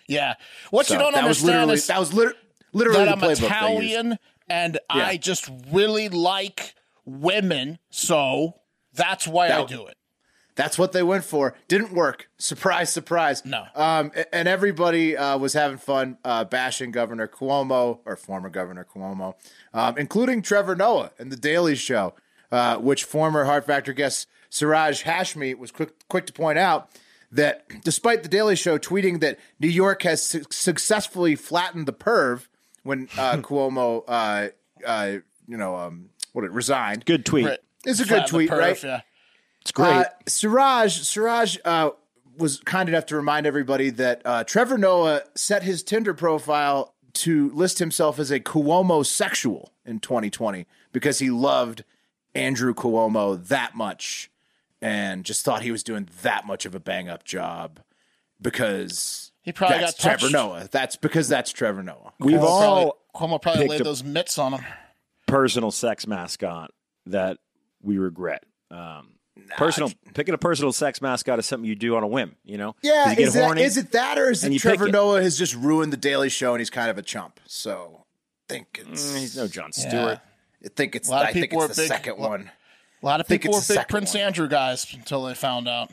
yeah. 0.07 0.33
What 0.71 0.89
you 0.89 0.97
don't 0.97 1.13
that 1.13 1.23
understand 1.23 1.55
literally 1.57 1.73
is 1.75 1.87
that 1.87 1.99
was 1.99 2.13
lit- 2.13 2.35
literally 2.73 3.05
that 3.05 3.19
the 3.19 3.25
I'm 3.25 3.31
playbook 3.31 3.39
they. 3.39 3.45
Italian 3.45 4.17
and 4.49 4.79
Yeah. 4.95 5.05
I 5.05 5.17
just 5.17 5.49
really 5.71 6.09
like 6.09 6.73
women, 7.05 7.77
so 7.91 8.55
that's 8.97 9.27
why 9.27 9.49
I 9.49 9.63
do 9.65 9.85
it. 9.87 9.97
That's 10.57 10.77
what 10.77 10.91
they 10.91 11.03
went 11.03 11.23
for. 11.23 11.53
Didn't 11.67 11.93
work. 11.93 12.29
Surprise, 12.39 12.91
surprise. 12.91 13.45
No. 13.45 13.65
Um, 13.75 14.11
and 14.33 14.47
everybody 14.47 15.15
uh, 15.15 15.37
was 15.37 15.53
having 15.53 15.77
fun 15.77 16.17
uh, 16.25 16.45
bashing 16.45 16.89
Governor 16.89 17.27
Cuomo 17.27 17.99
or 18.05 18.15
former 18.15 18.49
Governor 18.49 18.83
Cuomo, 18.83 19.35
um, 19.71 19.99
including 19.99 20.41
Trevor 20.41 20.75
Noah 20.75 21.11
and 21.19 21.31
The 21.31 21.37
Daily 21.37 21.75
Show, 21.75 22.15
uh, 22.51 22.77
which 22.77 23.03
former 23.03 23.45
Hard 23.45 23.65
Factor 23.65 23.93
guest 23.93 24.27
Siraj 24.49 25.03
Hashmi 25.03 25.55
was 25.55 25.71
quick, 25.71 25.91
quick 26.09 26.25
to 26.25 26.33
point 26.33 26.57
out 26.57 26.89
that 27.31 27.65
despite 27.83 28.23
The 28.23 28.29
Daily 28.29 28.55
Show 28.55 28.79
tweeting 28.79 29.19
that 29.19 29.37
New 29.59 29.67
York 29.67 30.01
has 30.01 30.23
su- 30.23 30.43
successfully 30.49 31.35
flattened 31.35 31.85
the 31.85 31.93
perv 31.93 32.47
when 32.81 33.09
uh, 33.15 33.37
Cuomo, 33.41 34.03
uh, 34.07 34.47
uh, 34.83 35.17
you 35.47 35.57
know, 35.57 35.75
um, 35.75 36.09
what 36.33 36.45
it 36.45 36.51
resigned. 36.51 37.05
Good 37.05 37.25
tweet. 37.27 37.45
Right. 37.45 37.59
It's 37.85 37.99
a 37.99 38.05
Flatten 38.05 38.25
good 38.25 38.29
tweet, 38.29 38.49
perf, 38.49 38.59
right? 38.59 38.83
Yeah. 38.83 39.01
It's 39.61 39.71
great. 39.71 39.91
Uh, 39.91 40.05
Siraj, 40.27 41.01
Siraj 41.01 41.57
uh, 41.65 41.91
was 42.37 42.59
kind 42.61 42.87
enough 42.89 43.05
to 43.07 43.15
remind 43.15 43.45
everybody 43.45 43.89
that 43.91 44.21
uh, 44.25 44.43
Trevor 44.43 44.77
Noah 44.77 45.21
set 45.35 45.63
his 45.63 45.83
Tinder 45.83 46.13
profile 46.13 46.93
to 47.13 47.49
list 47.51 47.79
himself 47.79 48.19
as 48.19 48.31
a 48.31 48.39
Cuomo 48.39 49.05
sexual 49.05 49.73
in 49.85 49.99
2020 49.99 50.65
because 50.91 51.19
he 51.19 51.29
loved 51.29 51.83
Andrew 52.35 52.73
Cuomo 52.73 53.45
that 53.47 53.75
much 53.75 54.29
and 54.81 55.25
just 55.25 55.43
thought 55.43 55.63
he 55.63 55.71
was 55.71 55.83
doing 55.83 56.07
that 56.21 56.45
much 56.45 56.65
of 56.65 56.75
a 56.75 56.79
bang 56.79 57.09
up 57.09 57.23
job 57.23 57.79
because 58.41 59.31
He 59.41 59.51
probably 59.51 59.79
that's 59.79 60.01
got 60.01 60.19
Trevor. 60.19 60.31
Noah. 60.31 60.67
That's 60.71 60.95
because 60.95 61.27
that's 61.27 61.51
Trevor 61.51 61.83
Noah. 61.83 62.13
We've 62.19 62.39
Cuomo 62.39 62.43
all 62.43 63.01
probably, 63.13 63.37
Cuomo 63.37 63.41
probably 63.41 63.67
laid 63.67 63.83
those 63.83 64.03
mitts 64.03 64.37
on 64.37 64.53
him. 64.53 64.65
personal 65.25 65.71
sex 65.71 66.05
mascot 66.05 66.71
that 67.07 67.37
we 67.87 67.97
regret. 67.97 68.43
Um, 68.69 69.13
personal 69.55 69.91
picking 70.13 70.33
a 70.33 70.37
personal 70.37 70.71
sex 70.73 71.01
mascot 71.01 71.39
is 71.39 71.45
something 71.45 71.67
you 71.67 71.75
do 71.75 71.95
on 71.95 72.03
a 72.03 72.07
whim. 72.07 72.35
You 72.43 72.57
know? 72.57 72.75
Yeah, 72.83 73.09
you 73.11 73.15
get 73.15 73.27
is, 73.29 73.35
horny. 73.35 73.63
is 73.63 73.77
it 73.77 73.91
that 73.93 74.17
or 74.19 74.29
is 74.29 74.43
it 74.43 74.51
you 74.51 74.59
pick 74.59 74.61
Trevor 74.77 74.87
it. 74.89 74.91
Noah 74.91 75.21
has 75.21 75.37
just 75.37 75.55
ruined 75.55 75.93
the 75.93 75.97
Daily 75.97 76.29
Show 76.29 76.53
and 76.53 76.59
he's 76.59 76.69
kind 76.69 76.89
of 76.91 76.97
a 76.97 77.01
chump? 77.01 77.39
So 77.47 78.03
I 78.49 78.53
think 78.53 78.79
it's. 78.87 79.11
Mm, 79.13 79.19
He's 79.19 79.37
no 79.37 79.47
John 79.47 79.71
Yeah. 79.77 79.87
Stewart. 79.89 80.19
I 80.65 80.67
think 80.75 80.95
it's. 80.95 81.07
A 81.07 81.11
lot 81.11 81.21
of 81.23 81.29
I 81.29 81.33
think 81.33 81.45
people 81.45 81.61
it's 81.63 81.69
were 81.69 81.73
the 81.75 81.81
big- 81.83 81.87
second 81.87 82.19
lo- 82.19 82.29
one. 82.29 82.51
A 83.01 83.05
lot 83.05 83.21
of 83.21 83.27
people 83.27 83.51
were 83.53 83.57
it's 83.59 83.67
the 83.67 83.75
big 83.75 83.87
Prince 83.87 84.13
one. 84.15 84.23
Andrew 84.23 84.47
guys 84.49 84.85
until 84.93 85.23
they 85.25 85.33
found 85.35 85.67
out. 85.69 85.91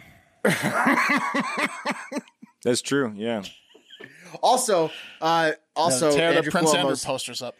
That's 2.65 2.81
true. 2.83 3.13
Yeah. 3.15 3.43
Also, 4.43 4.91
uh, 5.21 5.53
also 5.77 6.11
tear 6.11 6.29
Andrew 6.31 6.43
the 6.45 6.51
Prince 6.51 6.75
Andrew 6.75 6.97
posters 6.97 7.43
up. 7.43 7.55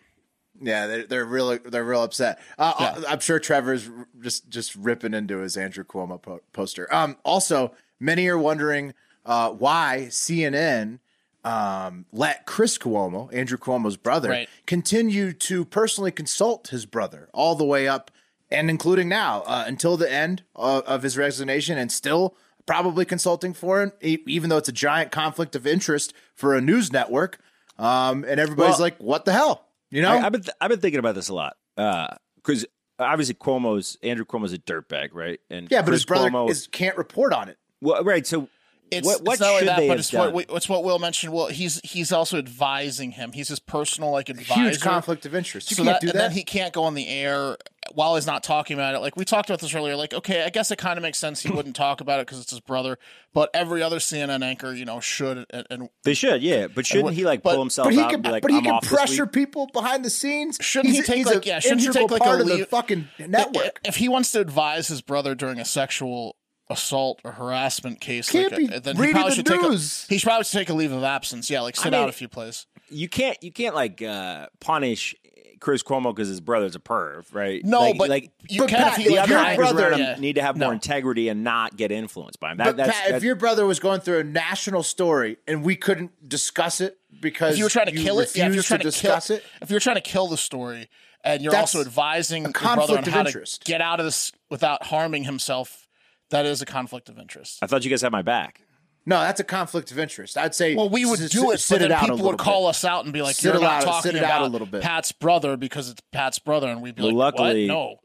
Yeah, 0.65 0.87
they're, 0.87 1.07
they're 1.07 1.25
really 1.25 1.59
they're 1.59 1.85
real 1.85 2.03
upset. 2.03 2.41
Uh, 2.59 3.03
I'm 3.09 3.21
sure 3.21 3.39
Trevor's 3.39 3.89
just 4.21 4.49
just 4.49 4.75
ripping 4.77 5.15
into 5.15 5.39
his 5.39 5.57
Andrew 5.57 5.85
Cuomo 5.85 6.21
po- 6.21 6.41
poster. 6.53 6.93
Um, 6.95 7.17
also, 7.25 7.73
many 8.01 8.27
are 8.29 8.39
wondering 8.39 8.95
uh, 9.27 9.51
why 9.51 10.07
CNN 10.11 10.99
um, 11.45 12.07
let 12.13 12.47
Chris 12.47 12.79
Cuomo, 12.79 13.33
Andrew 13.35 13.59
Cuomo's 13.59 13.97
brother, 13.99 14.31
Right. 14.31 14.49
continue 14.67 15.33
to 15.35 15.65
personally 15.65 16.11
consult 16.11 16.69
his 16.69 16.87
brother 16.87 17.29
all 17.35 17.55
the 17.55 17.65
way 17.65 17.87
up 17.87 18.11
and 18.51 18.71
including 18.71 19.09
now 19.09 19.43
uh, 19.47 19.65
until 19.67 19.97
the 19.97 20.11
end 20.11 20.43
of, 20.57 20.83
of 20.85 21.03
his 21.03 21.19
resignation, 21.19 21.77
and 21.77 21.91
still 21.93 22.35
probably 22.67 23.05
consulting 23.05 23.53
for 23.53 23.83
him, 23.83 23.93
even 24.01 24.49
though 24.49 24.57
it's 24.57 24.69
a 24.69 24.73
giant 24.73 25.11
conflict 25.13 25.55
of 25.55 25.67
interest 25.67 26.15
for 26.35 26.55
a 26.55 26.61
news 26.63 26.91
network. 26.93 27.39
Um, 27.79 28.25
and 28.27 28.39
everybody's 28.41 28.75
Well- 28.75 28.81
like, 28.81 28.97
"What 28.99 29.25
the 29.25 29.33
hell?" 29.33 29.64
You 29.95 30.03
know? 30.03 30.11
I, 30.11 30.21
have 30.23 30.33
been 30.33 30.43
th- 30.43 30.57
I've 30.61 30.71
been 30.71 30.81
thinking 30.81 30.99
about 30.99 31.15
this 31.15 31.29
a 31.29 31.35
lot 31.35 31.55
uh, 31.77 32.09
because 32.35 32.67
obviously 32.99 33.37
Cuomo's 33.37 33.97
Andrew 34.03 34.25
Cuomo's 34.25 34.53
a 34.53 34.59
dirtbag, 34.59 35.11
right? 35.13 35.39
And 35.49 35.69
Yeah, 35.71 35.83
but 35.83 35.87
Chris 35.87 36.01
his 36.01 36.05
brother 36.05 36.31
Cuomo, 36.31 36.51
is, 36.51 36.67
can't 36.67 36.97
report 36.97 37.33
on 37.33 37.49
it. 37.49 37.59
well, 37.81 38.03
right. 38.03 38.27
So 38.27 38.49
It's, 38.91 39.07
what, 39.07 39.23
what 39.23 39.33
it's 39.35 39.41
not 39.41 39.49
only 39.49 39.59
should 39.61 39.69
that, 39.69 39.79
they 39.79 39.89
but 39.89 39.99
it's 39.99 40.11
done? 40.11 40.33
what, 40.33 40.47
it's 40.51 40.69
what 40.69 40.85
Will 40.85 40.99
mentioned. 40.99 41.33
Well, 41.33 41.47
he's 41.49 41.81
he's 41.83 42.13
also 42.13 42.39
advising 42.39 43.13
him. 43.13 43.33
He's 43.33 43.49
his 43.49 43.59
personal 43.59 44.11
like 44.11 44.29
advisor. 44.29 44.61
Huge 44.61 44.81
conflict 44.81 45.27
of 45.27 45.35
interest. 45.35 45.71
You 45.71 45.77
so 45.77 45.85
can't 45.85 46.01
that, 46.01 46.07
do 46.07 46.11
and 46.11 46.21
then 46.21 46.31
he 46.31 46.45
can't 46.45 46.73
go 46.73 46.85
on 46.85 46.95
the 46.95 47.09
air 47.09 47.57
while 47.93 48.15
he's 48.15 48.27
not 48.27 48.43
talking 48.43 48.75
about 48.75 48.95
it. 48.95 48.99
Like 49.01 49.17
we 49.17 49.25
talked 49.25 49.51
about 49.51 49.61
this 49.61 49.75
earlier. 49.75 49.97
Like, 49.97 50.15
okay, 50.15 50.45
I 50.45 50.51
guess 50.51 50.71
it 50.71 50.77
kind 50.77 50.97
of 50.99 51.03
makes 51.03 51.19
sense 51.19 51.41
he 51.41 51.51
wouldn't 51.55 51.75
talk 51.77 52.01
about 52.01 52.21
it 52.21 52.27
because 52.27 52.41
it's 52.41 52.51
his 52.51 52.61
brother. 52.61 52.99
But 53.33 53.51
every 53.53 53.83
other 53.83 53.99
CNN 53.99 54.45
anchor, 54.45 54.73
you 54.73 54.85
know, 54.85 55.01
should 55.01 55.47
and, 55.51 55.67
and 55.71 55.89
they 56.05 56.15
should, 56.15 56.43
yeah. 56.43 56.69
But 56.69 56.87
shouldn't 56.87 57.05
what- 57.07 57.15
he 57.15 57.25
like 57.25 57.43
but- 57.43 57.55
pull 57.55 57.61
himself 57.61 57.87
but 57.87 57.95
he 57.95 58.01
out 58.01 58.11
can, 58.11 58.15
and 58.17 58.23
be 58.25 58.31
like, 58.31 58.43
but 58.43 58.51
he 58.51 58.59
I'm 58.59 58.65
can 58.65 58.81
pressure 58.81 59.27
people 59.27 59.69
behind 59.73 60.05
the 60.05 60.11
scenes. 60.11 60.59
Shouldn't 60.61 60.95
he 60.95 61.03
take, 61.03 61.27
like- 61.27 61.45
a 61.45 61.49
yeah, 61.49 61.59
shouldn't 61.59 61.81
he 61.81 61.89
take, 61.89 62.11
like, 62.11 62.21
a 62.21 62.25
part 62.25 62.41
of 62.41 62.47
the 62.47 62.65
fucking 62.67 63.09
network? 63.19 63.81
if 63.85 63.97
he 63.97 64.09
wants 64.09 64.31
to 64.33 64.41
advise 64.41 64.89
his 64.89 65.01
brother 65.03 65.35
during 65.35 65.59
a 65.59 65.65
sexual 65.65 66.37
assault 66.71 67.21
or 67.25 67.33
harassment 67.33 68.01
case, 68.01 68.31
Can't 68.31 68.51
like, 68.53 68.69
be 68.71 68.75
uh, 68.75 68.81
then 68.81 68.97
he 68.97 69.03
reading 69.03 69.15
probably 69.17 69.31
the 69.31 69.37
should 69.37 69.47
take 69.47 69.63
a, 69.63 69.71
he 70.13 70.19
should 70.19 70.27
probably 70.27 70.45
should 70.45 70.59
take 70.59 70.71
a 70.71 70.75
leave 70.75 70.93
of 70.93 71.03
absence. 71.05 71.51
Yeah, 71.51 71.61
like 71.61 71.77
sit 71.77 71.93
I 71.95 71.99
out 72.03 72.09
a 72.09 72.13
few 72.13 72.29
plays. 72.29 72.67
You 72.89 73.09
can't, 73.09 73.43
you 73.43 73.53
can't 73.53 73.75
like 73.75 74.01
uh, 74.03 74.47
punish 74.61 75.15
Chris 75.61 75.83
Cuomo 75.83 76.15
because 76.15 76.29
his 76.29 76.41
brother's 76.41 76.75
a 76.75 76.79
perv, 76.79 77.33
right? 77.35 77.65
No, 77.65 77.81
like, 77.81 77.99
but 77.99 78.09
like 78.11 78.31
you 78.49 78.61
but 78.63 78.69
can 78.71 78.79
Pat, 78.79 78.93
if 78.93 78.97
he 78.99 79.05
the 79.09 79.15
like, 79.17 79.23
other 79.25 79.31
your 79.33 79.39
had- 79.39 79.49
anchors 79.53 79.73
brother- 79.73 79.89
around 79.91 80.01
him 80.01 80.07
yeah. 80.07 80.17
need 80.21 80.35
to 80.35 80.43
have 80.43 80.57
more 80.57 80.69
No. 80.69 80.73
integrity 80.73 81.29
and 81.29 81.43
not 81.45 81.77
get 81.77 81.91
influenced 81.93 82.41
by 82.41 82.53
him. 82.53 82.59
That, 82.59 82.65
But 82.65 82.77
that's, 82.77 83.01
Pat, 83.01 83.11
if 83.13 83.23
your 83.23 83.35
brother 83.37 83.65
was 83.67 83.81
going 83.81 84.01
through 84.01 84.19
a 84.21 84.25
national 84.25 84.83
story 84.83 85.39
and 85.49 85.63
we 85.65 85.77
couldn't 85.77 86.29
discuss 86.29 86.81
it 86.83 86.99
because 87.21 87.53
if 87.55 87.59
you 87.59 87.65
were 87.65 87.71
trying 87.71 87.87
to 87.87 87.93
kill 87.93 88.21
it, 88.21 88.35
yeah, 88.37 88.47
if 88.47 88.53
you're 88.55 88.63
refused 88.63 88.69
trying 88.69 88.81
to 88.81 88.91
to 88.91 88.99
kill, 89.01 89.11
discuss 89.15 89.31
it, 89.31 89.45
if 89.63 89.71
you're 89.71 89.81
trying 89.81 89.97
to 89.97 90.03
kill 90.03 90.27
the 90.29 90.37
story, 90.37 90.89
and 91.23 91.41
you're 91.43 91.53
That's 91.53 91.75
also 91.75 91.81
advising 91.87 92.45
a 92.45 92.49
your 92.49 92.53
brother 92.53 92.71
on 92.71 92.79
conflict 92.87 93.07
of 93.09 93.13
how 93.15 93.21
interest. 93.21 93.65
to 93.65 93.71
get 93.73 93.81
out 93.81 93.99
of 94.01 94.05
this 94.05 94.33
without 94.51 94.85
harming 94.85 95.25
himself, 95.25 95.84
that 96.31 96.47
is 96.47 96.63
a 96.63 96.67
conflict 96.67 97.09
of 97.09 97.19
interest. 97.19 97.59
I 97.63 97.67
thought 97.67 97.85
you 97.85 97.91
guys 97.91 98.03
had 98.03 98.13
my 98.13 98.23
back. 98.23 98.61
no, 99.07 99.21
that's 99.21 99.41
a 99.41 99.45
conflict 99.45 99.91
of 99.91 99.99
interest. 99.99 100.37
I'd 100.39 100.55
say 100.55 100.75
Well, 100.75 100.89
we 100.89 101.05
would 101.05 101.21
s- 101.21 101.31
do 101.31 101.51
it, 101.51 101.59
sit 101.59 101.75
but 101.75 101.81
then 101.83 101.91
it 101.91 101.95
out 101.95 102.01
people 102.01 102.17
little 102.17 102.31
would 102.33 102.39
call 102.39 102.63
bit. 102.63 102.71
us 102.71 102.85
out 102.85 103.05
and 103.05 103.13
be 103.13 103.23
like, 103.23 103.37
Sit 103.37 103.53
"You're 103.53 103.61
not 103.63 103.83
out- 103.83 103.85
talking 103.85 104.11
sit 104.13 104.15
it 104.17 104.25
out 104.25 104.39
about 104.41 104.49
a 104.49 104.53
little 104.53 104.67
bit. 104.67 104.83
Pat's 104.83 105.13
brother 105.13 105.57
because 105.57 105.91
it's 105.91 106.01
Pat's 106.13 106.39
brother," 106.39 106.69
and 106.69 106.81
we'd 106.83 106.95
be 106.95 107.03
Well, 107.03 107.13
like, 107.15 107.35
luckily- 107.39 107.69
"What? 107.69 107.75
No, 107.75 107.97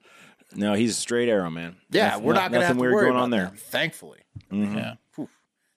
No, 0.56 0.74
he's 0.74 0.92
a 0.92 1.00
straight 1.00 1.30
arrow, 1.30 1.50
man. 1.52 1.76
Yeah, 1.92 2.10
Nothing- 2.10 2.24
we're 2.24 2.34
not 2.34 2.52
going 2.52 2.62
to 2.62 2.68
have 2.68 2.76
to 2.76 2.82
weird 2.82 2.94
worry 2.96 3.06
going 3.12 3.18
on 3.22 3.30
there. 3.30 3.46
that, 3.46 3.60
thankfully. 3.60 4.20
yeah." 4.52 4.96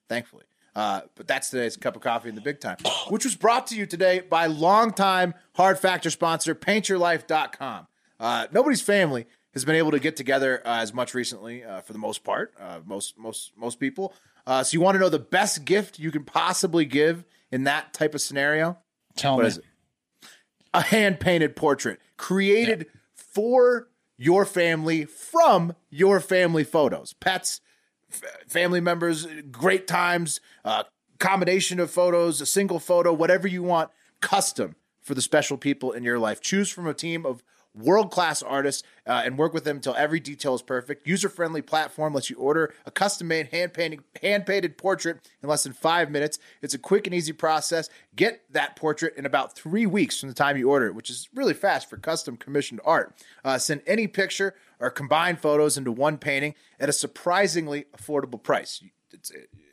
thankfully. 0.09 0.43
Uh, 0.75 1.01
but 1.15 1.27
that's 1.27 1.49
today's 1.51 1.77
cup 1.77 1.95
of 1.95 2.01
coffee 2.01 2.29
in 2.29 2.35
the 2.35 2.41
big 2.41 2.59
time, 2.59 2.77
which 3.09 3.23
was 3.25 3.35
brought 3.35 3.67
to 3.67 3.75
you 3.75 3.85
today 3.85 4.19
by 4.21 4.47
longtime 4.47 5.33
hard 5.55 5.77
factor 5.79 6.09
sponsor 6.09 6.55
paintyourlife.com. 6.55 7.87
Uh, 8.19 8.47
nobody's 8.51 8.81
family 8.81 9.27
has 9.53 9.65
been 9.65 9.75
able 9.75 9.91
to 9.91 9.99
get 9.99 10.15
together 10.15 10.61
uh, 10.65 10.79
as 10.79 10.93
much 10.93 11.13
recently, 11.13 11.63
uh, 11.63 11.81
for 11.81 11.93
the 11.93 11.99
most 11.99 12.23
part. 12.23 12.53
Uh, 12.59 12.79
most 12.85 13.17
most 13.17 13.51
most 13.55 13.79
people. 13.79 14.13
Uh, 14.45 14.63
so 14.63 14.73
you 14.75 14.81
want 14.81 14.95
to 14.95 14.99
know 14.99 15.09
the 15.09 15.19
best 15.19 15.63
gift 15.65 15.99
you 15.99 16.11
can 16.11 16.23
possibly 16.23 16.85
give 16.85 17.23
in 17.51 17.63
that 17.63 17.93
type 17.93 18.13
of 18.13 18.21
scenario? 18.21 18.77
Tell 19.15 19.37
What 19.37 19.45
me. 19.45 19.63
A 20.73 20.81
hand 20.81 21.19
painted 21.19 21.55
portrait 21.55 21.99
created 22.17 22.87
for 23.15 23.89
your 24.17 24.45
family 24.45 25.05
from 25.05 25.75
your 25.89 26.19
family 26.19 26.63
photos, 26.63 27.13
pets, 27.13 27.61
f- 28.11 28.23
family 28.47 28.81
members, 28.81 29.27
great 29.51 29.87
times, 29.87 30.41
uh, 30.65 30.83
combination 31.19 31.79
of 31.79 31.91
photos, 31.91 32.41
a 32.41 32.45
single 32.45 32.79
photo, 32.79 33.13
whatever 33.13 33.47
you 33.47 33.61
want, 33.63 33.91
custom 34.19 34.75
for 35.01 35.13
the 35.13 35.21
special 35.21 35.57
people 35.57 35.91
in 35.91 36.03
your 36.03 36.17
life. 36.17 36.41
Choose 36.41 36.69
from 36.69 36.87
a 36.87 36.93
team 36.93 37.25
of 37.25 37.43
world 37.75 38.11
class 38.11 38.41
artists 38.43 38.83
uh, 39.07 39.21
and 39.25 39.37
work 39.37 39.53
with 39.53 39.63
them 39.63 39.77
until 39.77 39.95
every 39.95 40.19
detail 40.19 40.55
is 40.55 40.61
perfect. 40.61 41.07
User 41.07 41.29
friendly 41.29 41.61
platform 41.61 42.13
lets 42.13 42.29
you 42.29 42.35
order 42.37 42.73
a 42.85 42.91
custom 42.91 43.27
made 43.27 43.47
hand 43.47 43.73
painting 43.73 44.03
hand 44.21 44.45
painted 44.45 44.77
portrait 44.77 45.19
in 45.41 45.49
less 45.49 45.63
than 45.63 45.73
five 45.73 46.09
minutes. 46.09 46.39
It's 46.61 46.73
a 46.73 46.79
quick 46.79 47.07
and 47.07 47.13
easy 47.13 47.33
process. 47.33 47.89
Get 48.15 48.41
that 48.51 48.75
portrait 48.75 49.15
in 49.17 49.25
about 49.25 49.55
three 49.55 49.85
weeks 49.85 50.19
from 50.19 50.29
the 50.29 50.35
time 50.35 50.57
you 50.57 50.69
order 50.69 50.87
it, 50.87 50.95
which 50.95 51.09
is 51.09 51.29
really 51.33 51.53
fast 51.53 51.89
for 51.89 51.97
custom 51.97 52.37
commissioned 52.37 52.81
art. 52.85 53.15
Uh, 53.43 53.57
send 53.57 53.81
any 53.87 54.07
picture 54.07 54.55
or 54.79 54.89
combine 54.89 55.35
photos 55.35 55.77
into 55.77 55.91
one 55.91 56.17
painting 56.17 56.53
at 56.79 56.89
a 56.89 56.93
surprisingly 56.93 57.85
affordable 57.97 58.41
price. 58.41 58.83
It's, 59.11 59.31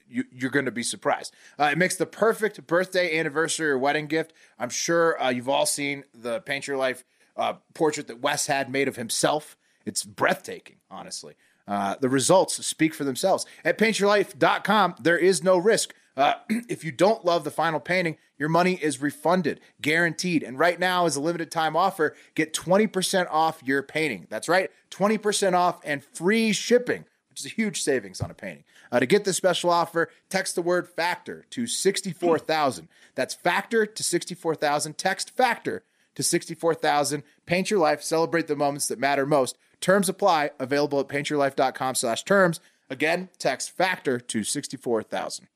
you, 0.08 0.24
you're 0.32 0.50
going 0.50 0.64
to 0.64 0.72
be 0.72 0.82
surprised. 0.82 1.34
Uh, 1.58 1.70
it 1.72 1.78
makes 1.78 1.96
the 1.96 2.06
perfect 2.06 2.66
birthday, 2.66 3.18
anniversary, 3.18 3.70
or 3.70 3.78
wedding 3.78 4.06
gift. 4.06 4.32
I'm 4.58 4.68
sure 4.68 5.20
uh, 5.22 5.30
you've 5.30 5.48
all 5.48 5.66
seen 5.66 6.04
the 6.12 6.40
Paint 6.40 6.66
Your 6.66 6.76
Life 6.76 7.04
uh, 7.36 7.54
portrait 7.74 8.06
that 8.08 8.20
Wes 8.20 8.46
had 8.46 8.70
made 8.70 8.88
of 8.88 8.96
himself. 8.96 9.56
It's 9.84 10.04
breathtaking, 10.04 10.76
honestly. 10.90 11.34
Uh, 11.66 11.96
the 12.00 12.08
results 12.08 12.64
speak 12.66 12.94
for 12.94 13.04
themselves. 13.04 13.46
At 13.64 13.78
paintyourlife.com, 13.78 14.96
there 15.00 15.18
is 15.18 15.42
no 15.44 15.56
risk. 15.56 15.94
Uh, 16.16 16.34
if 16.68 16.84
you 16.84 16.92
don't 16.92 17.24
love 17.24 17.44
the 17.44 17.50
final 17.50 17.80
painting, 17.80 18.16
your 18.38 18.48
money 18.48 18.74
is 18.74 19.00
refunded, 19.00 19.60
guaranteed. 19.80 20.42
And 20.42 20.58
right 20.58 20.80
now, 20.80 21.06
as 21.06 21.16
a 21.16 21.20
limited 21.20 21.50
time 21.50 21.76
offer, 21.76 22.16
get 22.34 22.54
20% 22.54 23.26
off 23.30 23.62
your 23.64 23.82
painting. 23.82 24.26
That's 24.30 24.48
right, 24.48 24.70
20% 24.90 25.52
off 25.54 25.80
and 25.84 26.02
free 26.02 26.52
shipping, 26.52 27.04
which 27.28 27.40
is 27.40 27.46
a 27.46 27.50
huge 27.50 27.82
savings 27.82 28.20
on 28.20 28.30
a 28.30 28.34
painting. 28.34 28.64
Uh, 28.90 28.98
to 28.98 29.06
get 29.06 29.24
this 29.24 29.36
special 29.36 29.70
offer, 29.70 30.10
text 30.28 30.56
the 30.56 30.62
word 30.62 30.88
factor 30.88 31.44
to 31.50 31.66
64,000. 31.66 32.88
That's 33.14 33.34
factor 33.34 33.86
to 33.86 34.02
64,000. 34.02 34.98
Text 34.98 35.30
factor 35.36 35.84
to 36.20 36.28
64,000. 36.28 37.22
Paint 37.46 37.70
your 37.70 37.80
life. 37.80 38.02
Celebrate 38.02 38.46
the 38.46 38.56
moments 38.56 38.88
that 38.88 38.98
matter 38.98 39.26
most. 39.26 39.56
Terms 39.80 40.08
apply. 40.08 40.50
Available 40.58 41.00
at 41.00 41.08
paintyourlife.com 41.08 41.94
slash 41.94 42.24
terms. 42.24 42.60
Again, 42.90 43.30
text 43.38 43.70
factor 43.70 44.18
to 44.18 44.44
64,000. 44.44 45.48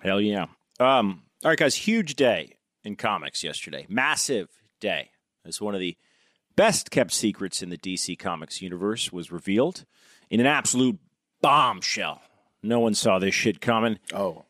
Hell 0.00 0.20
yeah. 0.20 0.46
Um, 0.80 1.22
all 1.44 1.50
right, 1.50 1.58
guys, 1.58 1.74
huge 1.74 2.16
day 2.16 2.56
in 2.82 2.96
comics 2.96 3.44
yesterday. 3.44 3.86
Massive 3.88 4.48
day. 4.80 5.10
It's 5.44 5.60
one 5.60 5.74
of 5.74 5.80
the 5.80 5.96
best 6.56 6.90
kept 6.90 7.12
secrets 7.12 7.62
in 7.62 7.70
the 7.70 7.78
DC 7.78 8.18
Comics 8.18 8.60
universe 8.62 9.12
was 9.12 9.30
revealed 9.30 9.84
in 10.30 10.40
an 10.40 10.46
absolute 10.46 10.98
bombshell. 11.40 12.20
No 12.62 12.80
one 12.80 12.94
saw 12.94 13.18
this 13.18 13.34
shit 13.34 13.60
coming. 13.60 13.98
Oh. 14.12 14.44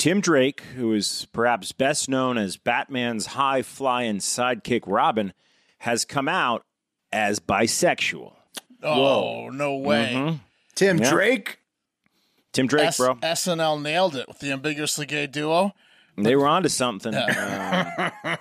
Tim 0.00 0.22
Drake, 0.22 0.62
who 0.76 0.94
is 0.94 1.26
perhaps 1.30 1.72
best 1.72 2.08
known 2.08 2.38
as 2.38 2.56
Batman's 2.56 3.26
high 3.26 3.60
flying 3.60 4.16
sidekick 4.16 4.84
Robin, 4.86 5.34
has 5.80 6.06
come 6.06 6.26
out 6.26 6.64
as 7.12 7.38
bisexual. 7.38 8.32
Oh, 8.82 9.50
no 9.50 9.76
way. 9.76 10.12
Mhm. 10.14 10.40
Tim 10.74 10.98
Yeah. 10.98 11.10
Drake? 11.10 11.58
Tim 12.52 12.66
Drake, 12.66 12.86
S- 12.88 12.96
bro. 12.96 13.16
SNL 13.22 13.78
nailed 13.78 14.16
it 14.16 14.26
with 14.26 14.38
the 14.38 14.50
ambiguously 14.52 15.04
gay 15.04 15.26
duo. 15.26 15.74
They 16.16 16.34
were 16.34 16.48
onto 16.48 16.70
something. 16.70 17.14
Um, 17.14 18.36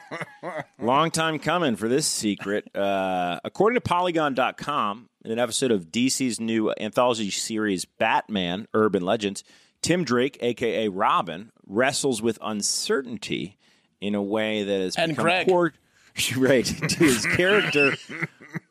long 0.80 1.12
time 1.12 1.39
coming 1.39 1.76
for 1.76 1.88
this 1.89 2.07
secret. 2.07 2.74
Uh, 2.76 3.39
according 3.43 3.76
to 3.76 3.82
Polygon.com, 3.82 5.10
in 5.26 5.32
an 5.32 5.39
episode 5.39 5.72
of 5.72 5.91
DC's 5.91 6.39
new 6.39 6.72
anthology 6.80 7.30
series 7.30 7.84
Batman 7.84 8.66
Urban 8.74 9.03
Legends, 9.03 9.43
Tim 9.82 10.04
Drake, 10.04 10.38
aka 10.42 10.88
Robin, 10.90 11.52
wrestles 11.68 12.22
with 12.22 12.38
uncertainty 12.42 13.58
in 14.02 14.16
a 14.16 14.22
way 14.22 14.64
that 14.64 14.82
has 14.82 14.96
And 14.96 15.12
become 15.12 15.24
Greg. 15.24 15.48
poor 15.48 15.74
right 16.38 16.66
to 16.66 16.98
his 17.04 17.26
character 17.26 17.94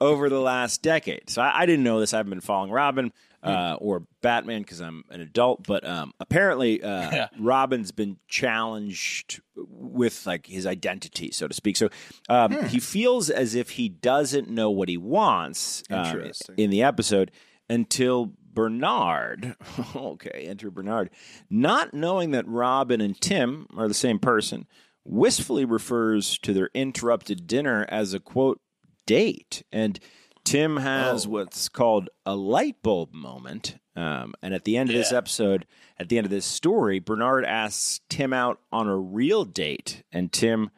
over 0.00 0.28
the 0.28 0.40
last 0.40 0.82
decade. 0.82 1.30
So 1.30 1.40
I, 1.42 1.60
I 1.60 1.66
didn't 1.66 1.84
know 1.84 2.00
this. 2.00 2.12
I 2.12 2.18
haven't 2.18 2.30
been 2.30 2.40
following 2.40 2.70
Robin 2.70 3.12
uh, 3.42 3.76
or 3.78 4.02
Batman 4.20 4.62
because 4.62 4.80
I'm 4.80 5.04
an 5.10 5.20
adult, 5.20 5.66
but 5.66 5.86
um, 5.88 6.12
apparently 6.20 6.82
uh, 6.82 7.10
Yeah. 7.12 7.28
Robin's 7.38 7.92
been 7.92 8.16
challenged 8.26 9.40
with 9.56 10.26
like 10.26 10.46
his 10.46 10.66
identity, 10.66 11.30
so 11.30 11.46
to 11.48 11.54
speak. 11.54 11.76
So 11.76 11.88
um, 12.28 12.64
he 12.66 12.80
feels 12.80 13.30
as 13.30 13.54
if 13.54 13.70
he 13.70 13.88
doesn't 13.88 14.50
know 14.50 14.70
what 14.70 14.88
he 14.88 14.96
wants 14.98 15.82
um, 15.90 16.32
in 16.56 16.70
the 16.70 16.82
episode 16.82 17.30
until 17.70 18.32
Bernard. 18.58 19.54
okay, 19.94 20.46
enter 20.48 20.68
Bernard. 20.68 21.10
Not 21.48 21.94
knowing 21.94 22.32
that 22.32 22.48
Robin 22.48 23.00
and 23.00 23.18
Tim 23.20 23.68
are 23.76 23.86
the 23.86 23.94
same 23.94 24.18
person, 24.18 24.66
wistfully 25.04 25.64
refers 25.64 26.38
to 26.38 26.52
their 26.52 26.68
interrupted 26.74 27.46
dinner 27.46 27.86
as 27.88 28.14
a 28.14 28.18
quote 28.18 28.60
date. 29.06 29.62
And 29.70 30.00
Tim 30.44 30.78
has 30.78 31.24
what's 31.24 31.68
called 31.68 32.10
a 32.26 32.34
light 32.34 32.82
bulb 32.82 33.14
moment. 33.14 33.78
Um, 33.94 34.34
and 34.42 34.52
at 34.52 34.64
the 34.64 34.76
end 34.76 34.90
of 34.90 34.96
this 34.96 35.12
episode, 35.12 35.64
at 35.96 36.08
the 36.08 36.18
end 36.18 36.24
of 36.24 36.32
this 36.32 36.44
story, 36.44 36.98
Bernard 36.98 37.44
asks 37.44 38.00
Tim 38.08 38.32
out 38.32 38.58
on 38.72 38.88
a 38.88 38.96
real 38.96 39.44
date, 39.44 40.02
and 40.10 40.32
Tim 40.32 40.70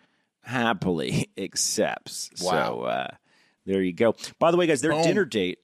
happily 0.42 1.30
accepts. 1.38 2.28
So 2.34 2.82
uh, 2.82 3.08
there 3.64 3.80
you 3.80 3.94
go. 3.94 4.16
By 4.38 4.50
the 4.50 4.58
way, 4.58 4.66
guys, 4.66 4.82
their 4.82 4.92
Boom. 4.92 5.02
dinner 5.02 5.24
date 5.24 5.60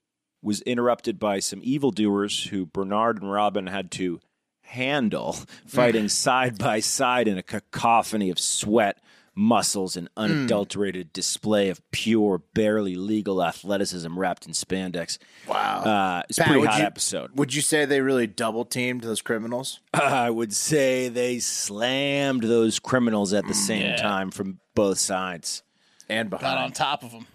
was 0.47 0.61
interrupted 0.61 1.19
by 1.19 1.39
some 1.39 1.59
evildoers 1.61 2.45
who 2.45 2.65
Bernard 2.65 3.21
and 3.21 3.29
Robin 3.31 3.67
had 3.67 3.91
to 3.91 4.19
handle, 4.61 5.33
fighting 5.65 6.07
side 6.09 6.57
by 6.57 6.79
side 6.79 7.27
in 7.27 7.37
a 7.37 7.43
cacophony 7.43 8.29
of 8.29 8.39
sweat, 8.39 8.99
muscles, 9.35 9.95
and 9.97 10.09
unadulterated 10.17 11.11
display 11.13 11.69
of 11.69 11.81
pure, 11.91 12.39
barely 12.53 12.95
legal 12.95 13.43
athleticism 13.43 14.17
wrapped 14.17 14.45
in 14.47 14.53
spandex. 14.53 15.17
Wow. 15.47 15.83
Uh, 15.83 16.23
it's 16.29 16.37
a 16.37 16.41
Pat, 16.41 16.47
pretty 16.47 16.61
would 16.61 16.69
hot 16.69 16.79
you- 16.79 16.85
episode. 16.85 17.31
Would 17.37 17.53
you 17.53 17.61
say 17.61 17.85
they 17.85 18.01
really 18.01 18.25
double 18.27 18.63
teamed 18.65 19.01
those 19.01 19.21
criminals? 19.21 19.79
I 19.93 20.29
would 20.29 20.53
say 20.53 21.09
they 21.09 21.39
slammed 21.39 22.43
those 22.43 22.79
criminals 22.79 23.33
at 23.33 23.45
the 23.47 23.53
same 23.53 23.95
time 23.97 24.31
from 24.31 24.59
both 24.75 24.97
sides. 24.97 25.63
And 26.09 26.29
behind. 26.29 26.41
Got 26.41 26.51
behind. 26.55 26.65
on 26.65 26.71
top 26.71 27.03
of 27.03 27.11
them. 27.11 27.27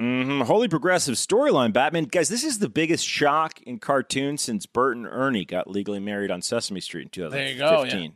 Mhm. 0.00 0.42
Holy 0.44 0.68
progressive 0.68 1.14
storyline, 1.14 1.72
Batman. 1.72 2.04
Guys, 2.04 2.28
this 2.28 2.44
is 2.44 2.58
the 2.58 2.68
biggest 2.68 3.06
shock 3.06 3.62
in 3.62 3.78
cartoons 3.78 4.42
since 4.42 4.66
Bert 4.66 4.96
and 4.96 5.06
Ernie 5.06 5.44
got 5.46 5.70
legally 5.70 6.00
married 6.00 6.30
on 6.30 6.42
Sesame 6.42 6.80
Street 6.80 7.02
in 7.04 7.08
2015. 7.08 7.58
There 7.58 7.84
you 7.84 7.86
go, 7.94 7.98
yeah. 8.02 8.08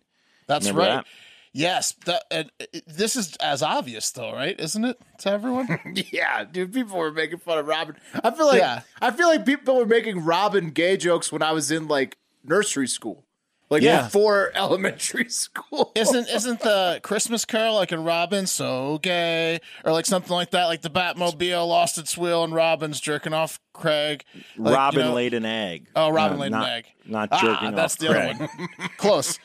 That's 0.46 0.66
Remember 0.66 0.80
right. 0.80 0.96
that? 0.96 1.06
Yes, 1.52 1.92
that, 2.04 2.24
and 2.30 2.50
this 2.86 3.16
is 3.16 3.34
as 3.36 3.60
obvious 3.62 4.10
though, 4.12 4.32
right? 4.32 4.58
Isn't 4.60 4.84
it 4.84 5.00
to 5.20 5.30
everyone? 5.30 5.80
Yeah, 6.12 6.44
dude, 6.44 6.72
people 6.72 6.96
were 6.98 7.10
making 7.12 7.38
fun 7.38 7.58
of 7.58 7.66
Robin. 7.66 7.96
I 8.22 8.30
feel 8.30 8.46
like 8.46 8.58
Yeah. 8.60 8.82
I 9.00 9.10
feel 9.10 9.26
like 9.28 9.44
people 9.46 9.76
were 9.76 9.86
making 9.86 10.24
Robin 10.24 10.70
gay 10.70 10.96
jokes 10.96 11.32
when 11.32 11.42
I 11.42 11.50
was 11.52 11.70
in 11.72 11.88
like 11.88 12.18
nursery 12.44 12.86
school. 12.86 13.24
Like 13.70 13.82
Yeah. 13.82 14.02
before 14.02 14.50
elementary 14.56 15.28
school. 15.28 15.92
isn't 15.94 16.28
isn't 16.28 16.60
the 16.60 16.98
Christmas 17.04 17.44
Carol 17.44 17.76
like 17.76 17.92
in 17.92 18.02
Robin 18.02 18.46
so 18.48 18.98
gay 18.98 19.60
or 19.84 19.92
like 19.92 20.06
something 20.06 20.32
like 20.32 20.50
that? 20.50 20.64
Like 20.66 20.82
the 20.82 20.90
Batmobile 20.90 21.68
lost 21.68 21.96
its 21.96 22.18
wheel 22.18 22.42
and 22.42 22.52
Robin's 22.52 22.98
jerking 23.00 23.32
off 23.32 23.60
Craig. 23.72 24.24
Like, 24.56 24.74
Robin 24.74 25.00
you 25.00 25.06
know- 25.06 25.14
laid 25.14 25.34
an 25.34 25.44
egg. 25.46 25.86
Oh, 25.94 26.10
Robin 26.10 26.36
Uh, 26.38 26.40
laid 26.40 26.50
not, 26.50 26.64
an 26.66 26.70
egg. 26.74 26.84
Not 27.06 27.28
Ah, 27.30 27.40
jerking 27.40 27.74
that's 27.76 27.94
off 27.94 27.98
the 28.00 28.06
Craig. 28.08 28.34
other 28.34 28.46
one. 28.58 28.68
Close, 28.98 29.38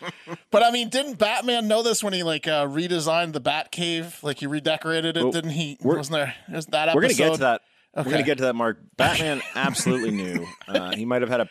but 0.51 0.63
I 0.63 0.71
mean, 0.71 0.89
didn't 0.89 1.19
Batman 1.19 1.67
know 1.67 1.83
this 1.83 2.03
when 2.03 2.13
he 2.13 2.23
like 2.23 2.47
uh, 2.47 2.65
redesigned 2.65 3.33
the 3.33 3.41
Batcave? 3.41 4.23
Like 4.23 4.39
he 4.39 4.47
redecorated 4.47 5.17
it, 5.17 5.23
Well, 5.23 5.31
didn't 5.31 5.51
he? 5.51 5.77
Wasn't 5.81 6.11
there? 6.13 6.33
Was 6.51 6.65
that 6.67 6.89
episode? 6.89 6.95
We're 6.95 7.01
gonna 7.03 7.13
get 7.13 7.31
to 7.33 7.39
that. 7.41 7.61
We're 7.95 8.01
Okay. 8.01 8.09
gonna 8.11 8.23
get 8.23 8.37
to 8.39 8.43
that, 8.45 8.55
Mark. 8.55 8.79
Batman 8.97 9.41
absolutely 9.55 10.11
knew. 10.11 10.45
Uh, 10.67 10.93
he 10.95 11.05
might 11.05 11.21
have 11.21 11.29
had 11.29 11.41
a 11.41 11.49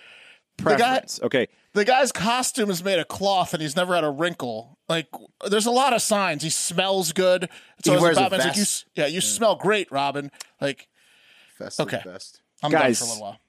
guy- 0.63 1.05
okay, 1.23 1.49
The 1.73 1.85
guy's 1.85 2.13
costume 2.13 2.71
is 2.71 2.83
made 2.85 2.99
of 2.99 3.09
cloth 3.09 3.53
and 3.55 3.63
he's 3.63 3.77
never 3.77 3.95
had 3.95 4.05
a 4.05 4.11
wrinkle. 4.11 4.79
Like, 4.89 5.09
there's 5.49 5.67
a 5.67 5.71
lot 5.71 5.93
of 5.93 6.03
signs. 6.03 6.43
He 6.43 6.51
smells 6.51 7.13
good. 7.13 7.49
So 7.85 7.93
He 7.93 7.97
as 7.97 8.03
wears 8.03 8.17
a 8.17 8.21
Batman's 8.23 8.45
like, 8.45 8.55
you, 8.57 8.61
vest. 8.63 8.85
s- 8.87 8.91
yeah, 8.95 9.07
you 9.07 9.21
smell 9.21 9.57
great, 9.57 9.91
Robin. 9.91 10.31
Like, 10.61 10.89
Festive 11.59 11.87
Okay. 11.87 12.01
best. 12.05 12.41
I'm 12.63 12.71
Guys. 12.71 12.99
done 13.01 13.09
for 13.09 13.11
a 13.11 13.15
little 13.15 13.23
while. 13.23 13.41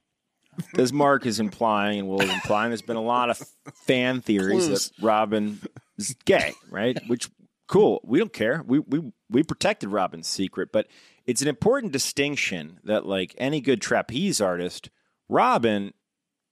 as 0.84 0.94
Mark 0.94 1.26
is 1.26 1.40
implying, 1.40 2.00
and 2.00 2.08
Will 2.08 2.22
is 2.22 2.30
implying, 2.30 2.70
there's 2.70 2.82
been 2.82 2.96
a 2.96 3.02
lot 3.02 3.30
of 3.30 3.38
fan 3.86 4.22
theories 4.22 4.66
Clues. 4.68 4.90
that 4.90 5.04
Robin 5.04 5.60
is 5.98 6.16
gay, 6.26 6.54
right? 6.70 6.98
Which 7.08 7.30
cool. 7.68 8.00
We 8.04 8.20
don't 8.20 8.32
care. 8.32 8.64
We 8.66 8.80
we 8.80 9.12
we 9.30 9.44
protected 9.44 9.90
Robin's 9.90 10.28
secret, 10.28 10.70
but 10.72 10.88
it's 11.26 11.42
an 11.42 11.48
important 11.48 11.92
distinction 11.92 12.80
that, 12.86 13.06
like 13.06 13.36
any 13.38 13.60
good 13.60 13.82
trapeze 13.82 14.40
artist, 14.40 14.90
Robin 15.28 15.94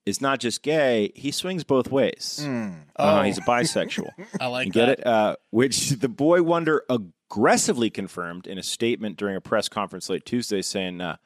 is 0.06 0.22
not 0.22 0.40
just 0.40 0.62
gay; 0.64 1.12
he 1.16 1.32
swings 1.32 1.64
both 1.64 1.90
ways. 1.92 2.46
Uh, 2.96 3.24
he's 3.24 3.38
a 3.38 3.42
bisexual. 3.48 4.10
I 4.40 4.48
like 4.48 4.68
You 4.68 4.72
get 4.74 4.86
that. 4.88 5.00
it? 5.00 5.08
Uh, 5.08 5.36
which 5.52 5.90
the 5.92 6.10
boy 6.10 6.42
wonder 6.44 6.84
aggressively 6.90 7.90
confirmed 7.90 8.48
in 8.48 8.58
a 8.58 8.64
statement 8.64 9.18
during 9.18 9.36
a 9.36 9.42
press 9.42 9.70
conference 9.70 10.10
late 10.10 10.26
Tuesday, 10.26 10.62
saying, 10.62 11.02
uh, 11.02 11.18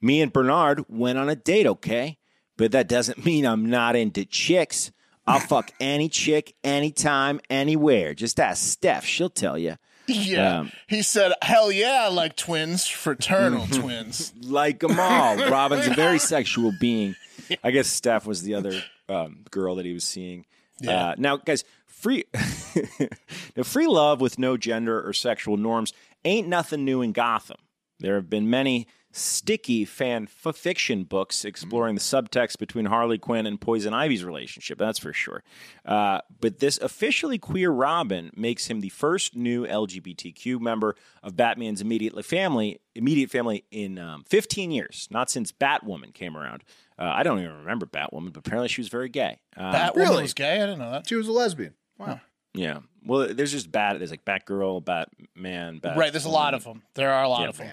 "Me 0.00 0.20
and 0.20 0.32
Bernard 0.32 0.84
went 0.88 1.18
on 1.18 1.28
a 1.28 1.36
date, 1.36 1.66
okay, 1.66 2.18
but 2.56 2.72
that 2.72 2.88
doesn't 2.88 3.24
mean 3.24 3.46
I'm 3.46 3.68
not 3.70 3.96
into 3.96 4.24
chicks. 4.24 4.92
I'll 5.26 5.40
fuck 5.40 5.70
any 5.80 6.08
chick, 6.08 6.54
anytime, 6.64 7.40
anywhere. 7.48 8.14
Just 8.14 8.40
ask 8.40 8.62
Steph; 8.64 9.04
she'll 9.04 9.30
tell 9.30 9.56
you. 9.58 9.76
Yeah. 10.06 10.58
Um, 10.60 10.72
he 10.88 11.02
said, 11.02 11.32
hell 11.40 11.70
yeah, 11.70 12.06
I 12.06 12.08
like 12.08 12.34
twins, 12.34 12.84
fraternal 12.88 13.68
twins. 13.68 14.32
Like 14.42 14.80
them 14.80 14.98
all. 14.98 15.36
Robin's 15.36 15.86
a 15.86 15.94
very 15.94 16.18
sexual 16.18 16.72
being. 16.80 17.14
I 17.64 17.70
guess 17.70 17.88
Steph 17.88 18.26
was 18.26 18.42
the 18.42 18.54
other 18.54 18.82
um, 19.08 19.44
girl 19.50 19.76
that 19.76 19.84
he 19.84 19.92
was 19.92 20.04
seeing. 20.04 20.46
Yeah. 20.80 21.08
Uh, 21.08 21.14
now, 21.18 21.36
guys, 21.36 21.64
free 21.86 22.24
now, 23.56 23.62
free 23.62 23.86
love 23.86 24.20
with 24.20 24.38
no 24.38 24.56
gender 24.56 25.06
or 25.06 25.12
sexual 25.12 25.56
norms 25.56 25.92
ain't 26.24 26.48
nothing 26.48 26.84
new 26.84 27.02
in 27.02 27.12
Gotham. 27.12 27.58
There 27.98 28.14
have 28.14 28.30
been 28.30 28.48
many 28.48 28.86
sticky 29.12 29.84
fan 29.84 30.28
f- 30.44 30.54
fiction 30.56 31.04
books 31.04 31.44
exploring 31.44 31.94
the 31.94 32.00
subtext 32.00 32.58
between 32.58 32.86
Harley 32.86 33.18
Quinn 33.18 33.46
and 33.46 33.60
Poison 33.60 33.92
Ivy's 33.92 34.24
relationship. 34.24 34.78
That's 34.78 34.98
for 34.98 35.12
sure. 35.12 35.42
Uh, 35.84 36.20
but 36.40 36.60
this 36.60 36.78
officially 36.78 37.38
queer 37.38 37.70
Robin 37.70 38.30
makes 38.36 38.66
him 38.68 38.80
the 38.80 38.88
first 38.90 39.34
new 39.34 39.66
LGBTQ 39.66 40.60
member 40.60 40.94
of 41.22 41.36
Batman's 41.36 41.80
immediate 41.80 42.24
family. 42.24 42.80
Immediate 42.94 43.30
family 43.30 43.64
in 43.70 43.98
um, 43.98 44.24
15 44.28 44.70
years, 44.70 45.08
not 45.10 45.30
since 45.30 45.52
Batwoman 45.52 46.12
came 46.12 46.36
around. 46.36 46.64
Uh, 46.98 47.04
I 47.14 47.22
don't 47.22 47.38
even 47.38 47.56
remember 47.58 47.86
Batwoman, 47.86 48.32
but 48.32 48.46
apparently 48.46 48.68
she 48.68 48.80
was 48.80 48.88
very 48.88 49.08
gay. 49.08 49.38
Uh, 49.56 49.72
Batwoman 49.72 49.96
really? 49.96 50.22
was 50.22 50.34
gay? 50.34 50.56
I 50.56 50.66
didn't 50.66 50.78
know 50.80 50.90
that. 50.92 51.08
She 51.08 51.14
was 51.14 51.28
a 51.28 51.32
lesbian. 51.32 51.74
Wow. 51.98 52.20
yeah. 52.54 52.80
Well, 53.06 53.32
there's 53.32 53.52
just 53.52 53.70
Bat. 53.72 53.98
There's 53.98 54.10
like 54.10 54.24
Batgirl, 54.24 54.84
Batman, 54.84 55.78
Bat. 55.78 55.96
Right, 55.96 56.12
there's 56.12 56.24
a 56.26 56.30
lot 56.30 56.52
of 56.54 56.64
them. 56.64 56.82
There 56.94 57.10
are 57.12 57.22
a 57.22 57.28
lot 57.28 57.42
Yeah. 57.42 57.48
of 57.48 57.56
them. 57.58 57.70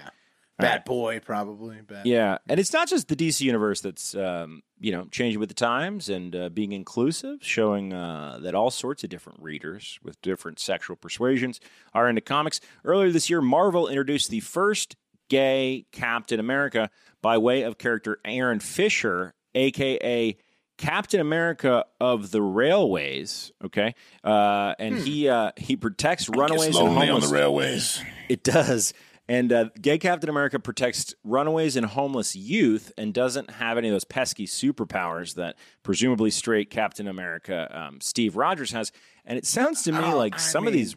Bad 0.58 0.84
boy, 0.84 1.20
probably. 1.20 1.80
Bad. 1.82 2.04
Yeah, 2.04 2.38
and 2.48 2.58
it's 2.58 2.72
not 2.72 2.88
just 2.88 3.06
the 3.06 3.14
DC 3.14 3.42
universe 3.42 3.80
that's 3.80 4.14
um, 4.16 4.62
you 4.80 4.90
know 4.90 5.06
changing 5.10 5.38
with 5.38 5.48
the 5.48 5.54
times 5.54 6.08
and 6.08 6.34
uh, 6.34 6.48
being 6.48 6.72
inclusive, 6.72 7.38
showing 7.42 7.92
uh, 7.92 8.40
that 8.42 8.54
all 8.56 8.70
sorts 8.70 9.04
of 9.04 9.10
different 9.10 9.40
readers 9.40 9.98
with 10.02 10.20
different 10.20 10.58
sexual 10.58 10.96
persuasions 10.96 11.60
are 11.94 12.08
into 12.08 12.20
comics. 12.20 12.60
Earlier 12.84 13.12
this 13.12 13.30
year, 13.30 13.40
Marvel 13.40 13.86
introduced 13.86 14.30
the 14.30 14.40
first 14.40 14.96
gay 15.28 15.86
Captain 15.92 16.40
America 16.40 16.90
by 17.22 17.38
way 17.38 17.62
of 17.62 17.78
character 17.78 18.18
Aaron 18.24 18.58
Fischer, 18.58 19.34
aka 19.54 20.36
Captain 20.76 21.20
America 21.20 21.84
of 22.00 22.30
the 22.30 22.42
Railways. 22.42 23.52
Okay, 23.64 23.94
uh, 24.24 24.74
and 24.78 24.96
he 24.96 25.28
uh, 25.28 25.52
he 25.56 25.76
protects 25.76 26.28
runaways 26.28 26.66
and 26.66 26.74
Lonely 26.74 27.10
on 27.10 27.20
the 27.20 27.28
railways. 27.28 28.02
It 28.28 28.42
does. 28.42 28.92
And 29.28 29.52
uh, 29.52 29.68
gay 29.80 29.98
Captain 29.98 30.30
America 30.30 30.58
protects 30.58 31.14
runaways 31.22 31.76
and 31.76 31.84
homeless 31.84 32.34
youth 32.34 32.92
and 32.96 33.12
doesn't 33.12 33.50
have 33.50 33.76
any 33.76 33.88
of 33.88 33.92
those 33.94 34.04
pesky 34.04 34.46
superpowers 34.46 35.34
that 35.34 35.56
presumably 35.82 36.30
straight 36.30 36.70
Captain 36.70 37.06
America 37.06 37.68
um, 37.78 38.00
Steve 38.00 38.36
Rogers 38.36 38.70
has. 38.72 38.90
And 39.26 39.36
it 39.36 39.44
sounds 39.44 39.82
to 39.82 39.92
me 39.92 39.98
Oh, 40.02 40.16
like 40.16 40.36
I 40.36 40.38
some 40.38 40.66
of 40.66 40.72
these 40.72 40.96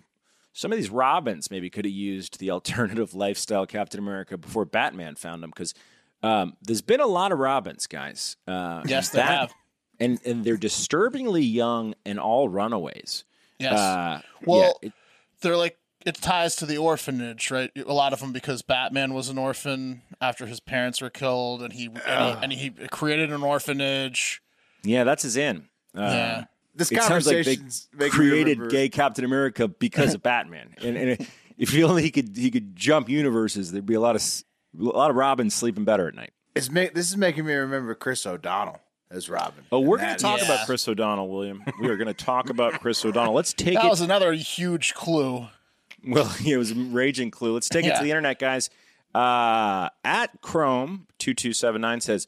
some 0.54 0.72
of 0.72 0.78
these 0.78 0.90
Robins 0.90 1.52
maybe 1.52 1.70
could 1.70 1.84
have 1.86 1.94
used 1.94 2.40
the 2.40 2.52
alternative 2.52 3.14
lifestyle 3.16 3.66
Captain 3.66 4.00
America 4.00 4.38
before 4.38 4.64
Batman 4.66 5.16
found 5.16 5.44
them 5.44 5.50
because 5.50 5.74
um, 6.24 6.56
there's 6.62 6.82
been 6.82 7.00
a 7.02 7.08
lot 7.08 7.32
of 7.34 7.40
Robins, 7.40 7.88
guys. 7.88 8.38
Uh, 8.48 8.82
Yes, 8.86 9.10
they 9.10 9.20
Bat- 9.20 9.40
have. 9.40 9.54
and 10.00 10.20
and 10.26 10.46
they're 10.46 10.56
disturbingly 10.58 11.44
young 11.44 11.96
and 12.06 12.18
all 12.20 12.48
runaways. 12.48 13.26
Yes. 13.60 13.74
Uh, 13.78 14.22
well, 14.46 14.78
yeah, 14.82 14.88
it- 14.90 14.94
they're 15.42 15.58
like 15.58 15.78
it 16.06 16.16
ties 16.16 16.56
to 16.58 16.66
the 16.66 16.78
orphanage, 16.78 17.52
right? 17.52 17.72
A 17.86 17.94
lot 17.94 18.14
of 18.14 18.20
them 18.20 18.32
because 18.32 18.62
Batman 18.62 19.14
was 19.14 19.30
an 19.30 19.38
orphan 19.38 20.02
after 20.20 20.46
his 20.46 20.60
parents 20.60 21.02
were 21.02 21.10
killed, 21.10 21.62
and 21.62 21.74
he 21.74 21.86
and 22.08 22.52
he, 22.54 22.68
and 22.68 22.80
he 22.80 22.88
created 22.90 23.32
an 23.32 23.44
orphanage. 23.44 24.42
yeah, 24.84 25.04
that's 25.04 25.24
his 25.24 25.38
in. 25.38 25.68
Uh, 25.96 26.02
yeah, 26.02 26.44
This 26.76 26.92
it 26.92 27.02
sounds 27.02 27.28
like 27.28 27.44
they 27.46 27.56
conversation's 27.56 27.90
making 27.94 28.06
me 28.06 28.10
created 28.30 28.70
gay 28.70 28.90
Captain 28.90 29.26
America 29.26 29.68
because 29.68 30.14
of 30.14 30.24
Batman, 30.24 30.74
and, 30.82 30.96
and 30.98 31.28
if 31.58 31.70
he 31.72 31.84
only 31.84 32.10
could 32.12 32.36
he 32.36 32.50
could 32.52 32.76
jump 32.76 33.10
universes, 33.10 33.72
there'd 33.72 33.86
be 33.86 33.94
a 33.96 34.00
lot 34.00 34.16
of 34.16 34.22
s- 34.22 34.44
a 34.80 34.84
lot 34.84 35.10
of 35.10 35.16
Robins 35.18 35.54
sleeping 35.54 35.84
better 35.84 36.08
at 36.08 36.16
night. 36.16 36.32
It's 36.56 36.70
ma- 36.72 36.86
this 36.94 37.10
is 37.10 37.18
making 37.18 37.46
me 37.46 37.54
remember 37.54 37.94
Chris 37.96 38.26
O'Donnell 38.26 38.80
as 39.10 39.30
Robin. 39.30 39.66
Oh, 39.72 39.82
we're 39.82 39.98
going 39.98 40.12
to 40.16 40.16
talk 40.16 40.40
is- 40.40 40.46
about 40.46 40.66
Chris 40.66 40.88
O'Donnell, 40.88 41.30
William. 41.30 41.62
We 41.82 41.90
are 41.90 41.98
going 41.98 42.08
to 42.08 42.14
talk 42.14 42.50
about 42.50 42.80
Chris 42.80 43.04
O'Donnell. 43.04 43.34
Let's 43.34 43.52
take 43.58 43.74
that 43.76 43.86
it. 43.86 43.90
was 43.90 44.00
another 44.02 44.32
huge 44.34 44.94
clue. 44.94 45.48
Well, 46.08 46.34
it 46.46 46.58
was 46.58 46.72
a 46.72 46.76
raging 46.76 47.30
clue. 47.32 47.54
Let's 47.54 47.70
take 47.70 47.86
it 47.86 47.90
Yeah. 47.90 47.98
to 48.00 48.04
the 48.04 48.10
internet, 48.10 48.40
guys. 48.40 48.70
Uh, 49.14 49.90
at 50.04 50.42
Chrome 50.42 51.06
two 51.20 51.34
two 51.34 51.54
seven 51.54 51.82
nine 51.82 52.02
says, 52.02 52.28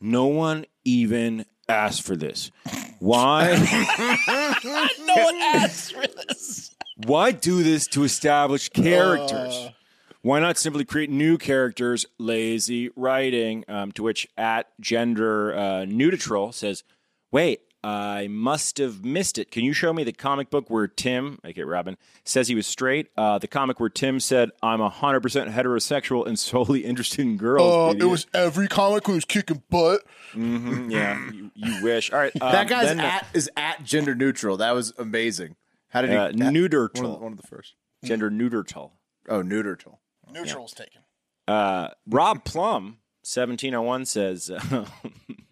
"No 0.00 0.26
one 0.26 0.66
even 0.84 1.46
asked 1.68 2.02
for 2.02 2.16
this. 2.16 2.50
Why? 2.98 3.50
No 5.06 5.14
one 5.24 5.36
asked 5.36 5.92
for 5.94 6.04
this. 6.06 6.74
Why 7.06 7.30
do 7.32 7.62
this 7.62 7.86
to 7.88 8.04
establish 8.04 8.68
characters? 8.68 9.68
Why 10.22 10.40
not 10.40 10.56
simply 10.58 10.84
create 10.84 11.10
new 11.10 11.36
characters? 11.38 12.06
Lazy 12.18 12.90
writing. 12.96 13.64
Um, 13.68 13.92
to 13.92 14.02
which 14.02 14.26
at 14.36 14.68
gender 14.80 15.54
uh, 15.56 15.84
neutral 15.84 16.52
says, 16.52 16.82
"Wait, 17.30 17.60
I 17.84 18.28
must 18.28 18.78
have 18.78 19.04
missed 19.04 19.36
it. 19.36 19.50
Can 19.50 19.62
you 19.62 19.74
show 19.74 19.92
me 19.92 20.04
the 20.04 20.12
comic 20.12 20.48
book 20.48 20.70
where 20.70 20.88
Tim, 20.88 21.38
aka 21.44 21.64
Robin, 21.64 21.98
says 22.24 22.48
he 22.48 22.54
was 22.54 22.66
straight? 22.66 23.08
Uh, 23.16 23.38
the 23.38 23.46
comic 23.46 23.78
where 23.78 23.90
Tim 23.90 24.20
said 24.20 24.50
I'm 24.62 24.80
hundred 24.80 25.20
percent 25.20 25.50
heterosexual 25.50 26.26
and 26.26 26.38
solely 26.38 26.80
interested 26.84 27.20
in 27.20 27.36
girls. 27.36 27.94
Uh, 27.94 27.98
it 27.98 28.04
was 28.08 28.26
every 28.32 28.68
comic 28.68 29.06
who 29.06 29.12
was 29.12 29.26
kicking 29.26 29.62
butt. 29.68 30.00
Mhm, 30.32 30.90
yeah. 30.90 31.30
You, 31.30 31.50
you 31.54 31.82
wish. 31.82 32.10
All 32.10 32.18
right, 32.18 32.32
that 32.40 32.54
um, 32.54 32.66
guy's 32.66 32.86
then, 32.86 33.00
at 33.00 33.26
is 33.34 33.50
at 33.56 33.84
gender 33.84 34.14
neutral. 34.14 34.56
That 34.56 34.72
was 34.72 34.94
amazing. 34.98 35.56
How 35.90 36.00
did 36.00 36.10
he? 36.10 36.16
uh, 36.16 36.28
that- 36.28 36.36
neutertal. 36.36 36.94
One 37.02 37.04
of, 37.04 37.12
the, 37.12 37.18
one 37.18 37.32
of 37.32 37.40
the 37.40 37.46
first. 37.46 37.74
gender 38.02 38.30
neutral. 38.30 38.94
Oh, 39.28 39.42
neutertal. 39.42 39.98
Neutral 40.32 40.62
was 40.62 40.72
taken. 40.72 41.02
Uh, 41.46 41.88
Rob 42.08 42.44
Plum, 42.44 42.96
seventeen 43.22 43.74
oh 43.74 43.82
one 43.82 44.06
says 44.06 44.50
uh, 44.50 44.86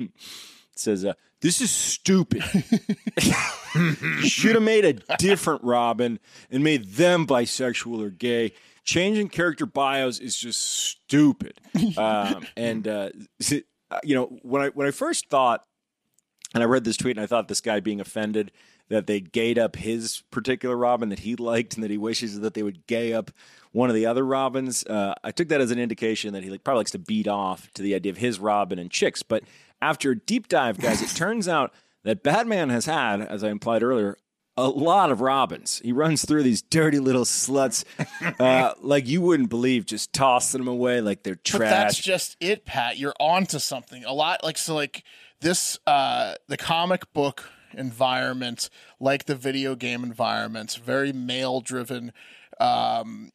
says 0.76 1.04
uh, 1.04 1.12
this 1.42 1.60
is 1.60 1.70
stupid. 1.70 2.42
Should 4.22 4.54
have 4.54 4.62
made 4.62 4.84
a 4.84 4.92
different 5.16 5.64
Robin 5.64 6.20
and 6.50 6.62
made 6.62 6.92
them 6.92 7.26
bisexual 7.26 8.00
or 8.00 8.10
gay. 8.10 8.52
Changing 8.84 9.28
character 9.28 9.66
bios 9.66 10.18
is 10.20 10.36
just 10.36 10.62
stupid. 10.62 11.60
Um, 11.98 12.46
and 12.56 12.88
uh, 12.88 13.10
you 14.04 14.14
know 14.14 14.38
when 14.42 14.62
I 14.62 14.68
when 14.68 14.86
I 14.86 14.92
first 14.92 15.28
thought 15.28 15.64
and 16.54 16.62
I 16.62 16.66
read 16.66 16.84
this 16.84 16.96
tweet 16.96 17.16
and 17.16 17.22
I 17.22 17.26
thought 17.26 17.48
this 17.48 17.60
guy 17.60 17.80
being 17.80 18.00
offended 18.00 18.52
that 18.88 19.06
they 19.06 19.20
gayed 19.20 19.58
up 19.58 19.76
his 19.76 20.22
particular 20.30 20.76
Robin 20.76 21.08
that 21.08 21.20
he 21.20 21.34
liked 21.34 21.74
and 21.74 21.82
that 21.82 21.90
he 21.90 21.98
wishes 21.98 22.40
that 22.40 22.54
they 22.54 22.62
would 22.62 22.86
gay 22.86 23.12
up 23.12 23.30
one 23.72 23.88
of 23.88 23.94
the 23.94 24.06
other 24.06 24.24
Robins. 24.24 24.84
Uh, 24.84 25.14
I 25.24 25.30
took 25.30 25.48
that 25.48 25.60
as 25.60 25.70
an 25.70 25.78
indication 25.78 26.34
that 26.34 26.42
he 26.44 26.50
like 26.50 26.62
probably 26.62 26.80
likes 26.80 26.90
to 26.92 26.98
beat 26.98 27.26
off 27.26 27.72
to 27.74 27.82
the 27.82 27.94
idea 27.94 28.12
of 28.12 28.18
his 28.18 28.38
Robin 28.38 28.78
and 28.78 28.90
chicks. 28.90 29.22
But 29.22 29.44
after 29.82 30.12
a 30.12 30.16
deep 30.16 30.48
dive, 30.48 30.78
guys, 30.78 31.02
it 31.02 31.14
turns 31.16 31.48
out 31.48 31.74
that 32.04 32.22
Batman 32.22 32.70
has 32.70 32.86
had, 32.86 33.20
as 33.20 33.44
I 33.44 33.50
implied 33.50 33.82
earlier, 33.82 34.16
a 34.56 34.68
lot 34.68 35.10
of 35.10 35.20
Robins. 35.20 35.80
He 35.84 35.92
runs 35.92 36.24
through 36.24 36.44
these 36.44 36.62
dirty 36.62 36.98
little 36.98 37.24
sluts, 37.24 37.84
uh, 38.38 38.74
like 38.80 39.06
you 39.08 39.20
wouldn't 39.20 39.50
believe, 39.50 39.84
just 39.84 40.12
tossing 40.12 40.60
them 40.60 40.68
away 40.68 41.00
like 41.00 41.24
they're 41.24 41.38
But 41.52 41.58
that's 41.58 41.98
just 41.98 42.36
it, 42.40 42.64
Pat. 42.64 42.98
You're 42.98 43.14
onto 43.18 43.58
something. 43.58 44.04
A 44.04 44.12
lot 44.12 44.44
like 44.44 44.56
so 44.56 44.74
like 44.74 45.04
this 45.40 45.78
uh 45.86 46.34
the 46.48 46.56
comic 46.56 47.12
book 47.12 47.50
environment, 47.72 48.68
like 49.00 49.24
the 49.24 49.34
video 49.34 49.74
game 49.74 50.04
environment, 50.04 50.78
very 50.84 51.12
male 51.12 51.60
driven 51.60 52.12
um 52.60 53.32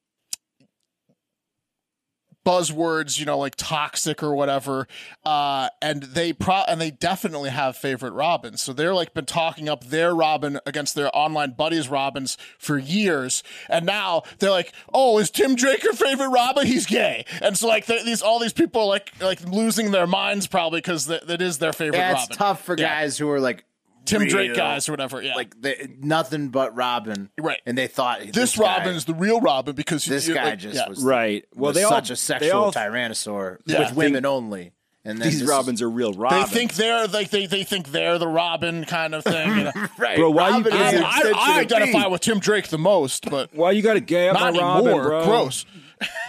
buzzwords, 2.48 3.20
you 3.20 3.26
know, 3.26 3.38
like 3.38 3.56
toxic 3.56 4.24
or 4.24 4.34
whatever. 4.34 4.88
Uh 5.26 5.68
and 5.82 6.04
they 6.04 6.32
pro 6.34 6.64
and 6.68 6.80
they 6.80 6.91
definitely 6.91 7.50
have 7.50 7.76
favorite 7.76 8.14
Robins. 8.14 8.62
So 8.62 8.72
they're 8.74 8.93
like 8.95 9.14
been 9.14 9.26
talking 9.26 9.68
up 9.68 9.84
their 9.86 10.16
Robin 10.16 10.60
against 10.66 10.95
their 10.95 11.10
online 11.16 11.52
buddies 11.52 11.89
Robins 11.89 12.38
for 12.58 12.78
years. 12.78 13.43
And 13.70 13.86
now 13.86 14.24
they're 14.39 14.50
like, 14.52 14.72
"Oh, 14.93 15.18
is 15.20 15.30
Tim 15.30 15.56
Drake 15.56 15.84
your 15.84 15.93
favorite 15.93 16.30
Robin? 16.30 16.66
He's 16.66 16.86
gay." 16.86 17.26
And 17.41 17.58
so 17.58 17.68
like 17.68 17.86
these 17.86 18.22
all 18.22 18.39
these 18.39 18.54
people 18.54 18.82
are 18.84 18.86
like 18.88 19.12
like 19.20 19.41
losing 19.41 19.91
their 19.91 20.08
minds 20.08 20.48
probably 20.48 20.82
cuz 20.82 21.06
that, 21.08 21.28
that 21.28 21.41
is 21.41 21.58
their 21.60 21.74
favorite 21.74 22.00
it's 22.00 22.22
Robin. 22.22 22.38
tough 22.38 22.64
for 22.64 22.76
Yeah. 22.78 22.88
guys 23.02 23.18
who 23.18 23.30
are 23.30 23.39
like 23.41 23.66
Tim 24.08 24.28
Drake 24.28 24.55
guys 24.55 24.89
or 24.89 24.93
whatever. 24.93 25.22
Yeah. 25.22 25.36
like 25.36 25.60
they, 25.62 25.88
nothing 25.99 26.49
but 26.49 26.76
Robin, 26.76 27.30
Right. 27.39 27.60
And 27.66 27.78
they 27.78 27.88
thought 27.88 28.22
this, 28.34 28.58
guy- 28.58 28.78
Robin 28.78 28.95
is 28.95 29.05
the 29.05 29.14
real 29.14 29.39
Robin 29.39 29.76
because 29.76 30.05
this 30.05 30.28
you're 30.28 30.36
guy 30.38 30.51
like- 30.51 30.60
just 30.60 30.76
yeah. 30.76 30.89
was 30.89 31.03
right. 31.03 31.45
Well, 31.55 31.70
was 31.70 31.76
they 31.76 31.84
all 31.84 31.89
such 31.91 32.10
a 32.10 32.16
sexual 32.16 32.51
all- 32.66 32.74
tyrannosaur 32.74 33.58
Yeah. 33.66 33.80
with 33.80 33.93
women 33.95 34.26
only. 34.26 34.72
And 35.05 35.20
then 35.22 35.30
These 35.30 35.39
this 35.39 35.49
Robins 35.49 35.80
is, 35.80 35.84
are 35.84 35.89
real 35.89 36.12
They 36.12 36.43
think 36.43 36.74
they're 36.74 37.08
like 37.08 37.30
they, 37.30 37.45
they 37.45 37.64
think 37.64 37.91
they're 37.93 38.18
the 38.18 38.28
Robin 38.28 38.84
kind 38.84 39.16
of 39.16 39.24
thing. 39.24 39.58
You 39.58 39.64
know? 39.66 39.72
right, 39.97 40.18
Bro, 40.18 40.32
why 40.32 40.49
you 40.49 40.55
Robin 40.55 40.74
is 40.74 40.80
guys- 40.80 40.93
an 40.95 41.03
I, 41.03 41.34
I 41.36 41.60
identify 41.62 42.03
me. 42.03 42.10
with 42.10 42.20
Tim 42.22 42.39
Drake 42.39 42.68
the 42.68 42.78
most, 42.78 43.30
but 43.30 43.53
Why 43.53 43.72
you 43.72 43.82
got 43.82 43.93
to 43.93 44.01
gay 44.01 44.28
up 44.28 44.34
my 44.34 44.49
Robin, 44.51 44.88
anymore. 44.88 45.03
bro? 45.03 45.24
Gross. 45.26 45.66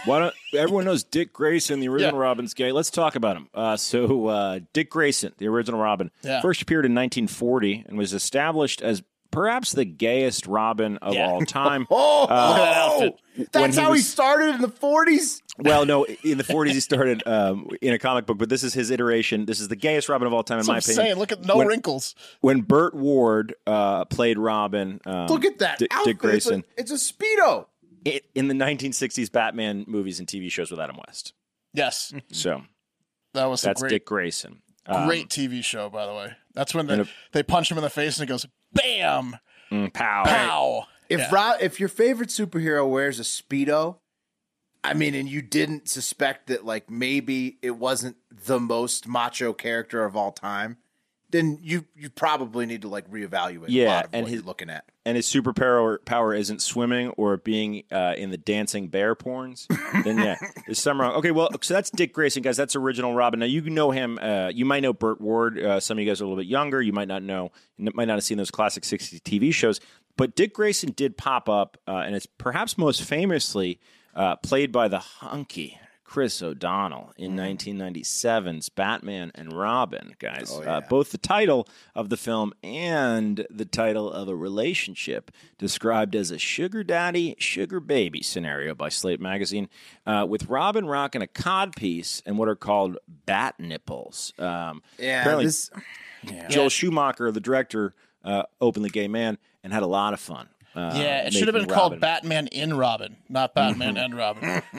Why 0.05 0.19
don't 0.19 0.35
everyone 0.53 0.85
knows 0.85 1.03
Dick 1.03 1.33
Grayson, 1.33 1.79
the 1.79 1.87
original 1.89 2.15
Yeah. 2.15 2.21
Robin's 2.21 2.53
gay? 2.53 2.71
Let's 2.71 2.89
talk 2.89 3.15
about 3.15 3.37
him. 3.37 3.49
Uh, 3.53 3.77
so, 3.77 4.27
uh, 4.27 4.59
Dick 4.73 4.89
Grayson, 4.89 5.33
the 5.37 5.47
original 5.47 5.79
Robin, 5.79 6.11
Yeah. 6.23 6.41
first 6.41 6.61
appeared 6.61 6.85
in 6.85 6.93
1940 6.93 7.85
and 7.87 7.97
was 7.97 8.13
established 8.13 8.81
as 8.81 9.03
perhaps 9.31 9.73
the 9.73 9.85
gayest 9.85 10.47
Robin 10.47 10.97
of 10.97 11.13
Yeah. 11.13 11.29
all 11.29 11.41
time. 11.41 11.85
Oh, 11.91 12.21
Look 12.21 12.31
at 12.31 12.55
that 12.57 12.77
outfit. 12.77 13.19
that's 13.51 13.75
he 13.75 13.81
how 13.81 13.93
he 13.93 14.01
started 14.01 14.55
in 14.55 14.61
the 14.61 14.67
40s. 14.69 15.41
well, 15.59 15.85
no, 15.85 16.05
in 16.23 16.37
the 16.39 16.43
40s 16.43 16.71
he 16.71 16.79
started 16.79 17.21
um, 17.27 17.67
in 17.81 17.93
a 17.93 17.99
comic 17.99 18.25
book, 18.25 18.37
but 18.39 18.49
this 18.49 18.63
is 18.63 18.73
his 18.73 18.89
iteration. 18.89 19.45
This 19.45 19.59
is 19.59 19.67
the 19.67 19.75
gayest 19.75 20.09
Robin 20.09 20.25
of 20.25 20.33
all 20.33 20.41
time, 20.43 20.55
in 20.55 20.59
That's 20.65 20.67
my 20.67 20.73
what 20.75 20.77
I'm 20.87 20.91
opinion. 20.93 21.05
saying. 21.05 21.19
Look 21.19 21.31
at 21.31 21.45
no 21.45 21.57
When- 21.57 21.67
wrinkles. 21.67 22.15
When 22.41 22.61
Burt 22.61 22.95
Ward 22.95 23.53
uh, 23.67 24.05
played 24.05 24.39
Robin, 24.39 24.99
um, 25.05 25.27
Look 25.27 25.45
at 25.45 25.59
that 25.59 25.77
Dick, 25.77 25.89
outfit. 25.93 26.05
Dick 26.05 26.17
Grayson, 26.17 26.63
It's 26.77 26.89
a, 26.89 26.95
it's 26.95 27.11
a 27.11 27.13
speedo. 27.13 27.65
It, 28.05 28.25
in 28.35 28.47
the 28.47 28.53
1960s 28.53 29.31
Batman 29.31 29.85
movies 29.87 30.19
and 30.19 30.27
TV 30.27 30.51
shows 30.51 30.71
with 30.71 30.79
Adam 30.79 30.97
West. 31.07 31.33
Yes, 31.73 32.13
So 32.31 32.63
that 33.33 33.45
was 33.45 33.63
a 33.63 33.67
that's 33.67 33.81
great, 33.81 33.89
Dick 33.89 34.05
Grayson. 34.05 34.61
Um, 34.85 35.07
great 35.07 35.29
TV 35.29 35.63
show. 35.63 35.89
By 35.89 36.05
the 36.07 36.13
way, 36.13 36.31
that's 36.55 36.73
when 36.73 36.87
they, 36.87 36.93
and 36.93 37.01
if- 37.03 37.13
they 37.31 37.43
punch 37.43 37.69
him 37.71 37.77
in 37.77 37.83
the 37.83 37.89
face 37.89 38.17
and 38.19 38.27
it 38.27 38.31
goes 38.31 38.45
bam, 38.73 39.37
mm, 39.71 39.93
pow. 39.93 40.23
pow. 40.25 40.87
If 41.09 41.19
Yeah. 41.19 41.29
Ro- 41.31 41.57
if 41.59 41.79
your 41.79 41.89
favorite 41.89 42.29
superhero 42.29 42.89
wears 42.89 43.19
a 43.19 43.23
speedo, 43.23 43.97
I 44.83 44.93
mean, 44.93 45.13
and 45.13 45.27
you 45.29 45.41
didn't 45.41 45.89
suspect 45.89 46.47
that, 46.47 46.65
like 46.65 46.89
maybe 46.89 47.57
it 47.61 47.71
wasn't 47.71 48.15
the 48.31 48.59
most 48.59 49.07
macho 49.07 49.53
character 49.53 50.05
of 50.05 50.15
all 50.15 50.31
time, 50.31 50.77
then 51.31 51.59
you 51.61 51.85
you 51.95 52.09
probably 52.09 52.65
need 52.65 52.81
to 52.83 52.87
like 52.87 53.09
reevaluate. 53.09 53.67
a 53.67 53.71
Yeah, 53.71 53.87
lot 53.87 54.05
of 54.05 54.09
and 54.13 54.23
what 54.23 54.31
his- 54.31 54.39
you're 54.41 54.45
looking 54.47 54.69
at. 54.69 54.85
and 55.05 55.15
his 55.15 55.27
superpower 55.27 56.03
power 56.05 56.33
isn't 56.33 56.61
swimming 56.61 57.09
or 57.17 57.37
being 57.37 57.83
uh, 57.91 58.13
in 58.17 58.31
the 58.31 58.37
dancing 58.37 58.87
bear 58.89 59.15
porns, 59.15 59.67
then 60.03 60.17
yeah, 60.17 60.35
there's 60.65 60.79
some 60.79 60.99
wrong. 60.99 61.13
Okay, 61.15 61.31
well, 61.31 61.49
so 61.61 61.73
that's 61.73 61.89
Dick 61.89 62.13
Grayson, 62.13 62.41
guys. 62.43 62.57
That's 62.57 62.75
original 62.75 63.13
Robin. 63.13 63.39
Now 63.39 63.45
you 63.45 63.61
know 63.61 63.91
him. 63.91 64.17
Uh, 64.21 64.49
you 64.53 64.65
might 64.65 64.81
know 64.81 64.93
Burt 64.93 65.21
Ward. 65.21 65.59
Uh, 65.59 65.79
some 65.79 65.97
of 65.97 66.03
you 66.03 66.09
guys 66.09 66.21
are 66.21 66.25
a 66.25 66.27
little 66.27 66.41
bit 66.41 66.47
younger. 66.49 66.81
You 66.81 66.93
might 66.93 67.07
not 67.07 67.23
know. 67.23 67.51
Might 67.77 68.07
not 68.07 68.15
have 68.15 68.23
seen 68.23 68.37
those 68.37 68.51
classic 68.51 68.83
'60s 68.83 69.21
TV 69.21 69.53
shows. 69.53 69.79
But 70.17 70.35
Dick 70.35 70.53
Grayson 70.53 70.91
did 70.91 71.15
pop 71.17 71.47
up, 71.47 71.77
uh, 71.87 72.03
and 72.05 72.13
it's 72.13 72.25
perhaps 72.25 72.77
most 72.77 73.01
famously 73.03 73.79
uh, 74.15 74.35
played 74.37 74.71
by 74.71 74.87
the 74.89 74.99
hunky 74.99 75.79
Chris 76.09 76.41
O'Donnell 76.41 77.13
in 77.17 77.35
1997's 77.35 78.69
Batman 78.69 79.31
and 79.35 79.53
Robin, 79.53 80.15
guys. 80.17 80.51
uh, 80.51 80.81
both 80.89 81.11
the 81.11 81.19
title 81.19 81.67
of 81.93 82.09
the 82.09 82.17
film 82.17 82.51
and 82.63 83.45
the 83.51 83.63
title 83.63 84.11
of 84.11 84.27
a 84.27 84.35
relationship 84.35 85.29
described 85.59 86.15
as 86.15 86.31
a 86.31 86.39
sugar 86.39 86.83
daddy, 86.83 87.35
sugar 87.37 87.79
baby 87.79 88.23
scenario 88.23 88.73
by 88.73 88.89
Slate 88.89 89.19
Magazine, 89.21 89.69
uh, 90.07 90.25
with 90.27 90.47
Robin 90.47 90.87
rocking 90.87 91.21
a 91.21 91.27
codpiece 91.27 92.23
and 92.25 92.39
what 92.39 92.49
are 92.49 92.55
called 92.55 92.97
bat 93.27 93.59
nipples. 93.59 94.33
Um, 94.39 94.81
Yeah, 94.97 95.21
apparently 95.21 95.45
this 95.45 95.69
Joel 96.49 96.69
Schumacher, 96.69 97.31
the 97.31 97.39
director, 97.39 97.93
uh, 98.23 98.43
openly 98.59 98.89
gay 98.89 99.07
man, 99.07 99.37
and 99.63 99.71
had 99.71 99.83
a 99.83 99.87
lot 99.87 100.15
of 100.15 100.19
fun. 100.19 100.49
Uh, 100.75 100.91
yeah, 100.95 101.27
it 101.27 101.33
should 101.33 101.47
have 101.47 101.53
been 101.53 101.63
making 101.63 101.75
called 101.75 101.99
Batman 101.99 102.47
in 102.47 102.75
Robin, 102.75 103.17
not 103.27 103.53
Batman 103.53 103.95
and 103.97 104.15
Robin. 104.15 104.63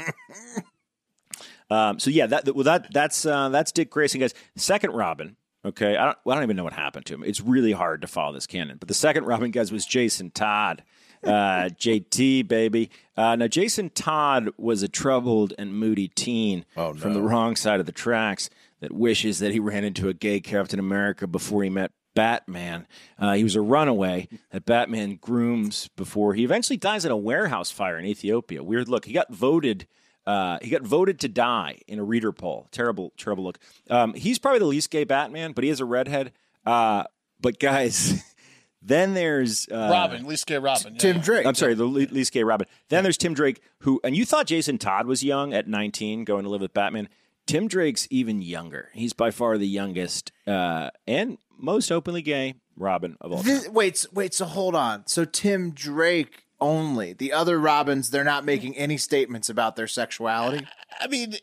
Um, 1.70 1.98
so 1.98 2.10
yeah, 2.10 2.26
that 2.26 2.54
well 2.54 2.64
that 2.64 2.92
that's 2.92 3.24
uh, 3.24 3.48
that's 3.50 3.72
Dick 3.72 3.90
Grayson, 3.90 4.20
guys. 4.20 4.34
Second 4.56 4.92
Robin. 4.92 5.36
Okay, 5.64 5.96
I 5.96 6.06
don't 6.06 6.18
I 6.26 6.34
don't 6.34 6.42
even 6.42 6.56
know 6.56 6.64
what 6.64 6.72
happened 6.72 7.06
to 7.06 7.14
him. 7.14 7.22
It's 7.22 7.40
really 7.40 7.72
hard 7.72 8.00
to 8.02 8.06
follow 8.06 8.32
this 8.32 8.46
canon. 8.46 8.78
But 8.78 8.88
the 8.88 8.94
second 8.94 9.24
Robin, 9.24 9.50
guys, 9.50 9.70
was 9.70 9.84
Jason 9.84 10.30
Todd. 10.30 10.82
Uh, 11.22 11.28
JT 11.78 12.48
baby. 12.48 12.90
Uh, 13.16 13.36
now 13.36 13.46
Jason 13.46 13.90
Todd 13.90 14.48
was 14.56 14.82
a 14.82 14.88
troubled 14.88 15.52
and 15.58 15.74
moody 15.74 16.08
teen 16.08 16.64
from 16.74 17.12
the 17.12 17.20
wrong 17.20 17.56
side 17.56 17.78
of 17.78 17.86
the 17.86 17.92
tracks 17.92 18.48
that 18.80 18.90
wishes 18.92 19.38
that 19.40 19.52
he 19.52 19.60
ran 19.60 19.84
into 19.84 20.08
a 20.08 20.14
gay 20.14 20.40
Captain 20.40 20.78
America 20.78 21.26
before 21.26 21.62
he 21.62 21.68
met 21.68 21.92
Batman. 22.14 22.86
Uh, 23.18 23.34
he 23.34 23.44
was 23.44 23.54
a 23.54 23.60
runaway 23.60 24.28
that 24.50 24.64
Batman 24.64 25.18
grooms 25.20 25.88
before 25.94 26.32
he 26.32 26.42
eventually 26.42 26.78
dies 26.78 27.04
in 27.04 27.12
a 27.12 27.16
warehouse 27.18 27.70
fire 27.70 27.98
in 27.98 28.06
Ethiopia. 28.06 28.64
Weird 28.64 28.88
look. 28.88 29.04
He 29.04 29.12
got 29.12 29.30
voted. 29.32 29.86
Uh, 30.26 30.58
he 30.62 30.70
got 30.70 30.82
voted 30.82 31.18
to 31.20 31.28
die 31.28 31.78
in 31.88 31.98
a 31.98 32.04
reader 32.04 32.32
poll. 32.32 32.68
Terrible, 32.70 33.12
terrible 33.16 33.44
look. 33.44 33.58
Um, 33.88 34.14
he's 34.14 34.38
probably 34.38 34.60
the 34.60 34.66
least 34.66 34.90
gay 34.90 35.04
Batman, 35.04 35.52
but 35.52 35.64
he 35.64 35.70
is 35.70 35.80
a 35.80 35.84
redhead. 35.84 36.32
Uh, 36.64 37.04
but 37.40 37.58
guys, 37.58 38.22
then 38.82 39.14
there's 39.14 39.66
uh, 39.68 39.88
Robin, 39.90 40.26
least 40.26 40.46
gay 40.46 40.58
Robin. 40.58 40.94
Yeah, 40.94 40.98
Tim 40.98 41.16
yeah. 41.16 41.22
Drake. 41.22 41.46
I'm 41.46 41.54
sorry, 41.54 41.74
the 41.74 41.84
le- 41.84 42.12
least 42.12 42.32
gay 42.32 42.44
Robin. 42.44 42.66
Then 42.88 43.02
there's 43.02 43.16
Tim 43.16 43.34
Drake, 43.34 43.60
who, 43.80 44.00
and 44.04 44.16
you 44.16 44.24
thought 44.24 44.46
Jason 44.46 44.78
Todd 44.78 45.06
was 45.06 45.24
young 45.24 45.52
at 45.54 45.66
19, 45.66 46.24
going 46.24 46.44
to 46.44 46.50
live 46.50 46.60
with 46.60 46.74
Batman. 46.74 47.08
Tim 47.46 47.66
Drake's 47.66 48.06
even 48.10 48.42
younger. 48.42 48.90
He's 48.92 49.12
by 49.12 49.30
far 49.30 49.58
the 49.58 49.66
youngest 49.66 50.30
uh, 50.46 50.90
and 51.06 51.38
most 51.58 51.90
openly 51.90 52.22
gay 52.22 52.54
Robin 52.76 53.16
of 53.20 53.32
all 53.32 53.38
time. 53.42 53.46
This, 53.46 53.68
wait, 53.68 54.06
wait. 54.12 54.34
So 54.34 54.44
hold 54.44 54.74
on. 54.74 55.06
So 55.06 55.24
Tim 55.24 55.72
Drake 55.72 56.44
only. 56.60 57.12
The 57.12 57.32
other 57.32 57.58
Robins, 57.58 58.10
they're 58.10 58.24
not 58.24 58.44
making 58.44 58.76
any 58.76 58.96
statements 58.96 59.48
about 59.48 59.76
their 59.76 59.86
sexuality. 59.86 60.66
I 61.00 61.06
mean, 61.06 61.34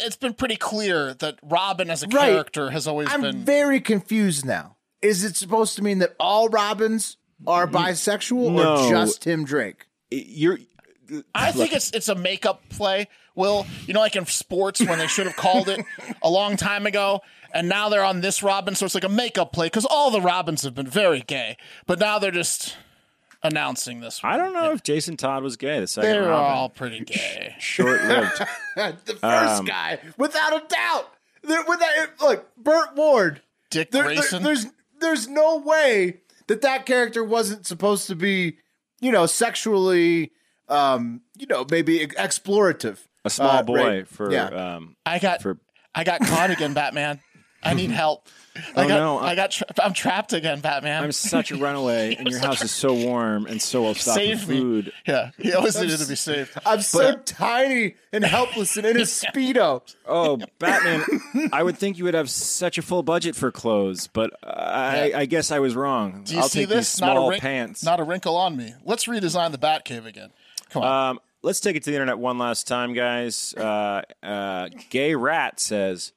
it's 0.00 0.16
been 0.16 0.34
pretty 0.34 0.56
clear 0.56 1.14
that 1.14 1.38
Robin 1.42 1.90
as 1.90 2.02
a 2.02 2.06
Right. 2.08 2.30
character 2.30 2.70
has 2.70 2.86
always 2.86 3.08
I'm 3.10 3.20
been. 3.22 3.44
very 3.44 3.80
confused 3.80 4.44
now. 4.44 4.76
Is 5.02 5.24
it 5.24 5.36
supposed 5.36 5.76
to 5.76 5.82
mean 5.82 5.98
that 6.00 6.14
all 6.18 6.48
Robins 6.48 7.16
are 7.46 7.66
bisexual 7.66 8.52
No. 8.52 8.84
or 8.86 8.90
just 8.90 9.22
Tim 9.22 9.44
Drake? 9.44 9.86
You're 10.10 10.58
I 11.34 11.52
think 11.52 11.72
it's 11.72 11.90
it's 11.92 12.08
a 12.08 12.14
makeup 12.14 12.62
play. 12.68 13.08
Will 13.34 13.66
you 13.86 13.94
know, 13.94 14.00
like 14.00 14.16
in 14.16 14.24
sports 14.26 14.80
when 14.80 14.98
they 14.98 15.06
should 15.06 15.26
have 15.26 15.36
called 15.36 15.68
it 15.68 15.84
a 16.22 16.28
long 16.30 16.56
time 16.56 16.86
ago, 16.86 17.20
and 17.52 17.68
now 17.68 17.88
they're 17.90 18.02
on 18.04 18.22
this 18.22 18.42
Robin, 18.42 18.74
so 18.74 18.86
it's 18.86 18.94
like 18.94 19.04
a 19.04 19.08
makeup 19.08 19.52
play 19.52 19.66
because 19.66 19.84
all 19.84 20.10
the 20.10 20.20
Robins 20.22 20.62
have 20.62 20.74
been 20.74 20.86
very 20.88 21.20
gay, 21.20 21.56
but 21.86 21.98
now 22.00 22.18
they're 22.18 22.30
just 22.30 22.76
announcing 23.42 24.00
this. 24.00 24.20
I 24.24 24.36
don't 24.36 24.52
know 24.52 24.72
if 24.72 24.82
Jason 24.82 25.16
Todd 25.16 25.42
was 25.42 25.56
gay. 25.56 25.80
The 25.80 25.86
second 25.86 26.10
They're 26.10 26.22
Robin, 26.28 26.34
all 26.56 26.68
pretty 26.68 27.00
gay. 27.00 27.54
short 27.58 28.02
lived. 28.04 28.38
the 28.76 29.16
first 29.20 29.60
Um, 29.60 29.64
guy, 29.64 29.98
without 30.18 30.52
a 30.52 30.66
doubt. 30.66 31.12
There, 31.42 31.62
without, 31.68 31.90
look, 32.20 32.56
Burt 32.56 32.96
Ward. 32.96 33.42
Dick 33.70 33.90
There- 33.90 34.02
there- 34.04 34.14
Grayson. 34.14 34.42
there's 34.42 34.66
there's 34.98 35.28
no 35.28 35.58
way 35.58 36.20
that 36.46 36.62
that 36.62 36.86
character 36.86 37.22
wasn't 37.22 37.66
supposed 37.66 38.06
to 38.06 38.14
be, 38.16 38.58
you 39.00 39.12
know, 39.12 39.26
sexually, 39.26 40.32
um, 40.68 41.20
you 41.36 41.46
know, 41.46 41.66
maybe 41.70 42.06
explorative. 42.06 42.98
A 43.24 43.30
small 43.30 43.50
Uh, 43.50 43.62
boy 43.62 43.76
right. 43.86 44.08
for 44.08 44.32
Yeah. 44.32 44.46
um, 44.76 44.96
I 45.04 45.18
got 45.18 45.42
for 45.42 45.58
I 45.94 46.04
got 46.04 46.20
caught 46.20 46.50
again, 46.50 46.72
Batman. 46.74 47.20
I 47.62 47.74
need 47.74 47.90
help. 48.02 48.28
I 48.76 48.84
Oh, 48.84 48.88
got, 48.88 48.96
no, 48.96 49.18
I, 49.18 49.28
I- 49.30 49.34
got 49.34 49.50
tra- 49.50 49.66
I'm 49.82 49.92
trapped 49.92 50.32
again, 50.32 50.60
Batman. 50.60 51.04
I'm 51.04 51.12
such 51.12 51.50
a 51.50 51.56
runaway, 51.56 52.14
and 52.18 52.28
your 52.28 52.38
house 52.40 52.62
is 52.62 52.70
so 52.70 52.94
warm 52.94 53.46
and 53.46 53.60
so 53.60 53.82
well 53.82 53.94
stocked 53.94 54.18
with 54.20 54.42
food. 54.42 54.92
Yeah, 55.06 55.30
he 55.38 55.52
always 55.52 55.80
needed 55.80 55.98
to 55.98 56.06
be 56.08 56.14
saved. 56.16 56.52
I'm 56.64 56.80
so 56.80 57.16
tiny 57.24 57.94
and 58.12 58.24
helpless 58.24 58.76
and 58.76 58.86
in 58.86 58.96
a 58.96 59.00
speedo. 59.02 59.82
Oh, 60.06 60.38
Batman! 60.58 61.04
I 61.52 61.62
would 61.62 61.78
think 61.78 61.98
you 61.98 62.04
would 62.04 62.14
have 62.14 62.30
such 62.30 62.78
a 62.78 62.82
full 62.82 63.02
budget 63.02 63.36
for 63.36 63.50
clothes, 63.52 64.08
but 64.08 64.30
I, 64.44 65.12
I 65.14 65.26
guess 65.26 65.50
I 65.50 65.58
was 65.58 65.74
wrong. 65.76 66.22
Do 66.24 66.34
you 66.34 66.40
I'll 66.40 66.48
see 66.48 66.60
take 66.60 66.68
this? 66.70 66.94
these 66.94 67.00
Not 67.00 67.12
a 67.12 67.20
small 67.20 67.32
pants. 67.38 67.84
Not 67.84 68.00
a 68.00 68.04
wrinkle 68.04 68.36
on 68.36 68.56
me. 68.56 68.74
Let's 68.84 69.06
redesign 69.06 69.52
the 69.52 69.58
Batcave 69.58 70.06
again. 70.06 70.30
Come 70.70 70.82
on. 70.82 71.10
Um, 71.10 71.20
let's 71.42 71.60
take 71.60 71.76
it 71.76 71.84
to 71.84 71.90
the 71.90 71.96
internet 71.96 72.18
one 72.18 72.38
last 72.38 72.66
time, 72.66 72.92
guys. 72.92 73.54
Uh, 73.54 74.02
uh, 74.22 74.68
Gay 74.90 75.14
Rat 75.14 75.60
says, 75.60 76.12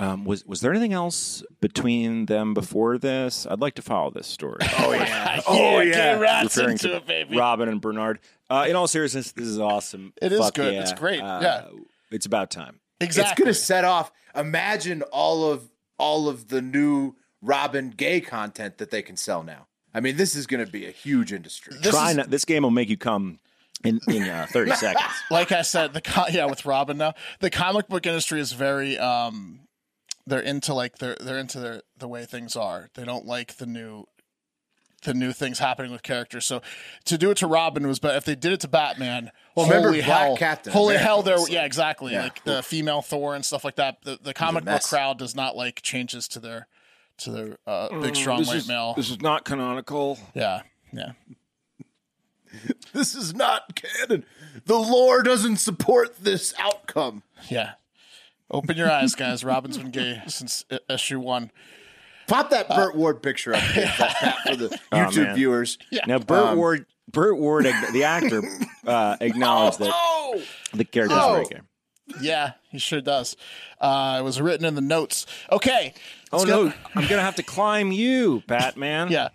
um, 0.00 0.24
"Was 0.24 0.44
was 0.44 0.60
there 0.60 0.70
anything 0.72 0.92
else 0.92 1.42
between 1.60 2.26
them 2.26 2.52
before 2.54 2.98
this? 2.98 3.46
I'd 3.46 3.60
like 3.60 3.74
to 3.74 3.82
follow 3.82 4.10
this 4.10 4.26
story." 4.26 4.58
Oh 4.78 4.92
yeah. 4.92 5.40
oh 5.48 5.80
yeah, 5.80 6.18
rats 6.18 6.56
Referring 6.56 6.72
into 6.72 6.88
to 6.88 6.96
it, 6.96 7.06
baby. 7.06 7.36
Robin 7.36 7.68
and 7.68 7.80
Bernard. 7.80 8.18
Uh, 8.50 8.66
in 8.68 8.76
all 8.76 8.86
seriousness, 8.86 9.32
this 9.32 9.46
is 9.46 9.58
awesome. 9.58 10.12
It 10.20 10.32
is 10.32 10.38
Fuck 10.40 10.54
good. 10.54 10.74
yeah. 10.74 10.80
It's 10.82 10.92
great. 10.92 11.20
Uh, 11.20 11.40
Yeah. 11.42 11.64
it's 12.10 12.26
about 12.26 12.50
time. 12.50 12.80
exactly. 13.00 13.30
It's 13.32 13.40
gonna 13.40 13.54
set 13.54 13.84
off. 13.84 14.10
Imagine 14.34 15.02
all 15.12 15.50
of 15.50 15.70
all 15.98 16.28
of 16.28 16.48
the 16.48 16.60
new 16.60 17.14
Robin 17.40 17.90
gay 17.90 18.20
content 18.20 18.78
that 18.78 18.90
they 18.90 19.00
can 19.02 19.16
sell 19.16 19.42
now. 19.42 19.66
I 19.94 20.00
mean, 20.00 20.16
this 20.16 20.34
is 20.34 20.46
gonna 20.46 20.66
be 20.66 20.86
a 20.86 20.90
huge 20.90 21.32
industry. 21.32 21.76
This 21.80 21.92
Try 21.92 22.10
is- 22.10 22.16
not, 22.16 22.30
this 22.30 22.44
game 22.44 22.62
will 22.64 22.70
make 22.70 22.88
you 22.88 22.96
come 22.96 23.38
in 23.84 24.00
in 24.08 24.22
uh, 24.24 24.46
thirty 24.50 24.72
seconds. 24.74 25.04
like 25.30 25.52
I 25.52 25.62
said, 25.62 25.92
the 25.94 26.00
co- 26.00 26.26
yeah 26.30 26.46
with 26.46 26.66
Robin 26.66 26.96
now, 26.98 27.14
the 27.40 27.50
comic 27.50 27.88
book 27.88 28.06
industry 28.06 28.40
is 28.40 28.52
very 28.52 28.98
um, 28.98 29.60
they're 30.26 30.40
into 30.40 30.72
like 30.74 30.98
they're 30.98 31.16
they're 31.20 31.38
into 31.38 31.60
their 31.60 31.82
the 31.98 32.08
way 32.08 32.24
things 32.24 32.56
are. 32.56 32.88
They 32.94 33.04
don't 33.04 33.26
like 33.26 33.56
the 33.56 33.66
new 33.66 34.06
the 35.04 35.12
new 35.14 35.32
things 35.32 35.58
happening 35.58 35.92
with 35.92 36.02
characters. 36.02 36.46
So 36.46 36.62
to 37.04 37.18
do 37.18 37.30
it 37.30 37.36
to 37.38 37.46
Robin 37.46 37.86
was, 37.86 37.98
but 37.98 38.16
if 38.16 38.24
they 38.24 38.34
did 38.34 38.52
it 38.52 38.60
to 38.60 38.68
Batman, 38.68 39.30
Well, 39.54 39.66
holy 39.66 39.76
remember 39.76 40.06
Black 40.06 40.20
hell, 40.22 40.36
Captain 40.38 40.72
holy 40.72 40.94
America 40.94 41.04
hell, 41.04 41.22
there, 41.22 41.34
was 41.36 41.50
yeah, 41.50 41.64
exactly, 41.66 42.12
Yeah. 42.14 42.22
like 42.22 42.42
the 42.44 42.62
female 42.62 43.02
Thor 43.02 43.34
and 43.34 43.44
stuff 43.44 43.64
like 43.64 43.76
that. 43.76 44.02
The 44.02 44.18
the 44.22 44.32
comic 44.32 44.64
book 44.64 44.82
crowd 44.82 45.18
does 45.18 45.34
not 45.34 45.56
like 45.56 45.82
changes 45.82 46.26
to 46.28 46.40
their 46.40 46.68
to 47.18 47.30
their 47.30 47.56
uh, 47.66 48.00
big 48.00 48.16
strong 48.16 48.38
Mm, 48.38 48.40
this 48.40 48.48
white 48.48 48.56
is, 48.56 48.68
male. 48.68 48.94
This 48.94 49.10
is 49.10 49.20
not 49.20 49.44
canonical. 49.44 50.18
Yeah, 50.34 50.62
yeah. 50.92 51.12
This 52.92 53.14
is 53.16 53.34
not 53.34 53.74
canon. 53.74 54.24
The 54.66 54.76
lore 54.78 55.22
doesn't 55.24 55.56
support 55.56 56.22
this 56.22 56.54
outcome. 56.58 57.24
Yeah. 57.48 57.72
Open 58.54 58.76
your 58.76 58.90
eyes, 58.90 59.14
guys. 59.14 59.42
Robin's 59.44 59.76
been 59.78 59.90
gay 59.90 60.22
since 60.28 60.64
uh, 60.70 60.78
issue 60.88 61.18
one. 61.18 61.50
Pop 62.28 62.50
that 62.50 62.68
Burt 62.68 62.94
Ward 62.96 63.22
picture 63.22 63.52
up 63.54 63.60
Dave, 63.74 63.90
that- 63.98 64.16
that 64.22 64.38
for 64.48 64.56
the 64.56 64.78
Oh, 64.92 64.96
YouTube 64.96 65.24
man. 65.26 65.34
viewers. 65.34 65.78
Now, 66.06 66.18
Burt 66.20 66.46
Um, 66.46 66.56
Ward, 66.58 66.86
Burt 67.10 67.36
Ward, 67.36 67.64
the 67.92 68.04
actor, 68.04 68.42
uh, 68.86 69.16
acknowledged 69.20 69.80
that 69.80 69.90
Oh, 69.92 70.40
the 70.72 70.84
character's 70.84 71.18
Oh. 71.20 71.32
very 71.34 71.44
gay. 71.46 71.60
Yeah, 72.20 72.52
he 72.70 72.78
sure 72.78 73.00
does. 73.00 73.36
Uh, 73.80 74.18
it 74.20 74.22
was 74.22 74.40
written 74.40 74.64
in 74.66 74.74
the 74.74 74.80
notes. 74.80 75.26
Okay. 75.50 75.94
Oh 76.32 76.38
let's 76.38 76.48
no, 76.48 76.72
I'm 76.94 77.06
gonna 77.08 77.22
have 77.22 77.36
to 77.36 77.42
climb 77.42 77.90
you, 77.92 78.42
Batman. 78.46 79.08
Yeah. 79.10 79.28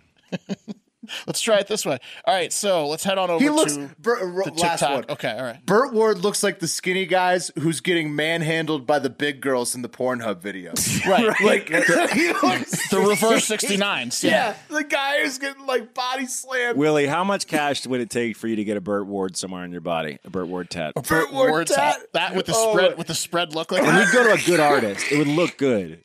Let's 1.26 1.40
try 1.40 1.58
it 1.58 1.66
this 1.66 1.84
way. 1.86 1.98
All 2.26 2.34
right, 2.34 2.52
so 2.52 2.86
let's 2.88 3.04
head 3.04 3.18
on 3.18 3.30
over 3.30 3.42
he 3.42 3.50
looks. 3.50 3.76
to 3.76 3.90
Burt, 3.98 4.20
ro- 4.22 4.44
the 4.44 4.52
last 4.52 4.80
TikTok. 4.80 4.90
one. 4.94 5.04
Okay, 5.10 5.30
all 5.32 5.42
right. 5.44 5.64
Burt 5.66 5.92
Ward 5.92 6.18
looks 6.18 6.42
like 6.42 6.58
the 6.58 6.68
skinny 6.68 7.06
guys 7.06 7.50
who's 7.58 7.80
getting 7.80 8.14
manhandled 8.14 8.86
by 8.86 8.98
the 8.98 9.10
big 9.10 9.40
girls 9.40 9.74
in 9.74 9.82
the 9.82 9.88
Pornhub 9.88 10.36
videos. 10.40 11.00
Right. 11.10 11.34
Like 11.42 11.68
he 12.12 12.28
looks. 12.28 12.88
The 12.90 13.00
reverse 13.00 13.48
69s. 13.48 14.22
Yeah. 14.22 14.30
Yeah, 14.30 14.54
the 14.76 14.84
guy 14.84 15.22
who's 15.22 15.38
getting 15.38 15.66
like 15.66 15.94
body 15.94 16.26
slammed. 16.26 16.76
Willie, 16.78 17.06
how 17.06 17.24
much 17.24 17.46
cash 17.46 17.86
would 17.86 18.00
it 18.00 18.10
take 18.10 18.36
for 18.36 18.46
you 18.48 18.56
to 18.56 18.64
get 18.64 18.76
a 18.76 18.80
Burt 18.80 19.06
Ward 19.06 19.36
somewhere 19.36 19.62
on 19.62 19.72
your 19.72 19.80
body? 19.80 20.18
A 20.24 20.30
Burt 20.30 20.46
Ward 20.48 20.70
tat. 20.70 20.92
A 20.96 21.02
Burt 21.02 21.32
Ward 21.32 21.50
Words 21.52 21.70
tat. 21.74 21.96
out. 21.96 22.02
That 22.12 22.34
with 22.36 22.46
the 22.46 22.52
Oh, 22.54 22.72
spread 22.72 22.98
with 22.98 23.06
the 23.06 23.14
spread 23.14 23.54
look 23.54 23.72
like 23.72 23.82
And 23.82 23.96
he'd 23.96 24.12
go 24.12 24.22
to 24.24 24.32
a 24.40 24.44
good 24.46 24.60
artist. 24.60 25.10
It 25.10 25.18
would 25.18 25.26
look 25.28 25.56
good. 25.56 26.04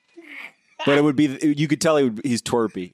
But 0.85 0.97
it 0.97 1.03
would 1.03 1.15
be 1.15 1.37
you 1.41 1.67
could 1.67 1.81
tell 1.81 1.97
he 1.97 2.05
would, 2.05 2.21
he's 2.23 2.41
twerpy. 2.41 2.93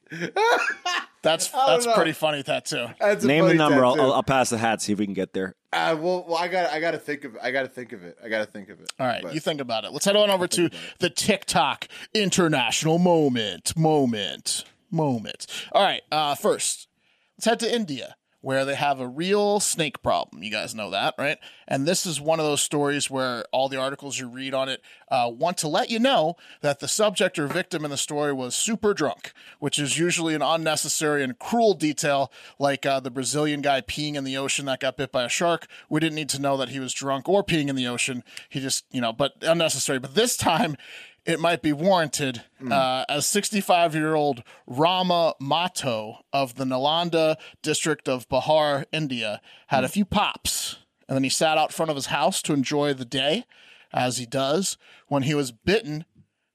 That's 1.22 1.48
that's 1.50 1.86
know. 1.86 1.94
pretty 1.94 2.14
funny 2.14 2.44
tattoo. 2.44 2.88
That's 3.00 3.24
a 3.24 3.28
Name 3.28 3.48
the 3.48 3.54
number. 3.54 3.84
I'll. 3.86 4.00
I'll, 4.00 4.14
I'll 4.14 4.24
pass 4.24 4.50
the 4.50 4.58
hat. 4.58 4.82
See 4.82 4.94
if 4.94 5.00
we 5.00 5.06
can 5.06 5.14
get 5.14 5.34
there. 5.34 5.56
Uh, 5.74 5.96
well, 5.98 6.26
well, 6.28 6.38
I 6.38 6.50
got, 6.50 6.70
I 6.70 6.82
got 6.82 6.92
to 6.92 6.98
think 6.98 7.24
of, 7.24 7.38
I 7.42 7.52
got 7.52 7.62
to 7.62 7.70
think 7.70 7.94
of 7.94 8.04
it. 8.04 8.18
I 8.22 8.28
got 8.28 8.40
to 8.40 8.46
think 8.46 8.68
of 8.70 8.82
it. 8.82 8.92
All 9.00 9.08
right, 9.08 9.24
But- 9.24 9.34
you 9.34 9.40
think 9.40 9.62
about 9.62 9.86
it. 9.86 9.94
Let's 9.94 10.04
head 10.04 10.18
on 10.18 10.30
over 10.30 10.46
to 10.48 10.70
the 11.00 11.10
TikTok 11.10 11.88
international 12.14 13.00
moment, 13.00 13.78
moment, 13.78 14.66
moment. 14.92 15.48
All 15.72 15.82
right, 15.82 16.02
uh, 16.12 16.36
first, 16.36 16.90
let's 17.38 17.46
head 17.46 17.60
to 17.62 17.74
India, 17.74 18.16
where 18.42 18.66
they 18.66 18.76
have 18.76 19.00
a 19.00 19.08
real 19.08 19.60
snake 19.60 20.02
problem. 20.02 20.44
You 20.44 20.52
guys 20.52 20.76
know 20.76 20.90
that, 20.90 21.14
right? 21.18 21.38
And 21.68 21.88
this 21.88 22.06
is 22.06 22.20
one 22.20 22.40
of 22.40 22.46
those 22.46 22.62
stories 22.62 23.10
where 23.10 23.46
all 23.52 23.70
the 23.70 23.78
articles 23.78 24.20
you 24.20 24.28
read 24.28 24.54
on 24.54 24.68
it 24.68 24.82
uh, 25.10 25.32
want 25.32 25.58
to 25.60 25.68
let 25.68 25.90
you 25.90 26.00
know 26.00 26.36
that 26.62 26.80
the 26.80 26.88
subject 26.88 27.38
or 27.38 27.48
victim 27.48 27.86
in 27.86 27.92
the 27.92 27.98
story 27.98 28.34
was 28.34 28.56
super 28.56 28.94
drunk, 28.94 29.32
which 29.60 29.78
is 29.78 29.98
usually 29.98 30.34
an 30.34 30.42
unnecessary 30.42 31.24
and 31.24 31.38
cruel 31.38 31.74
detail, 31.74 32.32
like 32.58 32.86
uh, 32.86 33.00
the 33.00 33.12
Brazilian 33.12 33.62
guy 33.62 33.80
peeing 33.82 34.16
in 34.16 34.24
the 34.24 34.38
ocean 34.38 34.66
that 34.66 34.80
got 34.80 34.98
bit 34.98 35.12
by 35.12 35.24
a 35.24 35.30
shark. 35.30 35.68
We 35.88 36.00
didn't 36.00 36.16
need 36.16 36.30
to 36.30 36.42
know 36.42 36.58
that 36.58 36.70
he 36.70 36.80
was 36.80 36.94
drunk 36.94 37.30
or 37.30 37.44
peeing 37.44 37.70
in 37.70 37.76
the 37.76 37.88
ocean. 37.88 38.24
He 38.50 38.60
just, 38.60 38.86
you 38.92 39.02
know, 39.02 39.14
but 39.14 39.34
unnecessary. 39.42 40.00
But 40.00 40.16
this 40.16 40.36
time, 40.36 40.78
it 41.26 41.40
might 41.40 41.62
be 41.62 41.74
warranted 41.74 42.44
uh, 42.70 43.06
as 43.08 43.26
65 43.26 43.94
year 43.94 44.16
old 44.16 44.44
Rama 44.66 45.36
Mato 45.40 46.20
of 46.34 46.56
the 46.56 46.64
Nalanda 46.64 47.36
district 47.62 48.10
of 48.10 48.28
Bihar, 48.28 48.86
India, 48.92 49.42
had 49.68 49.84
a 49.84 49.90
few 49.90 50.06
pops. 50.06 50.78
And 51.08 51.16
then 51.16 51.24
he 51.24 51.30
sat 51.30 51.58
out 51.58 51.74
front 51.74 51.90
of 51.90 51.96
his 51.96 52.08
house 52.08 52.42
to 52.44 52.54
enjoy 52.54 52.94
the 52.94 53.06
day, 53.06 53.44
as 53.92 54.18
he 54.18 54.26
does, 54.26 54.78
when 55.08 55.24
he 55.24 55.34
was 55.34 55.52
bitten 55.52 56.06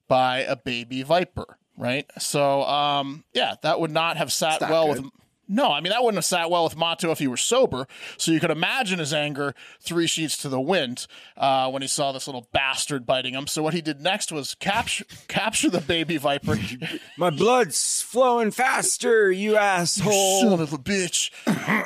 by 0.08 0.38
a 0.38 0.56
baby 0.56 1.02
viper, 1.02 1.58
right? 1.76 2.06
So, 2.18 2.62
um, 2.62 3.24
yeah, 3.34 3.56
that 3.62 3.80
would 3.80 3.90
not 3.90 4.16
have 4.16 4.32
sat 4.32 4.62
not 4.62 4.70
well 4.70 4.94
good. 4.94 5.04
with. 5.04 5.12
No, 5.48 5.70
I 5.70 5.80
mean, 5.80 5.90
that 5.90 6.02
wouldn't 6.02 6.16
have 6.18 6.24
sat 6.24 6.50
well 6.50 6.64
with 6.64 6.76
Mato 6.76 7.10
if 7.10 7.18
he 7.18 7.28
were 7.28 7.36
sober. 7.36 7.86
So 8.16 8.32
you 8.32 8.40
could 8.40 8.50
imagine 8.50 8.98
his 8.98 9.12
anger 9.12 9.54
three 9.80 10.06
sheets 10.06 10.36
to 10.38 10.48
the 10.48 10.60
wind 10.60 11.06
uh, 11.36 11.70
when 11.70 11.82
he 11.82 11.88
saw 11.88 12.12
this 12.12 12.26
little 12.26 12.48
bastard 12.52 13.06
biting 13.06 13.34
him. 13.34 13.46
So 13.46 13.62
what 13.62 13.74
he 13.74 13.80
did 13.80 14.00
next 14.00 14.32
was 14.32 14.54
capture 14.56 15.04
capture 15.28 15.70
the 15.70 15.80
baby 15.80 16.16
viper. 16.16 16.56
My 17.18 17.30
blood's 17.30 18.02
flowing 18.02 18.50
faster, 18.50 19.30
you 19.30 19.56
asshole. 19.56 20.40
Son 20.42 20.60
of 20.60 20.72
a 20.72 20.78
bitch. 20.78 21.30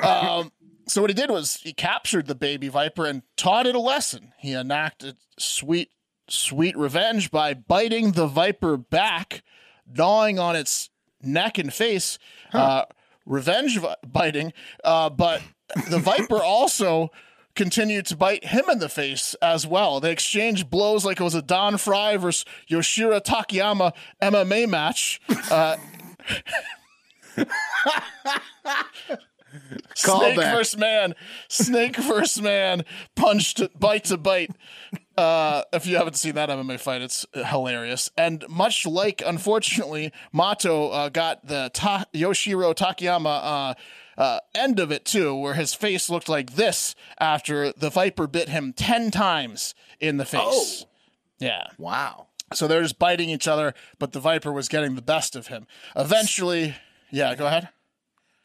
um, 0.03 0.51
so 0.87 1.01
what 1.01 1.09
he 1.09 1.13
did 1.13 1.29
was 1.29 1.55
he 1.57 1.73
captured 1.73 2.27
the 2.27 2.35
baby 2.35 2.67
viper 2.67 3.05
and 3.05 3.21
taught 3.37 3.67
it 3.67 3.75
a 3.75 3.79
lesson. 3.79 4.33
He 4.39 4.53
enacted 4.53 5.17
sweet, 5.37 5.91
sweet 6.27 6.75
revenge 6.75 7.31
by 7.31 7.53
biting 7.53 8.13
the 8.13 8.27
viper 8.27 8.75
back, 8.75 9.43
gnawing 9.87 10.39
on 10.39 10.55
its 10.55 10.89
neck 11.21 11.57
and 11.57 11.73
face. 11.73 12.17
Uh, 12.51 12.85
revenge 13.31 13.79
biting, 14.05 14.53
uh, 14.83 15.09
but 15.09 15.41
the 15.89 15.97
viper 15.97 16.35
also 16.43 17.09
continued 17.55 18.05
to 18.07 18.15
bite 18.15 18.45
him 18.45 18.65
in 18.69 18.79
the 18.79 18.89
face 18.89 19.33
as 19.41 19.65
well. 19.65 19.99
They 19.99 20.11
exchanged 20.11 20.69
blows 20.69 21.05
like 21.05 21.19
it 21.19 21.23
was 21.23 21.35
a 21.35 21.41
Don 21.41 21.77
Frye 21.77 22.17
versus 22.17 22.45
Yoshihiro 22.69 23.21
Takayama 23.21 23.93
MMA 24.21 24.69
match. 24.69 25.21
Uh, 25.49 25.77
Call 30.03 30.19
Snake 30.21 30.37
back. 30.37 30.55
versus 30.55 30.77
man. 30.77 31.13
Snake 31.49 31.95
versus 31.97 32.41
man. 32.41 32.83
Punch 33.15 33.53
to 33.55 33.69
bite 33.77 34.05
to 34.05 34.17
bite. 34.17 34.51
Uh, 35.17 35.63
if 35.73 35.85
you 35.85 35.97
haven't 35.97 36.15
seen 36.15 36.35
that 36.35 36.49
MMA 36.49 36.79
fight, 36.79 37.01
it's 37.01 37.25
hilarious. 37.33 38.09
And 38.17 38.45
much 38.47 38.85
like, 38.85 39.21
unfortunately, 39.25 40.11
Mato 40.31 40.89
uh, 40.89 41.09
got 41.09 41.45
the 41.45 41.69
ta- 41.73 42.05
Yoshihiro 42.13 42.73
Takayama 42.73 43.41
uh, 43.43 43.73
uh, 44.17 44.39
end 44.55 44.79
of 44.79 44.91
it 44.91 45.05
too, 45.05 45.35
where 45.35 45.55
his 45.55 45.73
face 45.73 46.09
looked 46.09 46.29
like 46.29 46.55
this 46.55 46.95
after 47.19 47.73
the 47.73 47.89
viper 47.89 48.27
bit 48.27 48.49
him 48.49 48.73
10 48.73 49.11
times 49.11 49.75
in 49.99 50.17
the 50.17 50.25
face. 50.25 50.41
Oh. 50.41 50.87
Yeah. 51.39 51.67
Wow. 51.77 52.27
So 52.53 52.67
they're 52.67 52.83
just 52.83 52.99
biting 52.99 53.29
each 53.29 53.47
other, 53.47 53.73
but 53.99 54.11
the 54.11 54.19
viper 54.19 54.51
was 54.51 54.67
getting 54.67 54.95
the 54.95 55.01
best 55.01 55.35
of 55.35 55.47
him. 55.47 55.67
Eventually, 55.95 56.75
yeah, 57.09 57.35
go 57.35 57.47
ahead. 57.47 57.69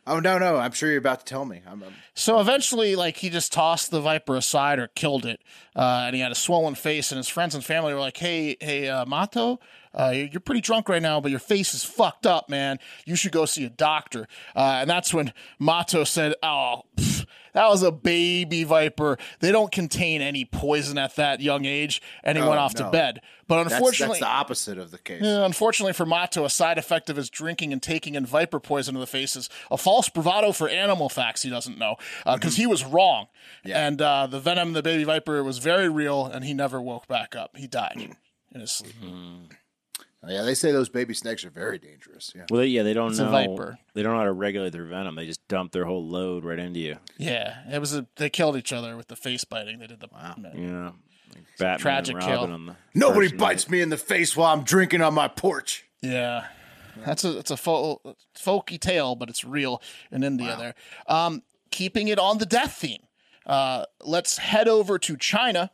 Oh 0.07 0.21
no, 0.21 0.39
no. 0.39 0.57
I'm 0.57 0.73
sure 0.73 0.89
you're 0.89 0.99
about 0.99 1.21
to 1.21 1.25
tell 1.27 1.45
me. 1.45 1.63
I'm, 1.67 1.83
I'm 1.83 1.93
So 2.15 2.41
eventually, 2.41 2.95
like 2.95 3.17
he 3.17 3.29
just 3.29 3.53
tossed 3.53 3.91
the 3.91 4.01
viper 4.01 4.37
aside 4.37 4.79
or 4.79 4.87
killed 4.89 5.27
it, 5.27 5.41
uh, 5.75 6.05
and 6.07 6.15
he 6.15 6.23
had 6.23 6.31
a 6.31 6.37
swollen 6.37 6.75
face. 6.77 7.11
And 7.11 7.17
his 7.17 7.29
friends 7.29 7.55
and 7.55 7.65
family 7.65 7.93
were 7.93 8.01
like, 8.01 8.17
"Hey, 8.17 8.57
hey, 8.61 8.89
uh, 8.89 9.05
Mato, 9.05 9.59
uh, 9.97 10.11
you're 10.15 10.27
you're 10.27 10.41
pretty 10.41 10.61
drunk 10.61 10.89
right 10.89 11.03
now, 11.03 11.21
but 11.21 11.31
your 11.31 11.41
face 11.41 11.75
is 11.75 11.83
fucked 11.85 12.27
up, 12.27 12.49
man. 12.49 12.79
You 13.05 13.17
should 13.17 13.33
go 13.33 13.47
see 13.47 13.65
a 13.65 13.71
doctor." 13.71 14.29
Uh, 14.55 14.79
and 14.81 14.91
that's 14.91 15.13
when 15.15 15.33
Mato 15.59 16.05
said, 16.05 16.35
"Oh, 16.43 16.83
pff, 16.97 17.25
that 17.55 17.69
was 17.69 17.83
a 17.83 17.91
baby 17.91 18.65
viper. 18.65 19.17
They 19.41 19.51
don't 19.53 19.73
contain 19.73 20.21
any 20.21 20.45
poison 20.45 20.99
at 20.99 21.17
that 21.17 21.41
young 21.41 21.65
age." 21.65 22.03
And 22.23 22.37
he 22.37 22.45
Oh, 22.45 22.49
went 22.49 22.61
off 22.61 22.75
to 22.75 22.91
bed. 22.91 23.21
But 23.49 23.61
unfortunately, 23.73 24.19
that's 24.19 24.29
the 24.29 24.37
opposite 24.37 24.77
of 24.77 24.91
the 24.91 24.99
case. 24.99 25.23
yeah, 25.23 25.45
unfortunately 25.47 25.93
for 25.93 26.05
Mato, 26.05 26.45
a 26.45 26.51
side 26.51 26.79
effect 26.79 27.09
of 27.09 27.17
his 27.17 27.31
drinking 27.31 27.73
and 27.73 27.81
taking 27.81 28.17
in 28.17 28.27
viper 28.27 28.59
poison 28.59 28.95
to 28.95 29.01
the 29.01 29.07
face 29.07 29.37
is 29.37 29.49
a 29.71 29.79
false 29.79 30.09
bravado 30.09 30.51
for 30.51 30.69
animal 30.69 31.09
facts 31.09 31.43
he 31.43 31.49
doesn't 31.51 31.79
know 31.79 31.95
because 32.35 32.57
he 32.57 32.67
was 32.67 32.85
wrong. 32.85 33.29
And 33.65 34.03
uh, 34.03 34.27
the 34.27 34.41
venom 34.41 34.69
in 34.69 34.75
the 34.75 34.83
baby 34.83 35.05
viper 35.05 35.43
was 35.45 35.59
very 35.59 35.89
real, 35.89 36.27
and 36.27 36.45
he 36.45 36.55
never 36.55 36.83
woke 36.83 37.07
back 37.07 37.37
up. 37.37 37.57
He 37.57 37.67
died 37.69 38.17
in 38.53 38.61
his 38.61 38.73
sleep. 38.73 38.95
Oh, 40.27 40.33
yeah, 40.33 40.43
they 40.43 40.55
say 40.55 40.73
those 40.73 40.89
baby 40.89 41.15
snakes 41.15 41.45
are 41.45 41.51
very 41.51 41.79
dangerous. 41.79 42.33
Yeah. 42.35 42.47
Well, 42.51 42.65
yeah, 42.65 42.83
they 42.83 42.95
don't 42.95 43.11
It's 43.11 43.21
a 43.21 43.25
know. 43.25 43.31
viper. 43.31 43.79
They 43.95 44.03
don't 44.03 44.13
know 44.13 44.19
how 44.19 44.25
to 44.25 44.33
regulate 44.33 44.71
their 44.73 44.87
venom. 44.87 45.15
They 45.15 45.27
just 45.27 45.47
dump 45.49 45.73
their 45.73 45.85
whole 45.85 46.05
load 46.07 46.45
right 46.45 46.59
into 46.59 46.81
you. 46.81 46.97
Yeah, 47.17 47.59
it 47.71 47.79
was 47.79 47.95
a. 47.95 48.07
They 48.17 48.29
killed 48.31 48.57
each 48.57 48.73
other 48.73 48.97
with 48.97 49.09
the 49.09 49.17
face 49.17 49.45
biting. 49.45 49.79
They 49.79 49.87
did 49.87 50.01
the. 50.01 50.09
Wow. 50.13 50.35
Yeah, 50.55 50.85
like 51.35 51.45
Batman 51.59 51.79
tragic 51.79 52.15
and 52.17 52.25
kill. 52.25 52.35
Robin 52.41 52.53
on 52.53 52.67
the 52.67 52.77
Nobody 52.95 53.29
first 53.29 53.39
bites 53.39 53.71
me 53.71 53.81
in 53.81 53.91
the 53.91 53.97
face 53.97 54.37
while 54.37 54.53
I'm 54.53 54.65
drinking 54.65 55.01
on 55.03 55.15
my 55.15 55.29
porch. 55.29 55.85
Yeah. 56.03 56.47
That's 57.05 57.25
a 57.25 57.39
it's 57.39 57.51
a 57.51 57.57
fo- 57.59 58.01
folky 58.35 58.81
tale, 58.81 59.17
but 59.17 59.29
it's 59.29 59.45
real 59.45 59.83
in 60.11 60.23
India 60.25 60.57
there. 60.59 60.75
Um, 61.07 61.43
keeping 61.71 62.09
it 62.09 62.19
on 62.19 62.39
the 62.39 62.47
death 62.47 62.73
theme. 62.73 63.03
Uh, 63.45 63.85
let's 64.03 64.39
head 64.39 64.67
over 64.67 64.99
to 65.01 65.17
China, 65.17 65.71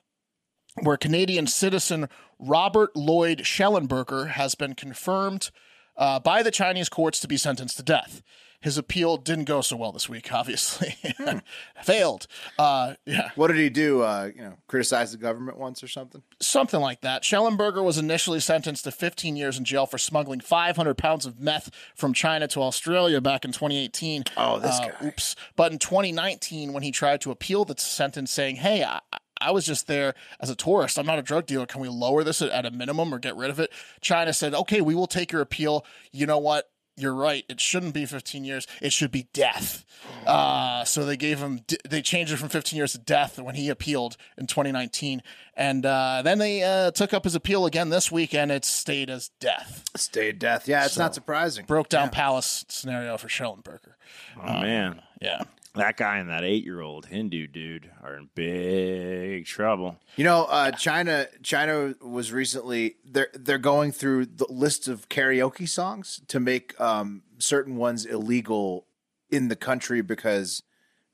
where 0.82 0.96
Canadian 0.96 1.46
citizen 1.46 2.08
Robert 2.42 2.96
Lloyd 2.96 3.38
Schellenberger 3.44 4.30
has 4.30 4.54
been 4.54 4.74
confirmed 4.74 5.50
uh, 5.96 6.18
by 6.18 6.42
the 6.42 6.50
Chinese 6.50 6.88
courts 6.88 7.20
to 7.20 7.28
be 7.28 7.36
sentenced 7.36 7.76
to 7.76 7.82
death. 7.82 8.22
His 8.60 8.78
appeal 8.78 9.16
didn't 9.16 9.46
go 9.46 9.60
so 9.60 9.76
well 9.76 9.90
this 9.90 10.08
week, 10.08 10.32
obviously. 10.32 10.94
Failed. 11.82 12.26
Uh, 12.58 12.94
yeah. 13.04 13.30
What 13.34 13.48
did 13.48 13.56
he 13.56 13.68
do? 13.70 14.02
Uh, 14.02 14.30
you 14.34 14.42
know, 14.42 14.54
criticize 14.68 15.10
the 15.12 15.18
government 15.18 15.58
once 15.58 15.82
or 15.82 15.88
something? 15.88 16.22
something 16.40 16.80
like 16.80 17.00
that. 17.00 17.22
Schellenberger 17.24 17.82
was 17.82 17.98
initially 17.98 18.38
sentenced 18.40 18.84
to 18.84 18.92
15 18.92 19.34
years 19.36 19.58
in 19.58 19.64
jail 19.64 19.86
for 19.86 19.98
smuggling 19.98 20.40
500 20.40 20.96
pounds 20.96 21.26
of 21.26 21.40
meth 21.40 21.70
from 21.96 22.12
China 22.12 22.46
to 22.48 22.60
Australia 22.62 23.20
back 23.20 23.44
in 23.44 23.52
2018. 23.52 24.24
Oh, 24.36 24.58
this 24.60 24.78
Uh, 24.78 24.88
guy. 24.88 25.06
Oops. 25.08 25.34
But 25.56 25.72
in 25.72 25.78
2019, 25.78 26.72
when 26.72 26.82
he 26.84 26.90
tried 26.92 27.20
to 27.22 27.30
appeal 27.32 27.64
the 27.64 27.76
sentence, 27.78 28.30
saying, 28.30 28.56
"Hey, 28.56 28.84
I, 28.84 29.00
I 29.42 29.50
was 29.50 29.66
just 29.66 29.86
there 29.86 30.14
as 30.40 30.50
a 30.50 30.54
tourist. 30.56 30.98
I'm 30.98 31.06
not 31.06 31.18
a 31.18 31.22
drug 31.22 31.46
dealer. 31.46 31.66
Can 31.66 31.80
we 31.80 31.88
lower 31.88 32.24
this 32.24 32.40
at, 32.42 32.50
at 32.50 32.66
a 32.66 32.70
minimum 32.70 33.12
or 33.14 33.18
get 33.18 33.36
rid 33.36 33.50
of 33.50 33.58
it?" 33.60 33.70
China 34.00 34.32
said, 34.32 34.54
"Okay, 34.54 34.80
we 34.80 34.94
will 34.94 35.06
take 35.06 35.32
your 35.32 35.40
appeal. 35.42 35.84
You 36.12 36.26
know 36.26 36.38
what?" 36.38 36.68
you're 36.94 37.14
right. 37.14 37.46
It 37.48 37.58
shouldn't 37.58 37.94
be 37.94 38.04
15 38.04 38.44
years. 38.44 38.66
It 38.82 38.92
should 38.92 39.10
be 39.10 39.26
death. 39.32 39.82
Uh, 40.26 40.84
so 40.84 41.06
they 41.06 41.16
gave 41.16 41.38
him, 41.38 41.60
they 41.88 42.02
changed 42.02 42.34
it 42.34 42.36
from 42.36 42.50
15 42.50 42.76
years 42.76 42.92
to 42.92 42.98
death 42.98 43.38
when 43.38 43.54
he 43.54 43.70
appealed 43.70 44.18
in 44.36 44.46
2019. 44.46 45.22
And 45.56 45.86
uh, 45.86 46.20
then 46.22 46.36
they 46.36 46.62
uh, 46.62 46.90
took 46.90 47.14
up 47.14 47.24
his 47.24 47.34
appeal 47.34 47.64
again 47.64 47.88
this 47.88 48.12
week 48.12 48.34
and 48.34 48.52
it 48.52 48.66
stayed 48.66 49.08
as 49.08 49.30
death. 49.40 49.84
Stayed 49.96 50.38
death. 50.38 50.68
Yeah, 50.68 50.84
it's 50.84 50.94
So, 50.94 51.02
not 51.02 51.14
surprising. 51.14 51.64
Broke 51.64 51.88
down 51.88 52.10
palace 52.10 52.66
scenario 52.68 53.16
for 53.16 53.26
Schellenberger. 53.28 53.94
Oh 54.38 54.60
man, 54.60 55.00
Yeah. 55.18 55.44
That 55.74 55.96
guy 55.96 56.18
and 56.18 56.28
that 56.28 56.44
eight-year-old 56.44 57.06
Hindu 57.06 57.46
dude 57.46 57.90
are 58.02 58.16
in 58.16 58.28
big 58.34 59.46
trouble. 59.46 59.96
You 60.16 60.24
know, 60.24 60.44
uh, 60.44 60.70
China 60.72 61.26
China 61.42 61.94
was 62.02 62.32
recently 62.32 62.96
they're 63.04 63.28
they're 63.32 63.58
going 63.58 63.92
through 63.92 64.26
the 64.26 64.46
list 64.50 64.88
of 64.88 65.08
karaoke 65.08 65.68
songs 65.68 66.20
to 66.28 66.38
make 66.40 66.78
um, 66.80 67.22
certain 67.38 67.76
ones 67.76 68.04
illegal 68.04 68.86
in 69.30 69.48
the 69.48 69.56
country 69.56 70.02
because 70.02 70.62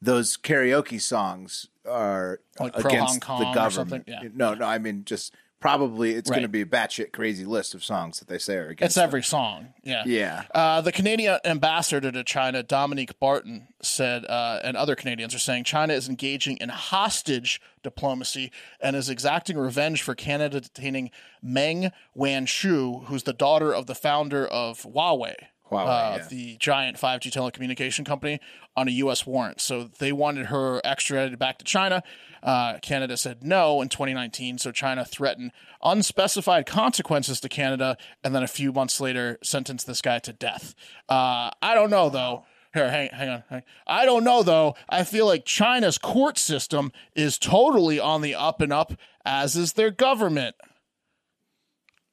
those 0.02 0.36
karaoke 0.36 1.00
songs 1.00 1.66
are 1.88 2.40
Like 2.58 2.76
against 2.76 3.22
Hong 3.24 3.38
the 3.38 3.44
Kong 3.44 3.52
or 3.52 3.54
government. 3.54 3.90
something? 3.90 4.04
Yeah. 4.06 4.28
No, 4.34 4.54
no, 4.54 4.64
I 4.66 4.78
mean 4.78 5.04
just 5.04 5.34
probably 5.60 6.14
it's 6.14 6.30
going 6.30 6.42
to 6.42 6.48
be 6.48 6.60
a 6.60 6.66
batshit 6.66 7.12
crazy 7.12 7.44
list 7.44 7.74
of 7.74 7.84
songs 7.84 8.18
that 8.18 8.28
they 8.28 8.38
say 8.38 8.56
are 8.56 8.68
against. 8.68 8.96
It's 8.96 9.02
every 9.02 9.22
song. 9.22 9.74
Yeah. 9.82 10.04
Yeah. 10.06 10.44
Uh, 10.54 10.80
the 10.80 10.92
Canadian 10.92 11.38
ambassador 11.44 12.12
to 12.12 12.24
China, 12.24 12.62
Dominic 12.62 13.18
Barton, 13.18 13.68
said, 13.82 14.24
uh, 14.26 14.60
and 14.62 14.76
other 14.76 14.94
Canadians 14.94 15.34
are 15.34 15.40
saying 15.40 15.64
China 15.64 15.92
is 15.94 16.08
engaging 16.08 16.56
in 16.58 16.68
hostage 16.68 17.60
diplomacy 17.82 18.50
and 18.80 18.94
is 18.96 19.08
exacting 19.08 19.56
revenge 19.56 20.02
for 20.02 20.14
Canada 20.14 20.60
detaining 20.60 21.10
Meng 21.42 21.90
Wanzhou, 22.16 23.04
who's 23.06 23.24
the 23.24 23.32
daughter 23.32 23.72
of 23.72 23.86
the 23.86 23.94
founder 23.94 24.46
of 24.46 24.82
Huawei. 24.82 25.34
Huawei, 25.70 25.86
uh, 25.86 26.16
yeah. 26.18 26.26
the 26.28 26.56
giant 26.58 26.96
5G 26.96 27.30
telecommunication 27.30 28.04
company, 28.06 28.40
on 28.76 28.88
a 28.88 28.92
U.S. 28.92 29.26
warrant. 29.26 29.60
So 29.60 29.90
they 29.98 30.12
wanted 30.12 30.46
her 30.46 30.80
extradited 30.84 31.38
back 31.38 31.58
to 31.58 31.64
China. 31.64 32.02
Uh, 32.42 32.78
Canada 32.78 33.16
said 33.16 33.44
no 33.44 33.82
in 33.82 33.88
2019. 33.88 34.58
So 34.58 34.70
China 34.72 35.04
threatened 35.04 35.52
unspecified 35.82 36.66
consequences 36.66 37.40
to 37.40 37.48
Canada, 37.48 37.96
and 38.22 38.34
then 38.34 38.42
a 38.42 38.48
few 38.48 38.72
months 38.72 39.00
later 39.00 39.38
sentenced 39.42 39.86
this 39.86 40.00
guy 40.00 40.18
to 40.20 40.32
death. 40.32 40.74
Uh, 41.08 41.50
I 41.60 41.74
don't 41.74 41.90
know 41.90 42.08
though. 42.08 42.44
Here, 42.74 42.90
hang, 42.90 43.08
hang 43.10 43.28
on. 43.30 43.44
Hang. 43.48 43.62
I 43.86 44.04
don't 44.04 44.24
know 44.24 44.42
though. 44.42 44.74
I 44.88 45.04
feel 45.04 45.26
like 45.26 45.44
China's 45.44 45.98
court 45.98 46.38
system 46.38 46.92
is 47.16 47.38
totally 47.38 47.98
on 47.98 48.20
the 48.20 48.34
up 48.34 48.60
and 48.60 48.72
up, 48.72 48.92
as 49.24 49.56
is 49.56 49.72
their 49.72 49.90
government. 49.90 50.54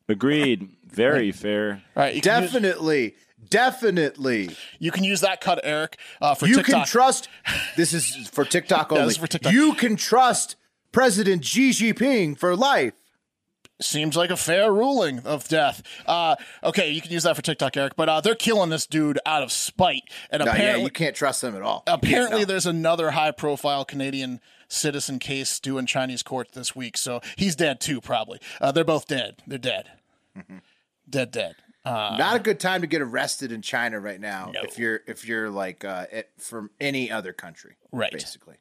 Agreed. 0.08 0.70
Very 0.86 1.32
fair. 1.32 1.84
All 1.96 2.04
right, 2.04 2.16
you 2.16 2.22
can 2.22 2.44
use- 2.44 2.52
Definitely, 3.50 4.50
you 4.80 4.92
can 4.92 5.04
use 5.04 5.22
that 5.22 5.42
cut, 5.42 5.60
Eric, 5.64 5.98
uh, 6.22 6.36
for 6.36 6.48
you 6.48 6.56
TikTok. 6.58 6.76
can 6.76 6.86
trust. 6.86 7.30
This 7.76 7.94
is 7.94 8.30
for 8.30 8.46
TikTok 8.46 8.92
Yeah, 8.92 8.98
only. 9.00 9.08
this 9.08 9.16
is 9.16 9.22
for 9.22 9.28
TikTok. 9.28 9.52
You 9.54 9.74
can 9.74 9.96
trust 9.98 10.56
President 10.92 11.44
Xi 11.46 11.72
Jinping 11.72 12.38
for 12.38 12.56
life. 12.56 12.94
Seems 13.82 14.16
like 14.16 14.30
a 14.30 14.38
fair 14.38 14.72
ruling 14.72 15.20
of 15.26 15.50
death. 15.50 15.84
Uh, 16.06 16.38
okay, 16.64 16.92
you 16.92 17.02
can 17.02 17.12
use 17.12 17.24
that 17.24 17.36
for 17.36 17.42
TikTok, 17.42 17.76
Eric, 17.76 17.98
but 17.98 18.08
uh, 18.08 18.22
they're 18.22 18.34
killing 18.34 18.70
this 18.70 18.88
dude 18.88 19.20
out 19.26 19.44
of 19.44 19.52
spite. 19.52 20.04
And 20.30 20.40
No, 20.40 20.46
yeah, 20.46 20.54
apparently, 20.54 20.84
you 20.86 20.90
can't 20.92 21.14
trust 21.16 21.42
them 21.42 21.56
at 21.58 21.62
all. 21.62 21.84
apparently 21.86 22.40
no. 22.42 22.46
there's 22.46 22.66
another 22.66 23.12
high-profile 23.12 23.84
Canadian 23.84 24.40
citizen 24.70 25.20
case 25.20 25.60
due 25.60 25.78
in 25.78 25.86
Chinese 25.86 26.24
court 26.24 26.54
this 26.54 26.74
week, 26.74 26.96
so 26.96 27.20
he's 27.36 27.58
dead 27.58 27.82
too, 27.82 28.00
probably. 28.00 28.40
Uh, 28.62 28.72
they're 28.72 28.86
both 28.86 29.08
dead. 29.08 29.44
They're 29.46 29.58
dead. 29.58 29.92
Mm-hmm. 30.38 30.60
Dead, 31.10 31.32
dead. 31.32 31.56
Uh, 31.86 32.16
not 32.18 32.36
a 32.36 32.40
good 32.40 32.60
time 32.60 32.82
to 32.82 32.88
get 32.88 33.02
arrested 33.02 33.52
in 33.52 33.62
China 33.62 34.00
right 34.00 34.20
now. 34.20 34.52
No. 34.54 34.62
If 34.64 34.80
you're 34.80 35.02
if 35.08 35.28
you're 35.28 35.50
like 35.50 35.86
uh, 35.86 36.08
it, 36.12 36.30
from 36.40 36.70
any 36.80 37.12
other 37.12 37.32
country, 37.34 37.76
Right. 37.92 38.12
Basically, 38.12 38.56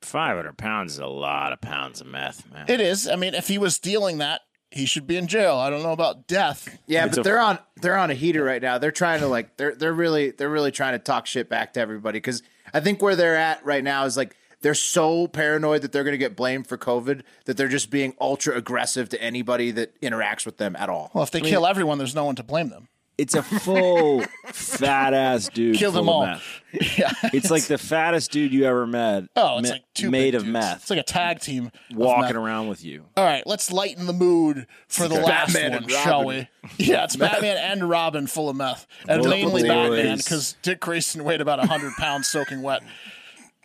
Five 0.00 0.36
hundred 0.36 0.56
pounds 0.58 0.94
is 0.94 0.98
a 0.98 1.06
lot 1.06 1.52
of 1.52 1.60
pounds 1.60 2.00
of 2.00 2.08
meth, 2.08 2.50
man. 2.52 2.66
it 2.68 2.80
is. 2.80 3.06
I 3.06 3.14
mean, 3.16 3.34
if 3.34 3.46
he 3.46 3.56
was 3.58 3.74
stealing 3.76 4.18
that, 4.18 4.40
he 4.72 4.84
should 4.84 5.06
be 5.06 5.16
in 5.16 5.28
jail. 5.28 5.56
I 5.56 5.70
don't 5.70 5.82
know 5.84 5.92
about 5.92 6.26
death. 6.26 6.76
yeah. 6.86 7.06
It's 7.06 7.16
but 7.16 7.20
a- 7.20 7.24
they're 7.24 7.38
on 7.40 7.58
they're 7.80 7.96
on 7.98 8.10
a 8.10 8.14
heater 8.14 8.42
right 8.42 8.60
now. 8.62 8.78
They're 8.78 8.90
trying 8.90 9.20
to 9.20 9.28
like 9.28 9.56
they're 9.56 9.74
they're 9.76 9.92
really 9.92 10.30
they're 10.32 10.48
really 10.48 10.72
trying 10.72 10.92
to 10.94 10.98
talk 10.98 11.26
shit 11.26 11.48
back 11.48 11.74
to 11.74 11.80
everybody 11.80 12.16
because 12.18 12.42
I 12.74 12.80
think 12.80 13.00
where 13.02 13.14
they're 13.14 13.36
at 13.36 13.64
right 13.64 13.84
now 13.84 14.04
is 14.04 14.16
like 14.16 14.34
they're 14.62 14.74
so 14.74 15.26
paranoid 15.28 15.82
that 15.82 15.92
they're 15.92 16.04
going 16.04 16.12
to 16.14 16.18
get 16.18 16.34
blamed 16.36 16.66
for 16.66 16.78
COVID 16.78 17.22
that 17.44 17.56
they're 17.56 17.68
just 17.68 17.90
being 17.90 18.14
ultra 18.20 18.56
aggressive 18.56 19.08
to 19.10 19.22
anybody 19.22 19.70
that 19.72 20.00
interacts 20.00 20.46
with 20.46 20.56
them 20.56 20.74
at 20.76 20.88
all. 20.88 21.10
Well, 21.14 21.24
if 21.24 21.30
they 21.30 21.40
kill 21.40 21.66
everyone, 21.66 21.98
there's 21.98 22.14
no 22.14 22.24
one 22.24 22.36
to 22.36 22.42
blame 22.42 22.68
them. 22.70 22.88
It's 23.18 23.34
a 23.34 23.42
full 23.42 24.22
fat 24.46 25.12
ass 25.12 25.48
dude. 25.48 25.76
Kill 25.76 25.92
them 25.92 26.06
full 26.06 26.22
of 26.24 26.28
all. 26.30 26.38
yeah. 26.96 27.12
It's 27.24 27.50
like 27.50 27.64
the 27.64 27.76
fattest 27.76 28.32
dude 28.32 28.52
you 28.54 28.64
ever 28.64 28.86
met. 28.86 29.24
Oh, 29.36 29.58
it's 29.58 29.68
ma- 29.68 29.74
like 29.74 29.84
two 29.94 30.10
made 30.10 30.34
of 30.34 30.42
dudes. 30.42 30.52
meth, 30.52 30.76
It's 30.80 30.90
like 30.90 30.98
a 30.98 31.04
tag 31.04 31.40
team 31.40 31.70
walking 31.92 32.36
around 32.36 32.68
with 32.68 32.82
you. 32.82 33.04
All 33.16 33.24
right, 33.24 33.46
let's 33.46 33.70
lighten 33.70 34.06
the 34.06 34.14
mood 34.14 34.66
for 34.88 35.08
the 35.08 35.20
last 35.20 35.52
Batman 35.52 35.82
one, 35.82 35.88
shall 35.90 36.24
we? 36.24 36.48
Yeah, 36.78 37.04
it's 37.04 37.16
Batman 37.16 37.58
and 37.58 37.88
Robin 37.88 38.26
full 38.26 38.48
of 38.48 38.56
meth, 38.56 38.86
and 39.06 39.22
mainly 39.24 39.62
Batman 39.68 40.16
because 40.16 40.56
Dick 40.62 40.80
Grayson 40.80 41.22
weighed 41.22 41.40
about 41.42 41.58
hundred 41.66 41.92
pounds 41.94 42.28
soaking 42.28 42.62
wet. 42.62 42.82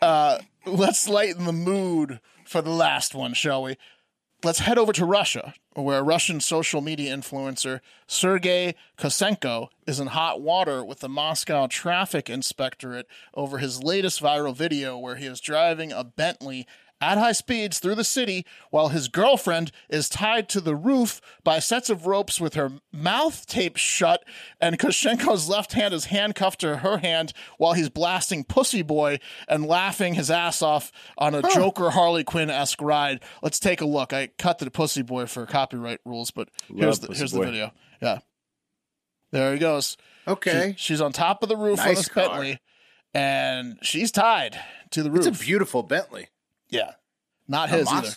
Uh, 0.02 0.38
let's 0.68 1.08
lighten 1.08 1.44
the 1.44 1.52
mood 1.52 2.20
for 2.44 2.62
the 2.62 2.70
last 2.70 3.14
one, 3.14 3.34
shall 3.34 3.62
we? 3.62 3.76
Let's 4.44 4.60
head 4.60 4.78
over 4.78 4.92
to 4.92 5.04
Russia, 5.04 5.54
where 5.74 6.04
Russian 6.04 6.40
social 6.40 6.80
media 6.80 7.16
influencer 7.16 7.80
Sergei 8.06 8.76
Kosenko 8.96 9.68
is 9.86 9.98
in 9.98 10.08
hot 10.08 10.40
water 10.40 10.84
with 10.84 11.00
the 11.00 11.08
Moscow 11.08 11.66
Traffic 11.66 12.30
Inspectorate 12.30 13.08
over 13.34 13.58
his 13.58 13.82
latest 13.82 14.22
viral 14.22 14.54
video 14.54 14.96
where 14.96 15.16
he 15.16 15.26
is 15.26 15.40
driving 15.40 15.90
a 15.90 16.04
Bentley 16.04 16.68
at 17.00 17.16
high 17.18 17.32
speeds 17.32 17.78
through 17.78 17.94
the 17.94 18.04
city 18.04 18.44
while 18.70 18.88
his 18.88 19.08
girlfriend 19.08 19.70
is 19.88 20.08
tied 20.08 20.48
to 20.48 20.60
the 20.60 20.74
roof 20.74 21.20
by 21.44 21.58
sets 21.58 21.88
of 21.90 22.06
ropes 22.06 22.40
with 22.40 22.54
her 22.54 22.72
mouth 22.92 23.46
taped 23.46 23.78
shut, 23.78 24.24
and 24.60 24.78
Koshenko's 24.78 25.48
left 25.48 25.74
hand 25.74 25.94
is 25.94 26.06
handcuffed 26.06 26.60
to 26.60 26.78
her 26.78 26.98
hand 26.98 27.32
while 27.58 27.74
he's 27.74 27.88
blasting 27.88 28.42
Pussy 28.44 28.82
Boy 28.82 29.18
and 29.46 29.64
laughing 29.66 30.14
his 30.14 30.30
ass 30.30 30.60
off 30.62 30.90
on 31.16 31.34
a 31.34 31.42
Joker 31.54 31.90
Harley 31.90 32.24
Quinn 32.24 32.50
esque 32.50 32.80
ride. 32.82 33.20
Let's 33.42 33.60
take 33.60 33.80
a 33.80 33.86
look. 33.86 34.12
I 34.12 34.28
cut 34.38 34.58
to 34.58 34.64
the 34.64 34.70
Pussy 34.70 35.02
Boy 35.02 35.26
for 35.26 35.46
copyright 35.46 36.00
rules, 36.04 36.30
but 36.30 36.48
here's 36.74 36.98
the, 36.98 37.08
Pussy 37.08 37.18
here's 37.20 37.32
the 37.32 37.40
video. 37.40 37.72
Yeah. 38.02 38.18
There 39.30 39.52
he 39.52 39.58
goes. 39.58 39.96
Okay, 40.26 40.74
She- 40.76 40.94
she's 40.94 41.00
on 41.00 41.12
top 41.12 41.42
of 41.42 41.48
the 41.48 41.56
roof 41.56 41.78
of 41.78 41.86
Nice 41.86 41.96
this 41.98 42.08
car. 42.08 42.28
Bentley, 42.28 42.58
and 43.14 43.78
she's 43.82 44.10
tied 44.12 44.58
to 44.90 45.02
the 45.02 45.10
roof. 45.10 45.26
it's 45.26 45.40
a 45.40 45.44
beautiful 45.44 45.82
Bentley. 45.82 46.28
Yeah. 46.70 46.92
Not 47.46 47.70
his 47.70 47.84
Mos- 47.86 47.94
either. 47.94 48.16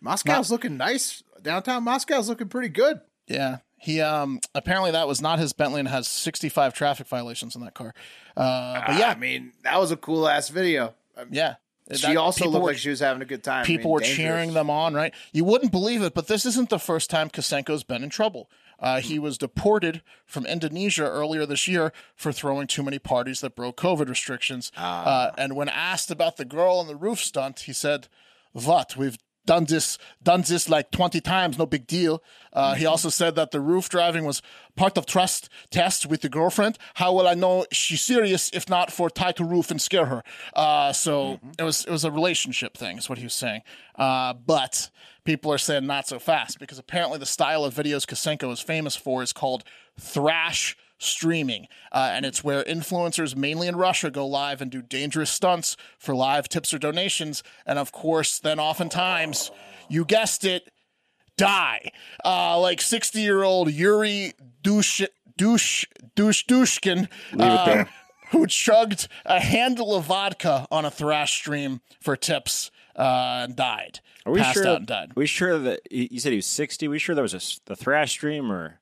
Moscow's 0.00 0.50
looking 0.50 0.76
nice. 0.76 1.22
Downtown 1.42 1.82
Moscow's 1.84 2.28
looking 2.28 2.48
pretty 2.48 2.68
good. 2.68 3.00
Yeah. 3.26 3.58
He 3.80 4.00
um 4.00 4.40
apparently 4.54 4.90
that 4.92 5.06
was 5.08 5.20
not 5.22 5.38
his 5.38 5.52
Bentley 5.52 5.80
and 5.80 5.88
has 5.88 6.08
65 6.08 6.74
traffic 6.74 7.06
violations 7.06 7.54
in 7.56 7.62
that 7.64 7.74
car. 7.74 7.94
Uh 8.36 8.82
but 8.86 8.98
yeah, 8.98 9.08
I 9.10 9.14
mean, 9.16 9.52
that 9.64 9.78
was 9.80 9.90
a 9.90 9.96
cool 9.96 10.28
ass 10.28 10.48
video. 10.48 10.94
yeah. 11.30 11.54
She 11.94 12.02
That- 12.08 12.16
also 12.18 12.44
looked 12.50 12.62
were- 12.62 12.70
like 12.72 12.78
she 12.78 12.90
was 12.90 13.00
having 13.00 13.22
a 13.22 13.24
good 13.24 13.42
time. 13.42 13.62
I 13.62 13.66
people 13.66 13.84
mean, 13.88 13.92
were 13.94 14.00
dangerous. 14.00 14.16
cheering 14.18 14.52
them 14.54 14.68
on, 14.68 14.92
right? 14.94 15.14
You 15.32 15.44
wouldn't 15.44 15.72
believe 15.72 16.02
it, 16.02 16.12
but 16.12 16.26
this 16.26 16.44
isn't 16.44 16.68
the 16.68 16.78
first 16.78 17.08
time 17.08 17.30
Kosenko's 17.30 17.82
been 17.82 18.02
in 18.04 18.10
trouble. 18.10 18.50
Uh, 18.78 19.00
he 19.00 19.18
was 19.18 19.38
deported 19.38 20.02
from 20.24 20.46
Indonesia 20.46 21.02
earlier 21.02 21.44
this 21.44 21.66
year 21.66 21.92
for 22.14 22.32
throwing 22.32 22.66
too 22.66 22.82
many 22.82 22.98
parties 22.98 23.40
that 23.40 23.56
broke 23.56 23.76
COVID 23.76 24.08
restrictions. 24.08 24.70
Uh, 24.76 25.30
and 25.36 25.56
when 25.56 25.68
asked 25.68 26.10
about 26.10 26.36
the 26.36 26.44
girl 26.44 26.76
on 26.76 26.86
the 26.86 26.96
roof 26.96 27.18
stunt, 27.18 27.60
he 27.60 27.72
said, 27.72 28.08
"What? 28.52 28.96
We've 28.96 29.18
done 29.54 29.64
this, 29.64 29.98
done 30.22 30.42
this 30.42 30.68
like 30.68 30.90
twenty 30.98 31.20
times. 31.20 31.58
No 31.58 31.66
big 31.66 31.86
deal." 31.86 32.14
Uh, 32.52 32.74
He 32.80 32.86
also 32.86 33.10
said 33.10 33.34
that 33.34 33.50
the 33.50 33.60
roof 33.60 33.88
driving 33.88 34.24
was 34.24 34.42
part 34.76 34.98
of 34.98 35.04
trust 35.06 35.48
test 35.70 36.06
with 36.10 36.20
the 36.20 36.28
girlfriend. 36.28 36.78
How 36.94 37.10
will 37.14 37.26
I 37.26 37.34
know 37.34 37.64
she's 37.72 38.02
serious 38.02 38.50
if 38.52 38.68
not 38.68 38.92
for 38.92 39.10
tie 39.10 39.32
to 39.32 39.44
roof 39.44 39.70
and 39.70 39.80
scare 39.80 40.06
her? 40.06 40.22
Uh, 40.54 40.92
so 40.92 41.40
it 41.58 41.64
was 41.64 41.84
it 41.88 41.90
was 41.90 42.04
a 42.04 42.10
relationship 42.10 42.76
thing, 42.76 42.98
is 42.98 43.08
what 43.08 43.18
he 43.18 43.24
was 43.24 43.38
saying. 43.44 43.62
Uh, 43.96 44.32
but 44.34 44.90
people 45.24 45.52
are 45.52 45.58
saying 45.58 45.86
not 45.86 46.06
so 46.06 46.18
fast 46.18 46.58
because 46.58 46.78
apparently 46.78 47.18
the 47.18 47.26
style 47.26 47.64
of 47.64 47.74
videos 47.74 48.06
Kosenko 48.06 48.52
is 48.52 48.60
famous 48.60 48.96
for 48.96 49.22
is 49.22 49.32
called 49.32 49.62
thrash 49.98 50.76
streaming. 50.98 51.68
Uh, 51.92 52.10
and 52.12 52.26
it's 52.26 52.42
where 52.44 52.62
influencers, 52.64 53.34
mainly 53.36 53.68
in 53.68 53.76
Russia, 53.76 54.10
go 54.10 54.26
live 54.26 54.60
and 54.60 54.70
do 54.70 54.82
dangerous 54.82 55.30
stunts 55.30 55.76
for 55.98 56.14
live 56.14 56.48
tips 56.48 56.74
or 56.74 56.78
donations. 56.78 57.42
And 57.64 57.78
of 57.78 57.92
course, 57.92 58.38
then 58.38 58.58
oftentimes, 58.60 59.50
you 59.88 60.04
guessed 60.04 60.44
it, 60.44 60.70
die. 61.36 61.92
Uh, 62.24 62.58
like 62.60 62.80
60 62.80 63.20
year 63.20 63.42
old 63.42 63.72
Yuri 63.72 64.32
Dush, 64.62 65.02
Dush, 65.36 65.86
Dush, 66.16 66.44
Dushkin. 66.46 67.08
uh, 67.38 67.84
Who 68.32 68.46
chugged 68.46 69.08
a 69.24 69.40
handle 69.40 69.94
of 69.94 70.04
vodka 70.04 70.66
on 70.70 70.84
a 70.84 70.90
thrash 70.90 71.32
stream 71.32 71.80
for 72.00 72.14
tips 72.14 72.70
uh, 72.94 73.44
and 73.44 73.56
died. 73.56 74.00
Are 74.26 74.32
we 74.32 74.40
Passed 74.40 74.54
sure? 74.54 74.66
out 74.68 74.76
and 74.78 74.86
died. 74.86 75.10
Are 75.12 75.14
we 75.16 75.24
sure 75.26 75.58
that 75.58 75.80
you 75.90 76.20
said 76.20 76.32
he 76.32 76.36
was 76.36 76.44
sixty? 76.46 76.88
we 76.88 76.98
sure 76.98 77.14
there 77.14 77.22
was 77.22 77.32
a, 77.32 77.40
the 77.64 77.74
thrash 77.76 78.10
stream 78.10 78.52
or 78.52 78.80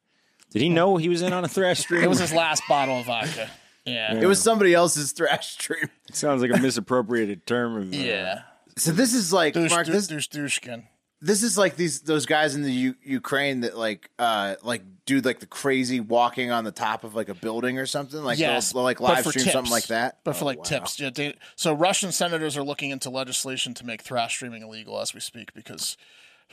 Did 0.56 0.62
he 0.62 0.68
know 0.70 0.96
he 0.96 1.10
was 1.10 1.20
in 1.20 1.34
on 1.34 1.44
a 1.44 1.48
thrash 1.48 1.80
stream? 1.80 2.02
It 2.02 2.08
was 2.08 2.18
his 2.18 2.32
last 2.32 2.62
bottle 2.66 2.98
of 3.00 3.04
vodka. 3.04 3.50
Yeah. 3.84 4.14
It 4.16 4.24
was 4.24 4.40
somebody 4.42 4.72
else's 4.72 5.12
thrash 5.12 5.52
stream. 5.52 5.90
It 6.08 6.16
Sounds 6.16 6.40
like 6.40 6.50
a 6.50 6.56
misappropriated 6.56 7.44
term. 7.46 7.76
Of, 7.76 7.92
uh, 7.92 7.96
Yeah. 7.96 8.42
So 8.78 8.90
this 8.92 9.12
is 9.12 9.34
like 9.34 9.52
Douche, 9.52 9.70
Mark. 9.70 9.84
douche, 9.86 9.94
This 10.06 10.06
douche, 10.28 10.28
douchkin. 10.60 10.84
this 11.20 11.42
is 11.42 11.58
like 11.58 11.76
these 11.76 12.00
those 12.00 12.24
guys 12.24 12.54
in 12.54 12.62
the 12.62 12.72
U- 12.72 12.94
Ukraine 13.02 13.60
that 13.60 13.76
like 13.76 14.10
uh 14.18 14.54
like 14.62 14.82
do 15.04 15.20
like 15.20 15.40
the 15.40 15.46
crazy 15.46 16.00
walking 16.00 16.50
on 16.50 16.64
the 16.64 16.72
top 16.72 17.04
of 17.04 17.14
like 17.14 17.28
a 17.28 17.34
building 17.34 17.78
or 17.78 17.84
something. 17.86 18.22
Like 18.24 18.38
yes, 18.38 18.72
they'll, 18.72 18.78
they'll 18.80 18.84
like 18.84 18.98
but 18.98 19.04
live 19.14 19.24
for 19.24 19.30
stream 19.30 19.44
tips. 19.44 19.52
something 19.52 19.70
like 19.72 19.86
that. 19.88 20.18
But 20.24 20.36
for 20.36 20.44
Oh, 20.44 20.46
like 20.46 20.58
wow. 20.58 20.64
tips, 20.64 20.98
yeah. 20.98 21.10
They, 21.10 21.34
so 21.54 21.74
Russian 21.74 22.12
senators 22.12 22.56
are 22.56 22.62
looking 22.64 22.90
into 22.90 23.10
legislation 23.10 23.74
to 23.74 23.84
make 23.86 24.00
thrash 24.02 24.34
streaming 24.34 24.62
illegal 24.62 25.00
as 25.00 25.12
we 25.12 25.20
speak 25.20 25.52
because 25.54 25.96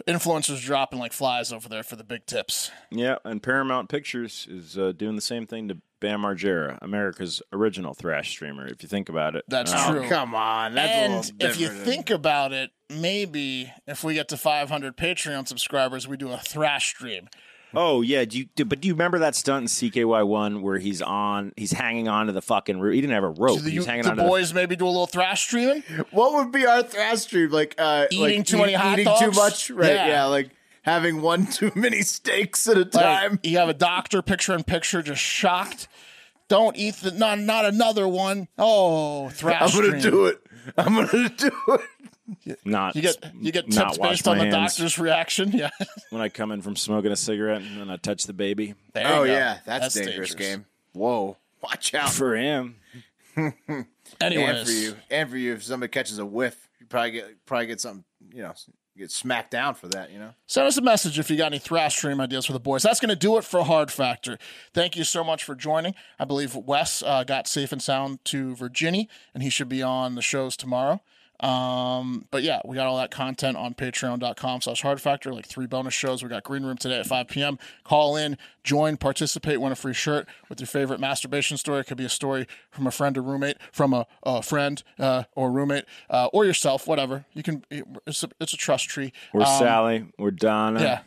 influencers 0.08 0.62
dropping 0.64 1.00
like 1.00 1.14
flies 1.14 1.52
over 1.54 1.70
there 1.70 1.84
for 1.84 1.96
the 1.96 2.04
big 2.04 2.26
tips. 2.26 2.72
Yeah, 2.92 3.18
and 3.24 3.42
Paramount 3.42 3.90
Pictures 3.90 4.48
is 4.50 4.78
uh, 4.78 4.92
doing 4.92 5.16
the 5.16 5.22
same 5.22 5.46
thing 5.46 5.68
to 5.70 5.78
Bam 6.00 6.22
Margera, 6.22 6.78
America's 6.82 7.42
original 7.54 7.94
thrash 7.94 8.30
streamer. 8.30 8.68
If 8.68 8.84
you 8.84 8.90
think 8.90 9.08
about 9.08 9.36
it, 9.36 9.46
That's 9.48 9.72
Uh, 9.72 9.92
true. 9.92 10.10
Come 10.10 10.36
on, 10.36 10.74
that's 10.76 10.92
and 10.92 11.14
little 11.14 11.50
if 11.50 11.60
you 11.60 11.70
think 11.70 12.10
about 12.10 12.52
it, 12.52 12.72
maybe 12.90 13.72
if 13.88 14.04
we 14.04 14.14
get 14.16 14.28
to 14.30 14.38
500 14.38 14.98
Patreon 14.98 15.48
subscribers, 15.48 16.08
we 16.08 16.18
do 16.18 16.32
a 16.32 16.38
thrash 16.38 16.90
stream. 16.90 17.30
Oh 17.76 18.02
yeah, 18.02 18.24
do 18.26 18.38
you, 18.38 18.46
do, 18.56 18.66
but 18.66 18.82
do 18.82 18.88
you 18.88 18.94
remember 18.94 19.20
that 19.20 19.36
stunt 19.36 19.64
in 19.64 19.68
CKY 19.68 20.28
one 20.28 20.62
where 20.62 20.78
he's 20.78 21.02
on, 21.02 21.54
he's 21.58 21.72
hanging 21.72 22.08
on 22.08 22.28
to 22.28 22.32
the 22.32 22.42
fucking 22.42 22.80
roof? 22.80 22.94
He 22.94 23.02
didn't 23.02 23.14
have 23.14 23.24
a 23.24 23.30
rope. 23.30 23.58
Do 23.58 23.64
the, 23.64 23.72
he's 23.72 23.86
hanging 23.86 24.04
the 24.04 24.12
on 24.12 24.18
to 24.18 24.24
boys 24.24 24.54
maybe 24.54 24.76
do 24.76 24.86
a 24.86 24.88
little 24.88 25.08
thrash 25.08 25.42
streaming? 25.44 25.84
what 26.12 26.34
would 26.34 26.52
be 26.52 26.66
our 26.66 26.84
thrash 26.84 27.22
stream? 27.22 27.50
Like 27.50 27.76
uh, 27.78 28.06
Eating 28.12 28.40
like 28.40 28.46
too 28.46 28.58
many 28.58 28.74
hot 28.74 29.00
eating 29.00 29.14
too 29.20 29.32
much, 29.32 29.70
right? 29.72 29.88
Yeah. 29.94 30.08
Yeah. 30.08 30.26
like 30.26 30.50
having 30.84 31.22
one 31.22 31.46
too 31.52 31.72
many 31.76 32.02
steaks 32.02 32.68
at 32.68 32.78
a 32.78 32.82
Like, 32.82 32.92
time. 32.92 33.40
you 33.44 33.58
have 33.58 33.70
a 33.70 33.74
doctor 33.74 34.22
picture 34.22 34.54
in 34.54 34.64
picture, 34.64 35.02
just 35.02 35.22
shocked. 35.22 35.88
Don't 36.50 36.76
eat 36.78 36.96
the 36.98 37.12
not 37.12 37.40
not 37.40 37.66
another 37.66 38.08
one. 38.08 38.48
Oh, 38.60 39.30
thrash 39.30 39.74
I'm 39.74 39.82
gonna 39.82 40.00
stream. 40.00 40.12
do 40.14 40.26
it. 40.28 40.46
I'm 40.78 40.94
gonna 40.96 41.30
do 41.38 41.52
it. 41.70 41.82
The, 42.46 42.58
not 42.64 42.96
You 42.96 43.02
get 43.02 43.18
you 43.40 43.52
get 43.52 43.70
not 43.70 43.94
tips 43.94 43.98
based 43.98 44.28
on 44.28 44.38
the 44.38 44.46
hands 44.46 44.78
doctor's 44.78 44.98
reaction. 44.98 45.52
Yeah. 45.52 45.70
when 46.10 46.22
I 46.22 46.30
come 46.30 46.52
in 46.52 46.62
from 46.62 46.76
smoking 46.76 47.12
a 47.12 47.16
cigarette 47.16 47.62
and 47.62 47.80
then 47.80 47.90
I 47.90 47.98
touch 47.98 48.26
the 48.26 48.34
baby. 48.34 48.76
There 48.94 49.06
Oh 49.08 49.24
yeah, 49.24 49.60
that's, 49.66 49.94
dangerous, 49.94 50.34
game. 50.34 50.66
Whoa, 50.94 51.38
watch 51.62 51.94
out. 51.94 52.10
For 52.10 52.36
him, 52.36 52.76
and 53.36 53.54
for 54.22 54.72
you, 54.72 54.96
and 55.10 55.30
for 55.30 55.38
you, 55.38 55.54
if 55.54 55.64
somebody 55.64 55.92
catches 55.92 56.20
a 56.20 56.26
whiff, 56.26 56.70
you 56.80 56.86
probably 56.86 57.12
get 57.12 57.46
probably 57.46 57.68
get 57.68 57.82
something. 57.82 58.06
You 58.34 58.44
know, 58.44 58.54
get 58.98 59.12
smacked 59.12 59.52
down 59.52 59.74
for 59.76 59.88
that. 59.90 60.12
You 60.12 60.20
know. 60.20 60.34
Send 60.48 60.68
us 60.68 60.78
a 60.78 60.82
message 60.82 61.20
if 61.20 61.30
you 61.30 61.36
got 61.36 61.48
any 61.48 61.60
thrash 61.60 61.98
stream 61.98 62.22
ideas 62.22 62.46
for 62.46 62.54
the 62.54 62.60
boys. 62.60 62.84
That's 62.84 63.00
going 63.00 63.10
to 63.10 63.16
do 63.16 63.38
it 63.38 63.44
for 63.44 63.64
Hard 63.64 63.92
Factor. 63.92 64.38
Thank 64.74 64.96
you 64.96 65.04
so 65.04 65.24
much 65.24 65.44
for 65.44 65.56
joining. 65.56 65.94
I 66.18 66.26
believe 66.26 66.56
Wes 66.56 67.04
uh, 67.04 67.24
got 67.26 67.48
safe 67.48 67.72
and 67.72 67.82
sound 67.82 68.24
to 68.26 68.56
Virginia, 68.56 69.08
and 69.34 69.44
he 69.44 69.50
should 69.50 69.70
be 69.70 69.84
on 69.84 70.16
the 70.16 70.22
shows 70.22 70.56
tomorrow. 70.56 71.02
Um, 71.44 72.26
but 72.32 72.42
yeah, 72.42 72.62
we 72.66 72.76
got 72.76 72.88
all 72.88 72.98
that 72.98 73.12
content 73.12 73.58
on 73.58 73.74
patreon.com 73.74 74.62
slash 74.62 74.82
hard 74.82 75.02
factor, 75.02 75.34
like 75.34 75.46
three 75.46 75.66
bonus 75.68 75.94
shows. 75.94 76.24
We 76.24 76.30
got 76.30 76.44
Green 76.44 76.64
Room 76.64 76.78
today 76.78 77.00
at 77.00 77.06
5 77.06 77.28
p.m. 77.28 77.60
Call 77.84 78.16
in, 78.16 78.38
join, 78.64 78.96
participate, 78.98 79.60
win 79.60 79.72
a 79.72 79.76
free 79.76 79.94
shirt 79.94 80.28
with 80.48 80.60
your 80.62 80.68
favorite 80.68 81.00
masturbation 81.02 81.58
story. 81.58 81.82
It 81.82 81.88
could 81.88 81.98
be 81.98 82.06
a 82.06 82.10
story 82.10 82.48
from 82.72 82.88
a 82.88 82.92
friend 82.92 83.18
or 83.18 83.22
roommate, 83.22 83.58
from 83.74 83.94
a, 83.94 84.08
a 84.24 84.42
friend 84.42 84.82
uh, 84.98 85.24
or 85.36 85.52
roommate, 85.52 85.84
uh, 86.10 86.28
or 86.32 86.46
yourself, 86.46 86.88
whatever. 86.88 87.26
You 87.34 87.44
can, 87.44 87.66
it's 88.08 88.24
a, 88.24 88.30
it's 88.40 88.54
a 88.54 88.58
trust 88.58 88.88
tree. 88.88 89.12
or 89.34 89.42
Um, 89.42 89.48
Sally, 89.60 90.06
or 90.18 90.32
Donna. 90.32 90.82
yeah. 90.82 91.00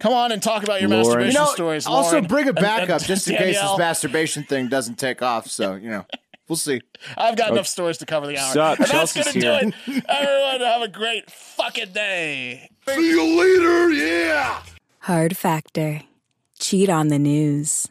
Come 0.00 0.12
on 0.12 0.32
and 0.32 0.42
talk 0.42 0.64
about 0.64 0.80
your 0.80 0.90
Lauren. 0.90 1.06
masturbation 1.06 1.32
You 1.32 1.46
know, 1.46 1.52
stories. 1.52 1.86
also 1.86 2.10
Lauren 2.16 2.26
bring 2.26 2.44
a 2.46 2.48
and- 2.48 2.56
backup 2.56 2.88
and 3.00 3.04
just 3.06 3.28
in 3.28 3.36
case 3.36 3.58
this 3.60 3.78
masturbation 3.78 4.42
thing 4.42 4.68
doesn't 4.68 4.96
take 4.98 5.22
off. 5.22 5.46
So 5.46 5.76
you 5.76 5.88
know, 5.90 6.04
we'll 6.48 6.56
see. 6.56 6.80
I've 7.16 7.36
got 7.36 7.52
enough 7.52 7.66
stories 7.66 7.98
to 7.98 8.06
cover 8.06 8.26
the 8.26 8.38
hour. 8.38 8.52
Sup? 8.52 8.78
and 8.78 8.88
that's 8.88 9.14
Chelsea's 9.14 9.42
going 9.42 9.72
to 9.72 9.76
do 9.90 9.94
it. 9.96 10.04
Everyone, 10.08 10.60
have 10.60 10.82
a 10.82 10.88
great 10.88 11.30
fucking 11.30 11.92
day. 11.92 12.68
See 12.88 13.10
you 13.10 13.38
later, 13.38 13.90
yeah! 13.90 14.62
Hard 15.00 15.36
Factor. 15.36 16.02
Cheat 16.58 16.88
on 16.88 17.08
the 17.08 17.18
news. 17.18 17.88